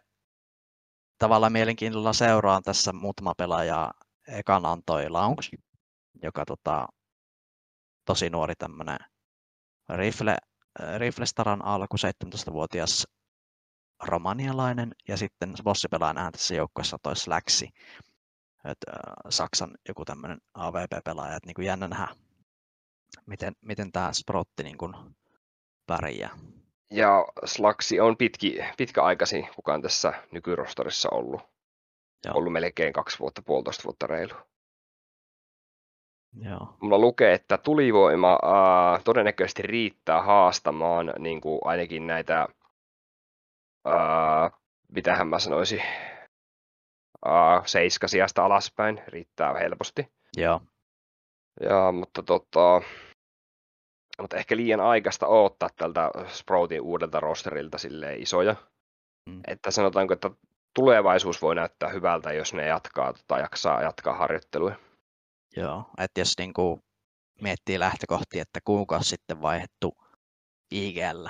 tavallaan 1.18 1.52
mielenkiinnolla 1.52 2.14
seuraan 2.14 2.64
tässä 2.64 2.94
muutama 2.94 3.34
pelaaja. 3.38 3.92
Ekan 4.28 4.66
on 4.66 4.82
toi 4.86 5.10
Launch, 5.10 5.50
joka 6.24 6.46
tota, 6.46 6.88
tosi 8.06 8.30
nuori 8.30 8.54
tämmönen 8.56 8.98
rifle, 9.90 10.38
Riflestaran 10.98 11.66
alku 11.66 11.96
17-vuotias 11.98 13.08
romanialainen 14.04 14.92
ja 15.08 15.18
sitten 15.18 15.54
bossipelaajana 15.64 16.32
tässä 16.32 16.56
joukkueessa 16.56 16.98
toi 17.04 17.16
Slaxi, 17.16 17.70
et, 18.68 18.78
äh, 18.90 19.00
Saksan 19.30 19.72
joku 19.88 20.06
tämmöinen 20.06 20.38
AVP-pelaaja, 20.54 21.36
että 21.36 21.48
niin 21.48 21.66
jännä 21.66 21.88
nähdä, 21.88 22.08
miten, 23.26 23.54
miten 23.62 23.92
tämä 23.92 24.14
Sprotti 24.14 24.64
niin 24.64 24.78
kuin 24.78 24.94
pärjää. 25.88 26.38
Ja 26.92 27.26
Slaksi 27.46 28.00
on 28.00 28.18
pitki, 28.18 28.58
pitkäaikaisin 28.78 29.48
kukaan 29.56 29.82
tässä 29.82 30.14
nykyrostorissa 30.32 31.10
ollut. 31.12 31.42
Joo. 32.26 32.36
Ollut 32.36 32.54
melkein 32.54 32.94
kaksi 32.94 33.20
vuotta, 33.20 33.42
puolitoista 33.42 33.84
vuotta 33.84 34.08
reilu. 34.08 34.34
Joo. 36.34 36.78
Mulla 36.82 37.00
lukee, 37.00 37.34
että 37.34 37.58
tulivoima 37.58 38.40
ää, 38.44 39.02
todennäköisesti 39.04 39.62
riittää 39.62 40.22
haastamaan 40.22 41.14
niin 41.20 41.42
kuin 41.42 41.60
ainakin 41.64 42.08
näitä, 42.08 42.48
ää, 43.86 44.52
mitähän 44.92 45.28
mä 45.28 45.40
sanoisin, 45.40 45.82
seiskasijasta 47.66 48.46
alaspäin, 48.46 49.02
riittää 49.08 49.54
helposti. 49.54 50.12
Joo. 50.38 50.62
Ja, 51.62 51.92
mutta, 51.92 52.24
tota, 52.24 52.82
mutta 54.22 54.38
ehkä 54.38 54.58
liian 54.58 54.80
aikaista 54.80 55.28
odottaa 55.28 55.70
tältä 55.76 56.12
Sproutin 56.28 56.82
uudelta 56.82 57.20
rosterilta 57.20 57.78
silleen 57.78 58.22
isoja. 58.22 58.56
Mm. 59.30 59.42
Että 59.48 59.72
sanotaanko, 59.72 60.14
että 60.14 60.30
tulevaisuus 60.76 61.42
voi 61.42 61.56
näyttää 61.56 61.90
hyvältä, 61.90 62.34
jos 62.34 62.54
ne 62.54 62.68
jatkaa, 62.68 63.14
tota, 63.14 63.40
jaksaa 63.40 63.82
jatkaa 63.82 64.14
harjoittelua. 64.14 64.72
Joo, 65.56 65.84
että 65.98 66.22
jos 66.22 66.34
niin 66.38 66.54
kuin 66.54 66.84
miettii 67.42 67.80
lähtökohtia, 67.80 68.42
että 68.42 68.60
kuukausi 68.66 69.10
sitten 69.10 69.42
vaihdettu 69.42 69.98
IGL 70.72 71.28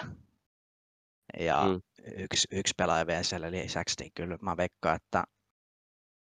ja 1.39 1.63
mm. 1.65 1.81
yksi, 2.15 2.47
yksi 2.51 2.73
pelaaja 2.77 3.07
vielä 3.07 3.23
siellä 3.23 3.51
lisäksi, 3.51 3.95
niin 3.99 4.11
kyllä 4.15 4.37
mä 4.41 4.57
veikkaan, 4.57 4.95
että 4.95 5.23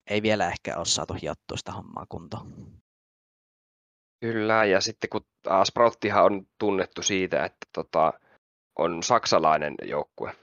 ei 0.09 0.21
vielä 0.21 0.47
ehkä 0.47 0.77
ole 0.77 0.85
saatu 0.85 1.13
hiottua 1.21 1.57
sitä 1.57 1.71
hommaa 1.71 2.05
kuntoon. 2.09 2.75
Kyllä, 4.19 4.65
ja 4.65 4.81
sitten 4.81 5.09
kun 5.09 5.21
uh, 5.47 5.63
Sprouttihan 5.63 6.25
on 6.25 6.47
tunnettu 6.57 7.01
siitä, 7.01 7.45
että 7.45 7.67
tota, 7.73 8.13
on 8.79 9.03
saksalainen 9.03 9.75
joukkue. 9.83 10.35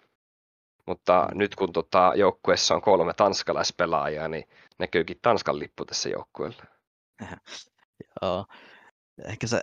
Mutta 0.87 1.29
mm. 1.31 1.39
nyt 1.39 1.55
kun 1.55 1.73
tota, 1.73 2.13
joukkueessa 2.17 2.75
on 2.75 2.83
kolme 2.83 3.13
tanskalaispelaajaa, 3.17 4.29
niin 4.29 4.45
näkyykin 4.79 5.19
Tanskan 5.23 5.59
lippu 5.59 5.85
tässä 5.85 6.09
joukkueella. 6.09 6.65
Joo. 8.23 8.47
Ehkä 9.25 9.47
se 9.47 9.61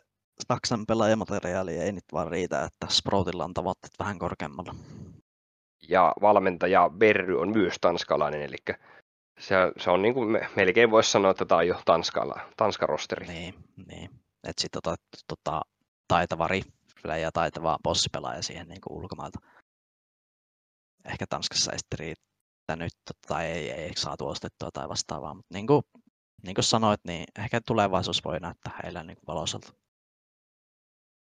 Saksan 0.48 0.86
pelaajamateriaali 0.86 1.78
ei 1.78 1.92
nyt 1.92 2.04
vaan 2.14 2.32
riitä, 2.32 2.64
että 2.64 2.88
Sproutilla 2.90 3.46
on 3.46 3.54
tavoitteet 3.54 3.94
vähän 4.00 4.20
korkeammalla. 4.20 4.76
Ja 5.90 6.14
valmentaja 6.22 6.90
Berry 6.98 7.40
on 7.42 7.50
myös 7.50 7.76
tanskalainen, 7.82 8.42
eli 8.42 8.58
se, 9.40 9.56
se 9.78 9.90
on 9.90 10.02
niin 10.02 10.14
kuin 10.14 10.30
melkein 10.56 10.92
voisi 10.92 11.12
sanoa, 11.12 11.32
että 11.32 11.46
tämä 11.46 11.60
on 11.60 11.68
jo 11.68 11.82
Tanskala, 11.86 12.42
Tanska-rosteri. 12.58 13.28
Niin, 13.28 13.56
niin. 13.88 14.10
että 14.44 14.62
sitten 14.62 14.82
tota, 14.84 14.96
tota, 15.28 15.62
taitava 16.08 16.48
riffle 16.48 17.20
ja 17.20 17.32
taitava 17.32 17.78
bossipelaaja 17.84 18.42
siihen 18.42 18.68
niin 18.68 18.82
kuin 18.82 18.98
ulkomailta. 18.98 19.40
Ehkä 21.06 21.26
Tanskassa 21.30 21.72
ei 21.72 21.80
sitten 21.80 22.00
riittänyt 22.00 22.94
tai 23.28 23.46
ei, 23.46 23.72
ei 23.72 23.92
saatu 23.98 24.28
ostettua 24.28 24.70
tai 24.74 24.90
vastaavaa, 24.90 25.34
mutta 25.34 25.54
niin 25.54 25.68
kuin, 25.68 25.82
niin 26.44 26.56
kuin 26.56 26.66
sanoit, 26.66 27.02
niin 27.04 27.26
ehkä 27.40 27.62
tulevaisuus 27.68 28.26
voi 28.26 28.40
näyttää 28.40 28.80
heillä 28.84 29.04
niin 29.04 29.18
valoiselta. 29.28 29.74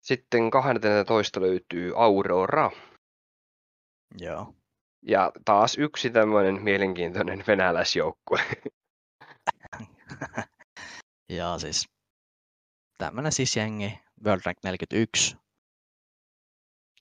Sitten 0.01 0.51
12 0.51 1.41
löytyy 1.41 1.93
Aurora. 1.95 2.71
Joo. 4.19 4.53
Ja 5.07 5.31
taas 5.45 5.77
yksi 5.77 6.09
tämmöinen 6.09 6.63
mielenkiintoinen 6.63 7.43
venäläisjoukkue. 7.47 8.39
Joo, 11.37 11.59
siis 11.59 11.85
tämmöinen 12.97 13.31
siis 13.31 13.55
jengi, 13.55 13.99
World 14.25 14.41
Rank 14.45 14.57
41. 14.63 15.37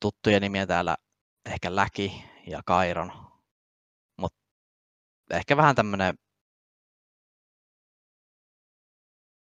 Tuttuja 0.01 0.41
nimiä 0.41 0.67
täällä 0.67 0.97
ehkä 1.47 1.77
Läki 1.77 2.25
ja 2.47 2.61
Kairon. 2.67 3.13
Mutta 4.21 4.39
ehkä 5.31 5.57
vähän 5.57 5.75
tämmöinen 5.75 6.15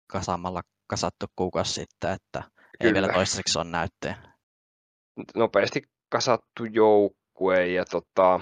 kasamalla 0.07 0.63
kasattu 0.87 1.27
kuukausi 1.37 1.73
sitten, 1.73 2.13
että 2.13 2.41
Kyllä. 2.41 2.71
ei 2.81 2.95
vielä 2.95 3.13
toistaiseksi 3.13 3.59
ole 3.59 3.71
näyttöä. 3.71 4.35
Nopeasti 5.35 5.83
kasattu 6.09 6.65
joukkue 7.39 7.67
ja 7.67 7.85
tota, 7.85 8.41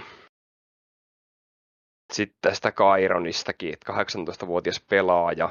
sitten 2.12 2.38
tästä 2.40 2.72
Kaironistakin, 2.72 3.72
että 3.72 3.92
18-vuotias 3.92 4.80
pelaaja, 4.90 5.48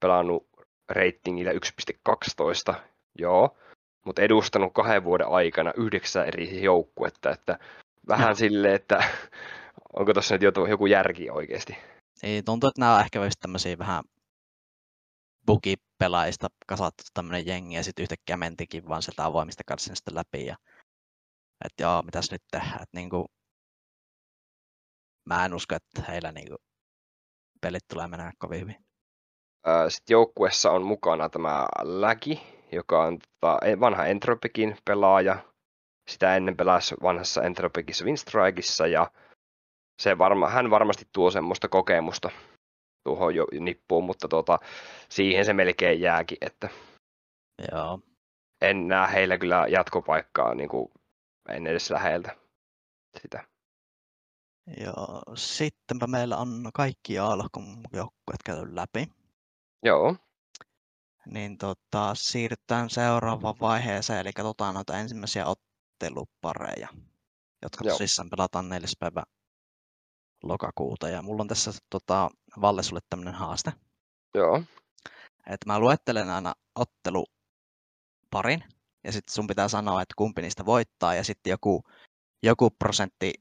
pelannut 0.00 0.48
reitingillä 0.90 1.52
1.12, 2.70 2.74
joo, 3.18 3.56
mutta 4.04 4.22
edustanut 4.22 4.72
kahden 4.72 5.04
vuoden 5.04 5.28
aikana 5.28 5.72
yhdeksän 5.76 6.26
eri 6.26 6.62
joukkuetta, 6.62 7.30
että 7.30 7.58
vähän 8.08 8.28
no. 8.28 8.34
silleen, 8.34 8.74
että 8.74 9.04
onko 9.98 10.12
tuossa 10.12 10.34
nyt 10.34 10.42
joku, 10.68 10.86
järki 10.86 11.30
oikeasti. 11.30 11.76
Ei, 12.22 12.42
tuntuu, 12.42 12.68
että 12.68 12.80
nämä 12.80 12.94
on 12.94 13.00
ehkä 13.00 13.20
tämmöisiä 13.40 13.78
vähän 13.78 14.04
bugipelaajista 15.46 16.48
kasattu 16.66 17.02
tämmöinen 17.14 17.46
jengi 17.46 17.74
ja 17.74 17.84
sitten 17.84 18.02
yhtäkkiä 18.02 18.36
mentikin 18.36 18.88
vaan 18.88 19.02
sieltä 19.02 19.24
avoimista 19.24 19.62
karsinasta 19.66 20.14
läpi 20.14 20.46
ja 20.46 20.56
että 21.64 21.82
joo, 21.82 22.02
mitäs 22.02 22.30
nyt 22.30 22.42
tehdään, 22.50 22.82
että 22.82 22.96
niinku, 22.96 23.26
mä 25.28 25.44
en 25.44 25.54
usko, 25.54 25.74
että 25.74 26.12
heillä 26.12 26.32
niinku 26.32 26.56
pelit 27.60 27.88
tulee 27.92 28.06
mennä 28.06 28.32
kovin 28.38 28.60
hyvin. 28.60 28.76
Sitten 29.88 30.14
joukkuessa 30.14 30.70
on 30.70 30.82
mukana 30.82 31.28
tämä 31.28 31.66
Läki, 31.82 32.42
joka 32.72 33.02
on 33.02 33.18
tota, 33.18 33.58
vanha 33.80 34.06
Entropikin 34.06 34.76
pelaaja. 34.84 35.38
Sitä 36.10 36.36
ennen 36.36 36.56
pelasi 36.56 36.94
vanhassa 37.02 37.42
Entropikissa 37.42 38.04
Winstrikeissa 38.04 38.86
ja 38.86 39.10
se 40.02 40.18
varma, 40.18 40.48
hän 40.48 40.70
varmasti 40.70 41.04
tuo 41.12 41.30
semmoista 41.30 41.68
kokemusta 41.68 42.30
tuohon 43.04 43.34
jo 43.34 43.46
nippuun, 43.60 44.04
mutta 44.04 44.28
tota, 44.28 44.58
siihen 45.08 45.44
se 45.44 45.52
melkein 45.52 46.00
jääkin, 46.00 46.38
että 46.40 46.68
Joo. 47.72 48.00
en 48.60 48.88
näe 48.88 49.12
heillä 49.12 49.38
kyllä 49.38 49.66
jatkopaikkaa, 49.68 50.54
niin 50.54 50.68
kuin 50.68 50.90
en 51.48 51.66
edes 51.66 51.90
läheltä 51.90 52.36
sitä. 53.22 53.44
Joo, 54.76 55.22
sittenpä 55.34 56.06
meillä 56.06 56.36
on 56.36 56.70
kaikki 56.74 57.18
alkun 57.18 57.82
joukkueet 57.92 58.42
käyty 58.44 58.76
läpi. 58.76 59.08
Joo. 59.82 60.16
Niin 61.26 61.58
tota, 61.58 62.14
siirrytään 62.14 62.90
seuraavaan 62.90 63.54
vaiheeseen, 63.60 64.20
eli 64.20 64.32
katsotaan 64.32 64.74
noita 64.74 64.98
ensimmäisiä 64.98 65.44
ottelupareja, 65.46 66.88
jotka 67.62 67.84
Joo. 67.84 67.94
tosissaan 67.94 68.30
pelataan 68.30 68.68
4. 68.68 68.88
päivä 69.00 69.22
lokakuuta. 70.42 71.08
Ja 71.08 71.22
mulla 71.22 71.42
on 71.42 71.48
tässä 71.48 71.72
tota, 71.90 72.30
Valle 72.60 72.82
sulle 72.82 73.00
tämmöinen 73.10 73.34
haaste. 73.34 73.72
Joo. 74.34 74.62
Että 75.46 75.66
mä 75.66 75.78
luettelen 75.78 76.30
aina 76.30 76.54
otteluparin, 76.74 78.64
ja 79.04 79.12
sitten 79.12 79.34
sun 79.34 79.46
pitää 79.46 79.68
sanoa, 79.68 80.02
että 80.02 80.14
kumpi 80.16 80.42
niistä 80.42 80.66
voittaa, 80.66 81.14
ja 81.14 81.24
sitten 81.24 81.50
joku, 81.50 81.82
joku 82.42 82.70
prosentti 82.70 83.32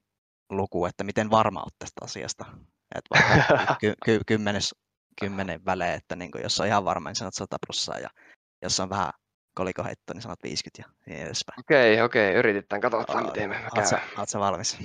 luku, 0.50 0.86
että 0.86 1.04
miten 1.04 1.32
varma 1.32 1.62
olet 1.62 1.76
tästä 1.80 2.02
asiasta. 2.04 2.46
Että 2.96 3.10
vaikka 3.16 3.76
ky- 3.82 3.94
ky- 4.06 4.22
kymmenes, 4.26 4.76
kymmenen 5.22 5.66
välein, 5.66 5.94
että 5.94 6.16
niin 6.16 6.32
jos 6.44 6.60
on 6.60 6.68
ihan 6.68 6.86
varma, 6.86 7.10
niin 7.10 7.16
sanot 7.16 7.34
100 7.34 7.58
prosenttia, 7.66 8.04
ja 8.04 8.10
jos 8.62 8.80
on 8.80 8.90
vähän 8.90 9.12
kolikoheitto, 9.56 10.14
niin 10.14 10.22
sanot 10.22 10.44
50 10.44 10.82
ja 10.82 10.94
niin 11.06 11.26
edespäin. 11.26 11.60
Okei, 11.60 11.94
okay, 11.94 12.06
okei, 12.06 12.30
okay. 12.30 12.40
yritetään, 12.40 12.82
katsotaan 12.82 13.24
uh, 13.24 13.26
miten 13.26 13.50
me 13.50 13.56
käy. 13.76 14.00
Oletko 14.18 14.40
valmis? 14.40 14.78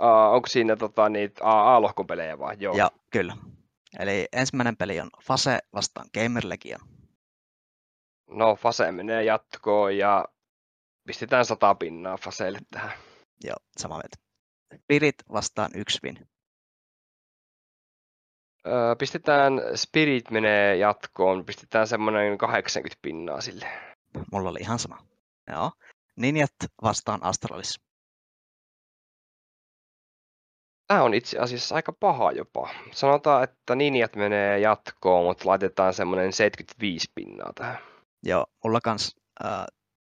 Uh, 0.00 0.34
onko 0.34 0.46
siinä 0.48 0.76
tota, 0.76 1.08
niitä 1.08 1.44
A-lohkon 1.44 2.06
pelejä 2.06 2.38
vai? 2.38 2.56
Joo. 2.58 2.76
Joo, 2.76 2.90
kyllä. 3.10 3.36
Eli 3.98 4.28
ensimmäinen 4.32 4.76
peli 4.76 5.00
on 5.00 5.10
Fase 5.22 5.58
vastaan 5.74 6.06
Gamer 6.14 6.42
Legion. 6.46 6.80
No, 8.28 8.56
Fase 8.56 8.92
menee 8.92 9.24
jatkoon 9.24 9.96
ja 9.98 10.24
pistetään 11.06 11.44
sata 11.44 11.74
pinnaa 11.74 12.16
Faseille 12.16 12.58
tähän. 12.70 12.92
Joo, 13.44 13.56
sama 13.78 13.94
mieltä. 13.94 14.16
Spirit 14.82 15.14
vastaan 15.32 15.70
yksi 15.74 15.98
win. 16.04 16.28
Öö, 18.66 18.96
pistetään 18.98 19.52
Spirit 19.74 20.30
menee 20.30 20.76
jatkoon, 20.76 21.44
pistetään 21.44 21.86
semmoinen 21.86 22.38
80 22.38 22.98
pinnaa 23.02 23.40
sille. 23.40 23.66
Mulla 24.32 24.50
oli 24.50 24.58
ihan 24.60 24.78
sama. 24.78 24.98
Joo. 25.50 25.72
Ninjat 26.16 26.54
vastaan 26.82 27.22
Astralis. 27.22 27.80
Tämä 30.86 31.02
on 31.02 31.14
itse 31.14 31.38
asiassa 31.38 31.74
aika 31.74 31.92
paha 31.92 32.32
jopa. 32.32 32.68
Sanotaan, 32.92 33.44
että 33.44 33.74
ninjat 33.74 34.16
menee 34.16 34.58
jatkoon, 34.58 35.24
mutta 35.24 35.48
laitetaan 35.48 35.94
semmoinen 35.94 36.32
75 36.32 37.12
pinnaa 37.14 37.52
tähän. 37.54 37.78
Joo, 38.22 38.46
mulla 38.64 38.80
kans 38.80 39.16
äh, 39.44 39.66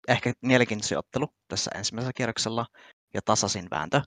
ehkä 0.08 0.32
mielenkiintoinen 0.42 0.98
ottelu 0.98 1.28
tässä 1.48 1.70
ensimmäisellä 1.74 2.12
kierroksella 2.16 2.66
ja 3.14 3.20
tasasin 3.24 3.70
vääntö. 3.70 4.00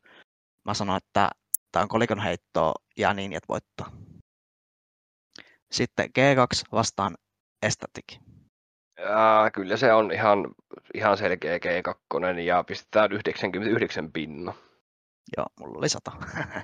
Mä 0.65 0.73
sanon, 0.73 0.97
että 0.97 1.29
tämä 1.71 1.83
on 1.83 1.89
kolikon 1.89 2.19
heittoa 2.19 2.73
ja 2.97 3.13
ninjat 3.13 3.43
voittaa. 3.49 3.91
Sitten 5.71 6.09
G2 6.09 6.61
vastaan 6.71 7.17
Estatic. 7.61 8.19
Ja, 8.97 9.49
kyllä 9.53 9.77
se 9.77 9.93
on 9.93 10.11
ihan, 10.11 10.47
ihan 10.93 11.17
selkeä 11.17 11.57
G2 11.57 12.39
ja 12.39 12.63
pistetään 12.63 13.11
99 13.11 14.11
pinna. 14.11 14.53
Joo, 15.37 15.45
mulla 15.59 15.77
oli 15.77 15.89
100. 15.89 16.11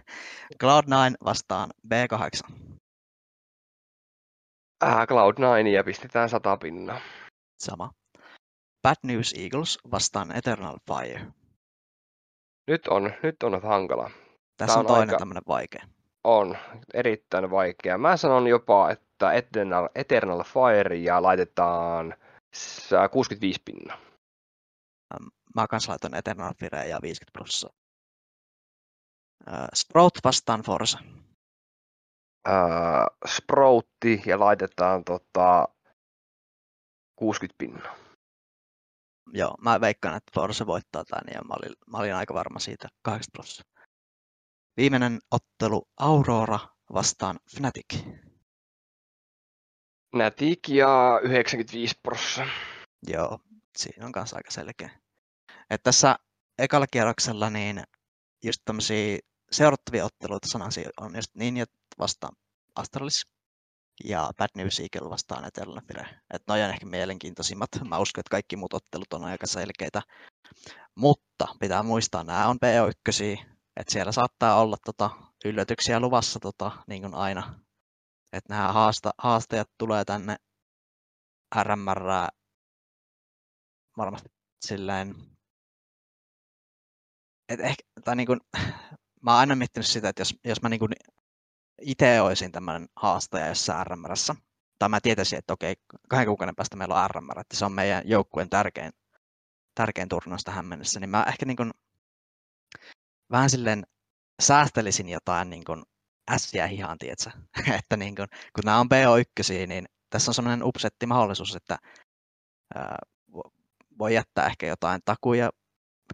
Cloud9 0.63 1.15
vastaan 1.23 1.69
B8. 1.93 2.53
Äh, 4.84 5.07
Cloud9 5.07 5.67
ja 5.67 5.84
pistetään 5.84 6.30
100 6.30 6.57
pinnaa. 6.57 6.99
Sama. 7.59 7.91
Bad 8.82 8.95
News 9.03 9.34
Eagles 9.38 9.80
vastaan 9.91 10.38
Eternal 10.38 10.78
Fire. 10.88 11.25
Nyt 12.67 12.88
on, 12.88 13.13
nyt 13.23 13.43
on 13.43 13.61
hankala. 13.61 14.11
Tässä 14.57 14.80
on, 14.80 14.86
on 14.86 14.88
toinen 14.88 15.09
aika... 15.09 15.19
tämmöinen 15.19 15.43
vaikea. 15.47 15.88
On, 16.23 16.57
erittäin 16.93 17.51
vaikea. 17.51 17.97
Mä 17.97 18.17
sanon 18.17 18.47
jopa, 18.47 18.91
että 18.91 19.32
Eternal, 19.32 19.89
Eternal 19.95 20.43
Fire 20.43 20.95
ja 20.95 21.23
laitetaan 21.23 22.15
65 23.11 23.61
pinnaa. 23.65 23.97
Mä 25.55 25.67
kanssa 25.67 25.91
laitan 25.91 26.15
Eternal 26.15 26.53
Fire 26.53 26.88
ja 26.88 26.99
50 27.01 27.34
prosenttia. 27.34 27.78
Sprout 29.73 30.13
vastaan 30.23 30.61
Forza. 30.61 30.99
Uh, 32.48 33.30
Sproutti 33.36 34.22
ja 34.26 34.39
laitetaan 34.39 35.04
tota 35.04 35.68
60 37.16 37.56
pinnaa. 37.58 37.95
Joo, 39.34 39.56
mä 39.62 39.82
veikkaan, 39.82 40.18
että 40.18 40.32
Forza 40.36 40.66
voittaa 40.66 41.04
tämän 41.06 41.24
ja 41.34 41.41
mä 41.41 41.54
olin, 41.54 41.76
mä 41.91 41.98
olin 41.98 42.16
aika 42.16 42.34
varma 42.34 42.60
siitä 42.60 42.88
80 43.02 43.32
prosenttia. 43.34 43.88
Viimeinen 44.78 45.20
ottelu 45.32 45.88
Aurora 45.98 46.60
vastaan 46.93 47.39
Fnatic. 47.56 48.06
Nätik 50.16 50.70
ja 50.70 51.20
95 51.24 51.95
prosenttia. 52.04 52.56
Joo, 53.08 53.39
siinä 53.78 54.06
on 54.06 54.12
kanssa 54.12 54.36
aika 54.36 54.52
selkeä. 54.52 54.89
Et 55.70 55.84
tässä 55.84 56.16
ekalla 56.60 56.88
kierroksella 56.88 57.50
niin 57.50 57.84
just 58.43 58.62
tämmöisiä 58.66 59.20
seurattavia 59.52 60.06
otteluita 60.06 60.48
sanasi 60.52 60.86
on 61.02 61.16
just 61.16 61.36
Ninja 61.36 61.66
vastaan 62.00 62.36
Astralis 62.76 63.26
ja 64.04 64.32
Bad 64.38 64.50
News 64.56 64.80
Eagle 64.80 65.10
vastaan 65.10 65.45
Eternal 65.45 65.82
Että 66.34 66.54
ne 66.54 66.66
on 66.66 66.70
ehkä 66.70 66.86
mielenkiintoisimmat. 66.86 67.70
Mä 67.88 67.98
uskon, 67.98 68.22
että 68.22 68.32
kaikki 68.32 68.56
muut 68.56 68.74
ottelut 68.74 69.14
on 69.14 69.26
aika 69.26 69.48
selkeitä. 69.48 70.02
Mutta 70.95 71.48
pitää 71.60 71.84
muistaa, 71.84 72.24
nämä 72.24 72.48
on 72.48 72.58
PO1, 72.66 73.45
että 73.78 73.93
siellä 73.93 74.12
saattaa 74.12 74.62
olla 74.62 74.78
tota, 74.86 75.10
yllätyksiä 75.45 76.00
luvassa 76.00 76.39
tota, 76.39 76.72
niin 76.88 77.02
kuin 77.02 77.14
aina. 77.14 77.60
Että 78.34 78.54
nämä 78.54 78.74
haasta, 78.74 79.12
haastajat 79.18 79.70
tulee 79.78 80.06
tänne 80.06 80.36
RMR 81.64 82.04
varmasti 83.98 84.30
silleen, 84.66 85.16
et 87.50 87.60
ehkä, 87.60 87.84
tai 88.04 88.16
niin 88.16 88.28
kuin, 88.28 88.39
mä 89.28 89.32
oon 89.32 89.39
aina 89.39 89.55
miettinyt 89.55 89.88
sitä, 89.88 90.09
että 90.09 90.21
jos, 90.21 90.36
jos 90.43 90.61
mä 90.61 90.69
niin 90.69 90.80
kuin 90.80 90.91
itse 91.82 92.21
olisin 92.21 92.51
tämmöinen 92.51 92.89
haastaja 92.95 93.47
jossain 93.47 93.88
RMRssä, 93.88 94.36
tai 94.80 94.89
mä 94.89 95.01
tietäisin, 95.01 95.39
että 95.39 95.53
okei, 95.53 95.75
kahden 96.09 96.28
kuukauden 96.28 96.55
päästä 96.55 96.75
meillä 96.75 97.03
on 97.03 97.09
RMR, 97.09 97.39
että 97.39 97.57
se 97.57 97.65
on 97.65 97.71
meidän 97.71 98.03
joukkueen 98.05 98.49
tärkein, 98.49 98.91
tärkein 99.75 100.09
turnaus 100.09 100.43
tähän 100.43 100.65
mennessä, 100.65 100.99
niin 100.99 101.09
mä 101.09 101.25
ehkä 101.28 101.45
niin 101.45 101.57
kuin, 101.57 101.71
vähän 103.32 103.49
silleen 103.49 103.84
säästelisin 104.41 105.09
jotain 105.09 105.49
niin 105.49 105.63
kuin 105.63 105.84
ässiä 106.32 106.67
hihaan, 106.67 106.97
tietsä? 106.97 107.32
että 107.80 107.97
niin 107.97 108.15
kuin, 108.15 108.28
kun 108.30 108.63
nämä 108.65 108.80
on 108.80 108.88
BO1, 108.88 109.67
niin 109.67 109.86
tässä 110.09 110.32
on 110.32 110.36
semmoinen 110.36 110.63
upsetti 110.63 111.05
mahdollisuus, 111.05 111.55
että 111.55 111.78
ää, 112.75 112.97
voi 113.99 114.13
jättää 114.13 114.45
ehkä 114.45 114.67
jotain 114.67 115.01
takuja 115.05 115.49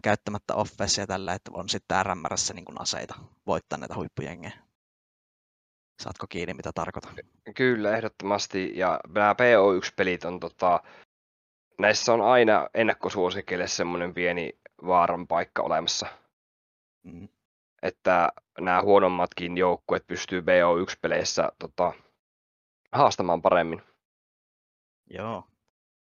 käyttämättä 0.02 0.54
offessia 0.54 1.06
tällä, 1.06 1.32
että 1.32 1.50
on 1.54 1.68
sitten 1.68 2.06
RMRssä 2.06 2.54
niin 2.54 2.64
kuin 2.64 2.80
aseita 2.80 3.14
voittaa 3.46 3.78
näitä 3.78 3.94
huippujengejä. 3.94 4.52
Saatko 6.02 6.26
kiinni, 6.28 6.54
mitä 6.54 6.70
tarkoitan? 6.74 7.14
Kyllä, 7.56 7.96
ehdottomasti. 7.96 8.72
Ja 8.78 9.00
nämä 9.08 9.32
PO1-pelit 9.32 10.24
on 10.24 10.40
tota, 10.40 10.80
näissä 11.78 12.12
on 12.12 12.20
aina 12.20 12.68
ennakkosuosikeille 12.74 13.66
semmoinen 13.66 14.14
pieni 14.14 14.58
vaaran 14.86 15.26
paikka 15.26 15.62
olemassa. 15.62 16.06
Mm. 17.02 17.28
Että 17.82 18.32
nämä 18.60 18.82
huonommatkin 18.82 19.56
joukkueet 19.56 20.06
pystyy 20.06 20.40
BO1-peleissä 20.40 21.52
tota, 21.58 21.92
haastamaan 22.92 23.42
paremmin. 23.42 23.82
Joo. 25.10 25.44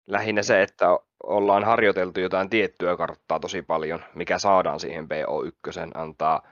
Lähinnä 0.08 0.42
se, 0.42 0.62
että 0.62 0.86
ollaan 1.22 1.64
harjoiteltu 1.64 2.20
jotain 2.20 2.50
tiettyä 2.50 2.96
karttaa 2.96 3.40
tosi 3.40 3.62
paljon, 3.62 4.04
mikä 4.14 4.38
saadaan 4.38 4.80
siihen 4.80 5.04
BO1, 5.04 5.90
antaa 5.94 6.42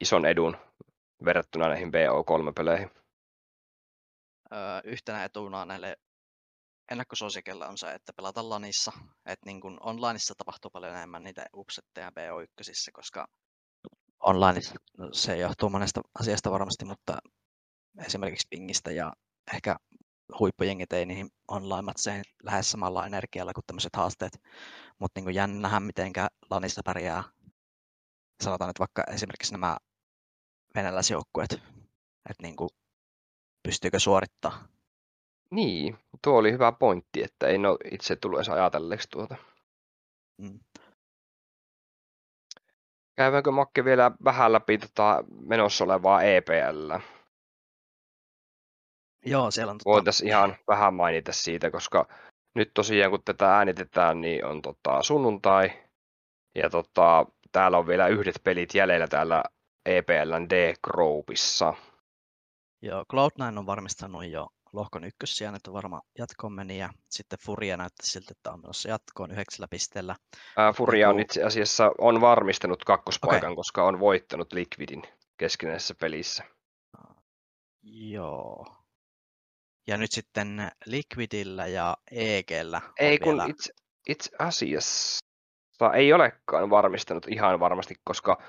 ison 0.00 0.26
edun 0.26 0.56
verrattuna 1.24 1.68
näihin 1.68 1.88
BO3-peleihin. 1.88 2.90
Öö, 4.52 4.80
yhtenä 4.84 5.24
etuna 5.24 5.64
näille 5.64 5.96
ennakkosuosikella 6.90 7.68
on 7.68 7.78
se, 7.78 7.92
että 7.94 8.12
pelataan 8.16 8.50
LANissa. 8.50 8.92
Että 9.26 9.46
niin 9.46 9.60
kuin 9.60 9.76
onlineissa 9.80 10.34
tapahtuu 10.38 10.70
paljon 10.70 10.96
enemmän 10.96 11.24
niitä 11.24 11.46
upsetteja 11.56 12.10
BO1, 12.10 12.90
koska 12.92 13.26
onlineissa 14.20 14.74
se 15.12 15.36
johtuu 15.36 15.70
monesta 15.70 16.00
asiasta 16.20 16.50
varmasti, 16.50 16.84
mutta 16.84 17.18
esimerkiksi 18.06 18.46
pingistä 18.50 18.90
ja 18.92 19.12
ehkä 19.54 19.76
huippujengit 20.38 20.92
ei 20.92 21.06
niihin 21.06 21.30
online-matseihin 21.48 22.24
lähes 22.42 22.70
samalla 22.70 23.06
energialla 23.06 23.52
kuin 23.52 23.64
tämmöiset 23.66 23.96
haasteet. 23.96 24.42
Mutta 24.98 25.20
niin 25.20 25.34
jännä 25.34 25.60
nähdä, 25.60 25.80
miten 25.80 26.12
LANissa 26.50 26.80
pärjää. 26.84 27.24
Sanotaan, 28.42 28.70
että 28.70 28.78
vaikka 28.78 29.04
esimerkiksi 29.14 29.52
nämä 29.52 29.76
venäläisjoukkueet, 30.74 31.52
että 32.30 32.42
niin 32.42 32.56
kuin, 32.56 32.70
pystyykö 33.62 33.98
suorittaa. 33.98 34.68
Niin, 35.50 35.98
tuo 36.22 36.38
oli 36.38 36.52
hyvä 36.52 36.72
pointti, 36.72 37.22
että 37.22 37.46
ei 37.46 37.56
ole 37.56 37.78
itse 37.92 38.16
tullut 38.16 38.38
edes 38.38 38.48
ajatelleeksi 38.48 39.08
tuota. 39.10 39.36
Mm. 40.38 40.60
Käydäänkö 43.16 43.50
Makke 43.50 43.84
vielä 43.84 44.10
vähän 44.24 44.52
läpi 44.52 44.78
tota 44.78 45.24
menossa 45.40 45.84
olevaa 45.84 46.22
EPL? 46.22 46.92
Joo, 49.26 49.50
siellä 49.50 49.70
on... 49.70 49.78
Tota... 49.78 49.90
Voitaisiin 49.90 50.28
ihan 50.28 50.56
vähän 50.68 50.94
mainita 50.94 51.32
siitä, 51.32 51.70
koska 51.70 52.08
nyt 52.54 52.70
tosiaan 52.74 53.10
kun 53.10 53.22
tätä 53.24 53.56
äänitetään, 53.56 54.20
niin 54.20 54.44
on 54.44 54.62
tota 54.62 55.02
sunnuntai. 55.02 55.70
Ja 56.54 56.70
tota, 56.70 57.26
täällä 57.52 57.78
on 57.78 57.86
vielä 57.86 58.08
yhdet 58.08 58.40
pelit 58.44 58.74
jäljellä 58.74 59.08
täällä 59.08 59.42
EPLn 59.86 60.50
D-Groupissa. 60.50 61.74
Joo, 62.82 63.04
Cloud9 63.12 63.58
on 63.58 63.66
varmistanut 63.66 64.26
jo 64.26 64.48
lohkon 64.72 65.04
ykkössijaan, 65.04 65.54
että 65.54 65.72
varma 65.72 66.00
jatkoon 66.18 66.52
meni, 66.52 66.78
ja 66.78 66.90
sitten 67.10 67.38
Furia 67.44 67.76
näytti 67.76 68.06
siltä, 68.06 68.28
että 68.30 68.52
on 68.52 68.60
menossa 68.60 68.88
jatkoon 68.88 69.30
yhdeksällä 69.30 69.66
pisteellä. 69.70 70.16
Ää, 70.56 70.72
Furia 70.72 71.08
on 71.08 71.20
itse 71.20 71.42
asiassa 71.42 71.90
on 71.98 72.20
varmistanut 72.20 72.84
kakkospaikan, 72.84 73.52
okay. 73.52 73.56
koska 73.56 73.84
on 73.84 74.00
voittanut 74.00 74.52
Liquidin 74.52 75.02
keskinäisessä 75.36 75.94
pelissä. 76.00 76.44
Joo. 77.82 78.83
Ja 79.86 79.96
nyt 79.96 80.12
sitten 80.12 80.70
Liquidillä 80.86 81.66
ja 81.66 81.96
EGllä. 82.10 82.80
Ei 82.98 83.18
kun 83.18 83.36
vielä... 83.36 83.46
itse, 83.48 83.72
itse 84.08 84.30
asiassa 84.38 85.24
ei 85.94 86.12
olekaan 86.12 86.70
varmistanut 86.70 87.26
ihan 87.28 87.60
varmasti, 87.60 87.94
koska 88.04 88.42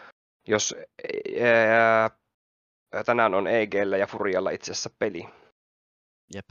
jos 0.48 0.76
ää, 1.70 2.10
tänään 3.06 3.34
on 3.34 3.48
EGllä 3.48 3.98
ja 3.98 4.08
Furialla 4.08 4.50
itse 4.50 4.72
asiassa 4.72 4.90
peli. 5.00 5.30
Jep. 6.34 6.46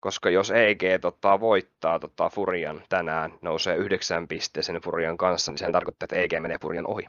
Koska 0.00 0.30
jos 0.30 0.50
EG 0.50 0.82
tota, 1.00 1.40
voittaa 1.40 1.98
tota, 1.98 2.28
Furian 2.28 2.82
tänään, 2.88 3.38
nousee 3.42 3.76
yhdeksän 3.76 4.28
pisteeseen 4.28 4.80
Furian 4.80 5.16
kanssa, 5.16 5.52
niin 5.52 5.58
se 5.58 5.72
tarkoittaa, 5.72 6.04
että 6.04 6.16
EG 6.16 6.42
menee 6.42 6.58
Furian 6.62 6.86
ohi. 6.86 7.08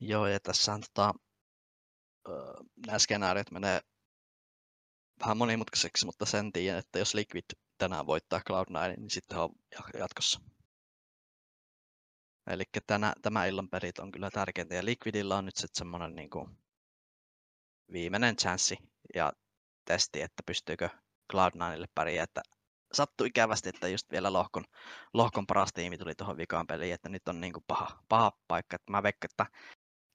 Joo, 0.00 0.26
ja 0.26 0.40
tässä 0.40 0.72
on 0.72 0.82
tota, 0.94 1.14
nämä 2.86 2.98
skenaariot 2.98 3.50
menee 3.50 3.80
vähän 5.20 5.36
monimutkaiseksi, 5.36 6.06
mutta 6.06 6.26
sen 6.26 6.52
tiedän, 6.52 6.78
että 6.78 6.98
jos 6.98 7.14
Liquid 7.14 7.44
tänään 7.78 8.06
voittaa 8.06 8.40
Cloud9, 8.50 8.96
niin 8.96 9.10
sitten 9.10 9.38
on 9.38 9.50
jatkossa. 9.98 10.40
Eli 12.46 12.64
tämä 13.22 13.46
illan 13.46 13.68
perit 13.68 13.98
on 13.98 14.12
kyllä 14.12 14.30
tärkeintä, 14.30 14.74
ja 14.74 14.84
Liquidilla 14.84 15.36
on 15.36 15.44
nyt 15.44 15.56
sitten 15.56 15.78
semmoinen 15.78 16.14
niin 16.14 16.30
kuin 16.30 16.48
viimeinen 17.92 18.36
chanssi 18.36 18.76
ja 19.14 19.32
testi, 19.84 20.22
että 20.22 20.42
pystyykö 20.46 20.88
Cloud9 21.32 21.84
pärjää, 21.94 22.24
että 22.24 22.42
sattui 22.92 23.26
ikävästi, 23.26 23.68
että 23.68 23.88
just 23.88 24.10
vielä 24.10 24.32
lohkon, 24.32 24.64
lohkon 25.14 25.46
paras 25.46 25.72
tiimi 25.72 25.98
tuli 25.98 26.14
tuohon 26.14 26.36
vikaan 26.36 26.66
peliin, 26.66 26.94
että 26.94 27.08
nyt 27.08 27.28
on 27.28 27.40
niin 27.40 27.52
kuin 27.52 27.64
paha, 27.66 28.02
paha 28.08 28.32
paikka, 28.48 28.76
että 28.76 28.92
mä 28.92 29.02
veikkaan, 29.02 29.30
että 29.32 29.46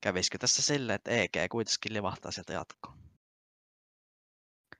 kävisikö 0.01 0.37
tässä 0.37 0.61
silleen, 0.61 0.95
että 0.95 1.11
EG 1.11 1.35
kuitenkin 1.51 1.93
livahtaa 1.93 2.31
sieltä 2.31 2.53
jatkoon. 2.53 3.04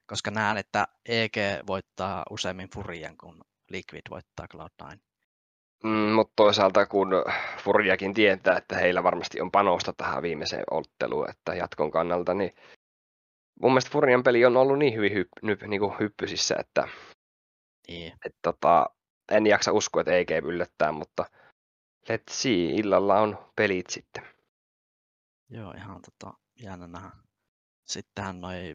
Koska 0.08 0.32
näen, 0.32 0.58
että 0.58 0.88
EG 1.06 1.36
voittaa 1.68 2.24
useammin 2.30 2.70
Furian 2.74 3.18
kuin 3.18 3.42
Liquid 3.70 4.02
voittaa 4.10 4.46
Cloud9. 4.54 4.98
Mm, 5.84 5.90
mutta 5.90 6.34
toisaalta 6.36 6.86
kun 6.86 7.10
Furiakin 7.64 8.14
tietää, 8.14 8.58
että 8.58 8.76
heillä 8.76 9.04
varmasti 9.04 9.42
on 9.42 9.52
panosta 9.52 9.94
tähän 9.94 10.22
viimeiseen 10.22 10.64
otteluun, 10.72 11.30
että 11.30 11.56
jatkon 11.56 11.92
kannalta, 11.92 12.34
niin 12.34 12.56
mun 13.62 13.72
mielestä 13.72 13.92
Furian 13.92 14.24
peli 14.24 14.46
on 14.46 14.58
ollut 14.58 14.80
niin 14.80 14.94
hyvin 14.94 15.14
hypp, 15.14 15.32
nyp, 15.42 15.62
niin 15.62 15.80
kuin 15.80 16.00
hyppysissä, 16.00 16.56
että 16.60 16.88
niin. 17.88 18.14
et, 18.26 18.36
tota, 18.42 18.90
en 19.32 19.48
jaksa 19.48 19.72
uskoa, 19.72 20.02
että 20.02 20.18
EG 20.18 20.32
yllättää, 20.44 20.92
mutta 20.92 21.26
let's 22.10 22.32
see, 22.32 22.66
illalla 22.66 23.20
on 23.20 23.52
pelit 23.56 23.90
sitten. 23.90 24.24
Joo, 25.50 25.72
ihan 25.72 26.02
tota, 26.02 26.38
jännä 26.64 26.88
nähdä. 26.88 27.12
Sittenhän 27.86 28.42
noi 28.42 28.74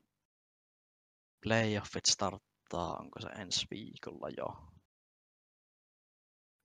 playoffit 1.43 2.07
starttaa, 2.07 2.97
onko 3.01 3.21
se 3.21 3.29
ensi 3.29 3.67
viikolla 3.71 4.29
jo? 4.37 4.71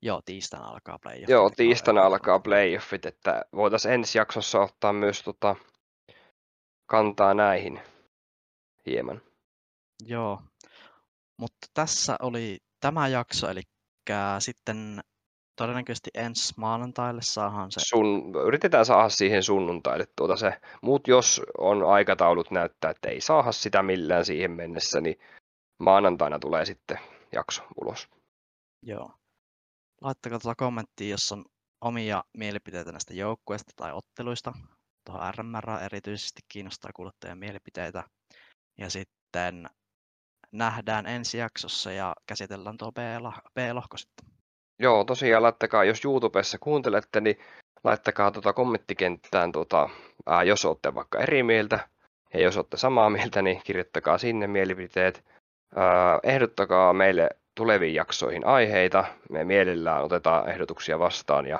Joo, 0.01 0.21
tiistaina 0.25 0.65
alkaa 0.67 0.99
playoffit. 0.99 1.29
Joo, 1.29 1.49
tiistaina 1.49 2.01
alkaa 2.01 2.39
playoffit, 2.39 3.05
että 3.05 3.45
voitaisiin 3.55 3.93
ensi 3.93 4.17
jaksossa 4.17 4.59
ottaa 4.59 4.93
myös 4.93 5.21
tota, 5.23 5.55
kantaa 6.85 7.33
näihin 7.33 7.81
hieman. 8.85 9.21
Joo, 10.05 10.41
mutta 11.37 11.67
tässä 11.73 12.15
oli 12.21 12.57
tämä 12.79 13.07
jakso, 13.07 13.49
eli 13.49 13.61
sitten 14.39 15.01
todennäköisesti 15.55 16.09
ensi 16.13 16.53
maanantaille 16.57 17.21
saadaan 17.21 17.71
se. 17.71 17.79
Sun, 17.79 18.33
yritetään 18.45 18.85
saada 18.85 19.09
siihen 19.09 19.43
sunnuntaille 19.43 20.05
tuota 20.15 20.35
se. 20.35 20.61
Muut 20.81 21.07
jos 21.07 21.41
on 21.57 21.83
aikataulut 21.83 22.51
näyttää, 22.51 22.91
että 22.91 23.09
ei 23.09 23.21
saada 23.21 23.51
sitä 23.51 23.83
millään 23.83 24.25
siihen 24.25 24.51
mennessä, 24.51 25.01
niin 25.01 25.19
maanantaina 25.79 26.39
tulee 26.39 26.65
sitten 26.65 26.99
jakso 27.31 27.63
ulos. 27.81 28.09
Joo. 28.85 29.11
Laittakaa 30.01 30.39
tuota 30.39 30.55
kommenttia, 30.55 31.09
jos 31.09 31.31
on 31.31 31.45
omia 31.81 32.23
mielipiteitä 32.37 32.91
näistä 32.91 33.13
joukkueista 33.13 33.71
tai 33.75 33.93
otteluista. 33.93 34.53
Tuohon 35.05 35.33
RMR 35.35 35.83
erityisesti 35.85 36.41
kiinnostaa 36.47 36.91
kuluttajien 36.95 37.37
mielipiteitä. 37.37 38.03
Ja 38.77 38.89
sitten 38.89 39.69
nähdään 40.51 41.05
ensi 41.05 41.37
jaksossa 41.37 41.91
ja 41.91 42.15
käsitellään 42.27 42.77
tuo 42.77 42.91
B-lohko 43.55 43.97
sitten. 43.97 44.34
Joo, 44.79 45.03
tosiaan 45.03 45.43
laittakaa, 45.43 45.83
jos 45.83 46.05
YouTubessa 46.05 46.57
kuuntelette, 46.59 47.21
niin 47.21 47.39
laittakaa 47.83 48.31
tuota 48.31 48.53
kommenttikenttään, 48.53 49.51
tuota, 49.51 49.89
ää, 50.25 50.43
jos 50.43 50.65
olette 50.65 50.95
vaikka 50.95 51.19
eri 51.19 51.43
mieltä, 51.43 51.89
ja 52.33 52.41
jos 52.41 52.57
olette 52.57 52.77
samaa 52.77 53.09
mieltä, 53.09 53.41
niin 53.41 53.61
kirjoittakaa 53.63 54.17
sinne 54.17 54.47
mielipiteet. 54.47 55.23
Ää, 55.75 56.19
ehdottakaa 56.23 56.93
meille 56.93 57.29
tuleviin 57.55 57.95
jaksoihin 57.95 58.45
aiheita. 58.45 59.05
Me 59.29 59.43
mielellään 59.43 60.03
otetaan 60.03 60.49
ehdotuksia 60.49 60.99
vastaan 60.99 61.45
ja 61.45 61.59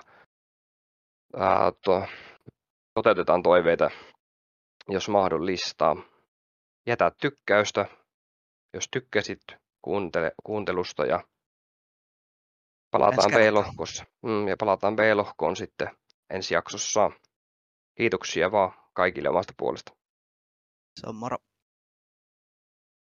ää, 1.38 1.72
to, 1.86 2.04
toteutetaan 2.94 3.44
toiveita, 3.44 3.90
jos 4.90 5.10
mahdollista. 5.10 5.96
Jätä 6.88 7.12
tykkäystä, 7.22 7.86
jos 8.74 8.88
tykkäsit 8.92 9.42
kuuntele, 9.82 10.32
kuuntelusta 10.44 11.06
ja 11.06 11.20
palataan 13.00 13.32
B-lohkossa. 13.32 14.06
Mm, 14.22 14.48
ja 14.48 14.58
palataan 14.58 14.96
B-lohkoon 14.96 15.56
sitten 15.56 15.90
ensi 16.30 16.54
jaksossa. 16.54 17.12
Kiitoksia 17.96 18.52
vaan 18.52 18.74
kaikille 18.94 19.30
omasta 19.30 19.54
puolesta. 19.58 19.92
Se 21.00 21.08
on 21.10 21.16
moro. 21.16 21.38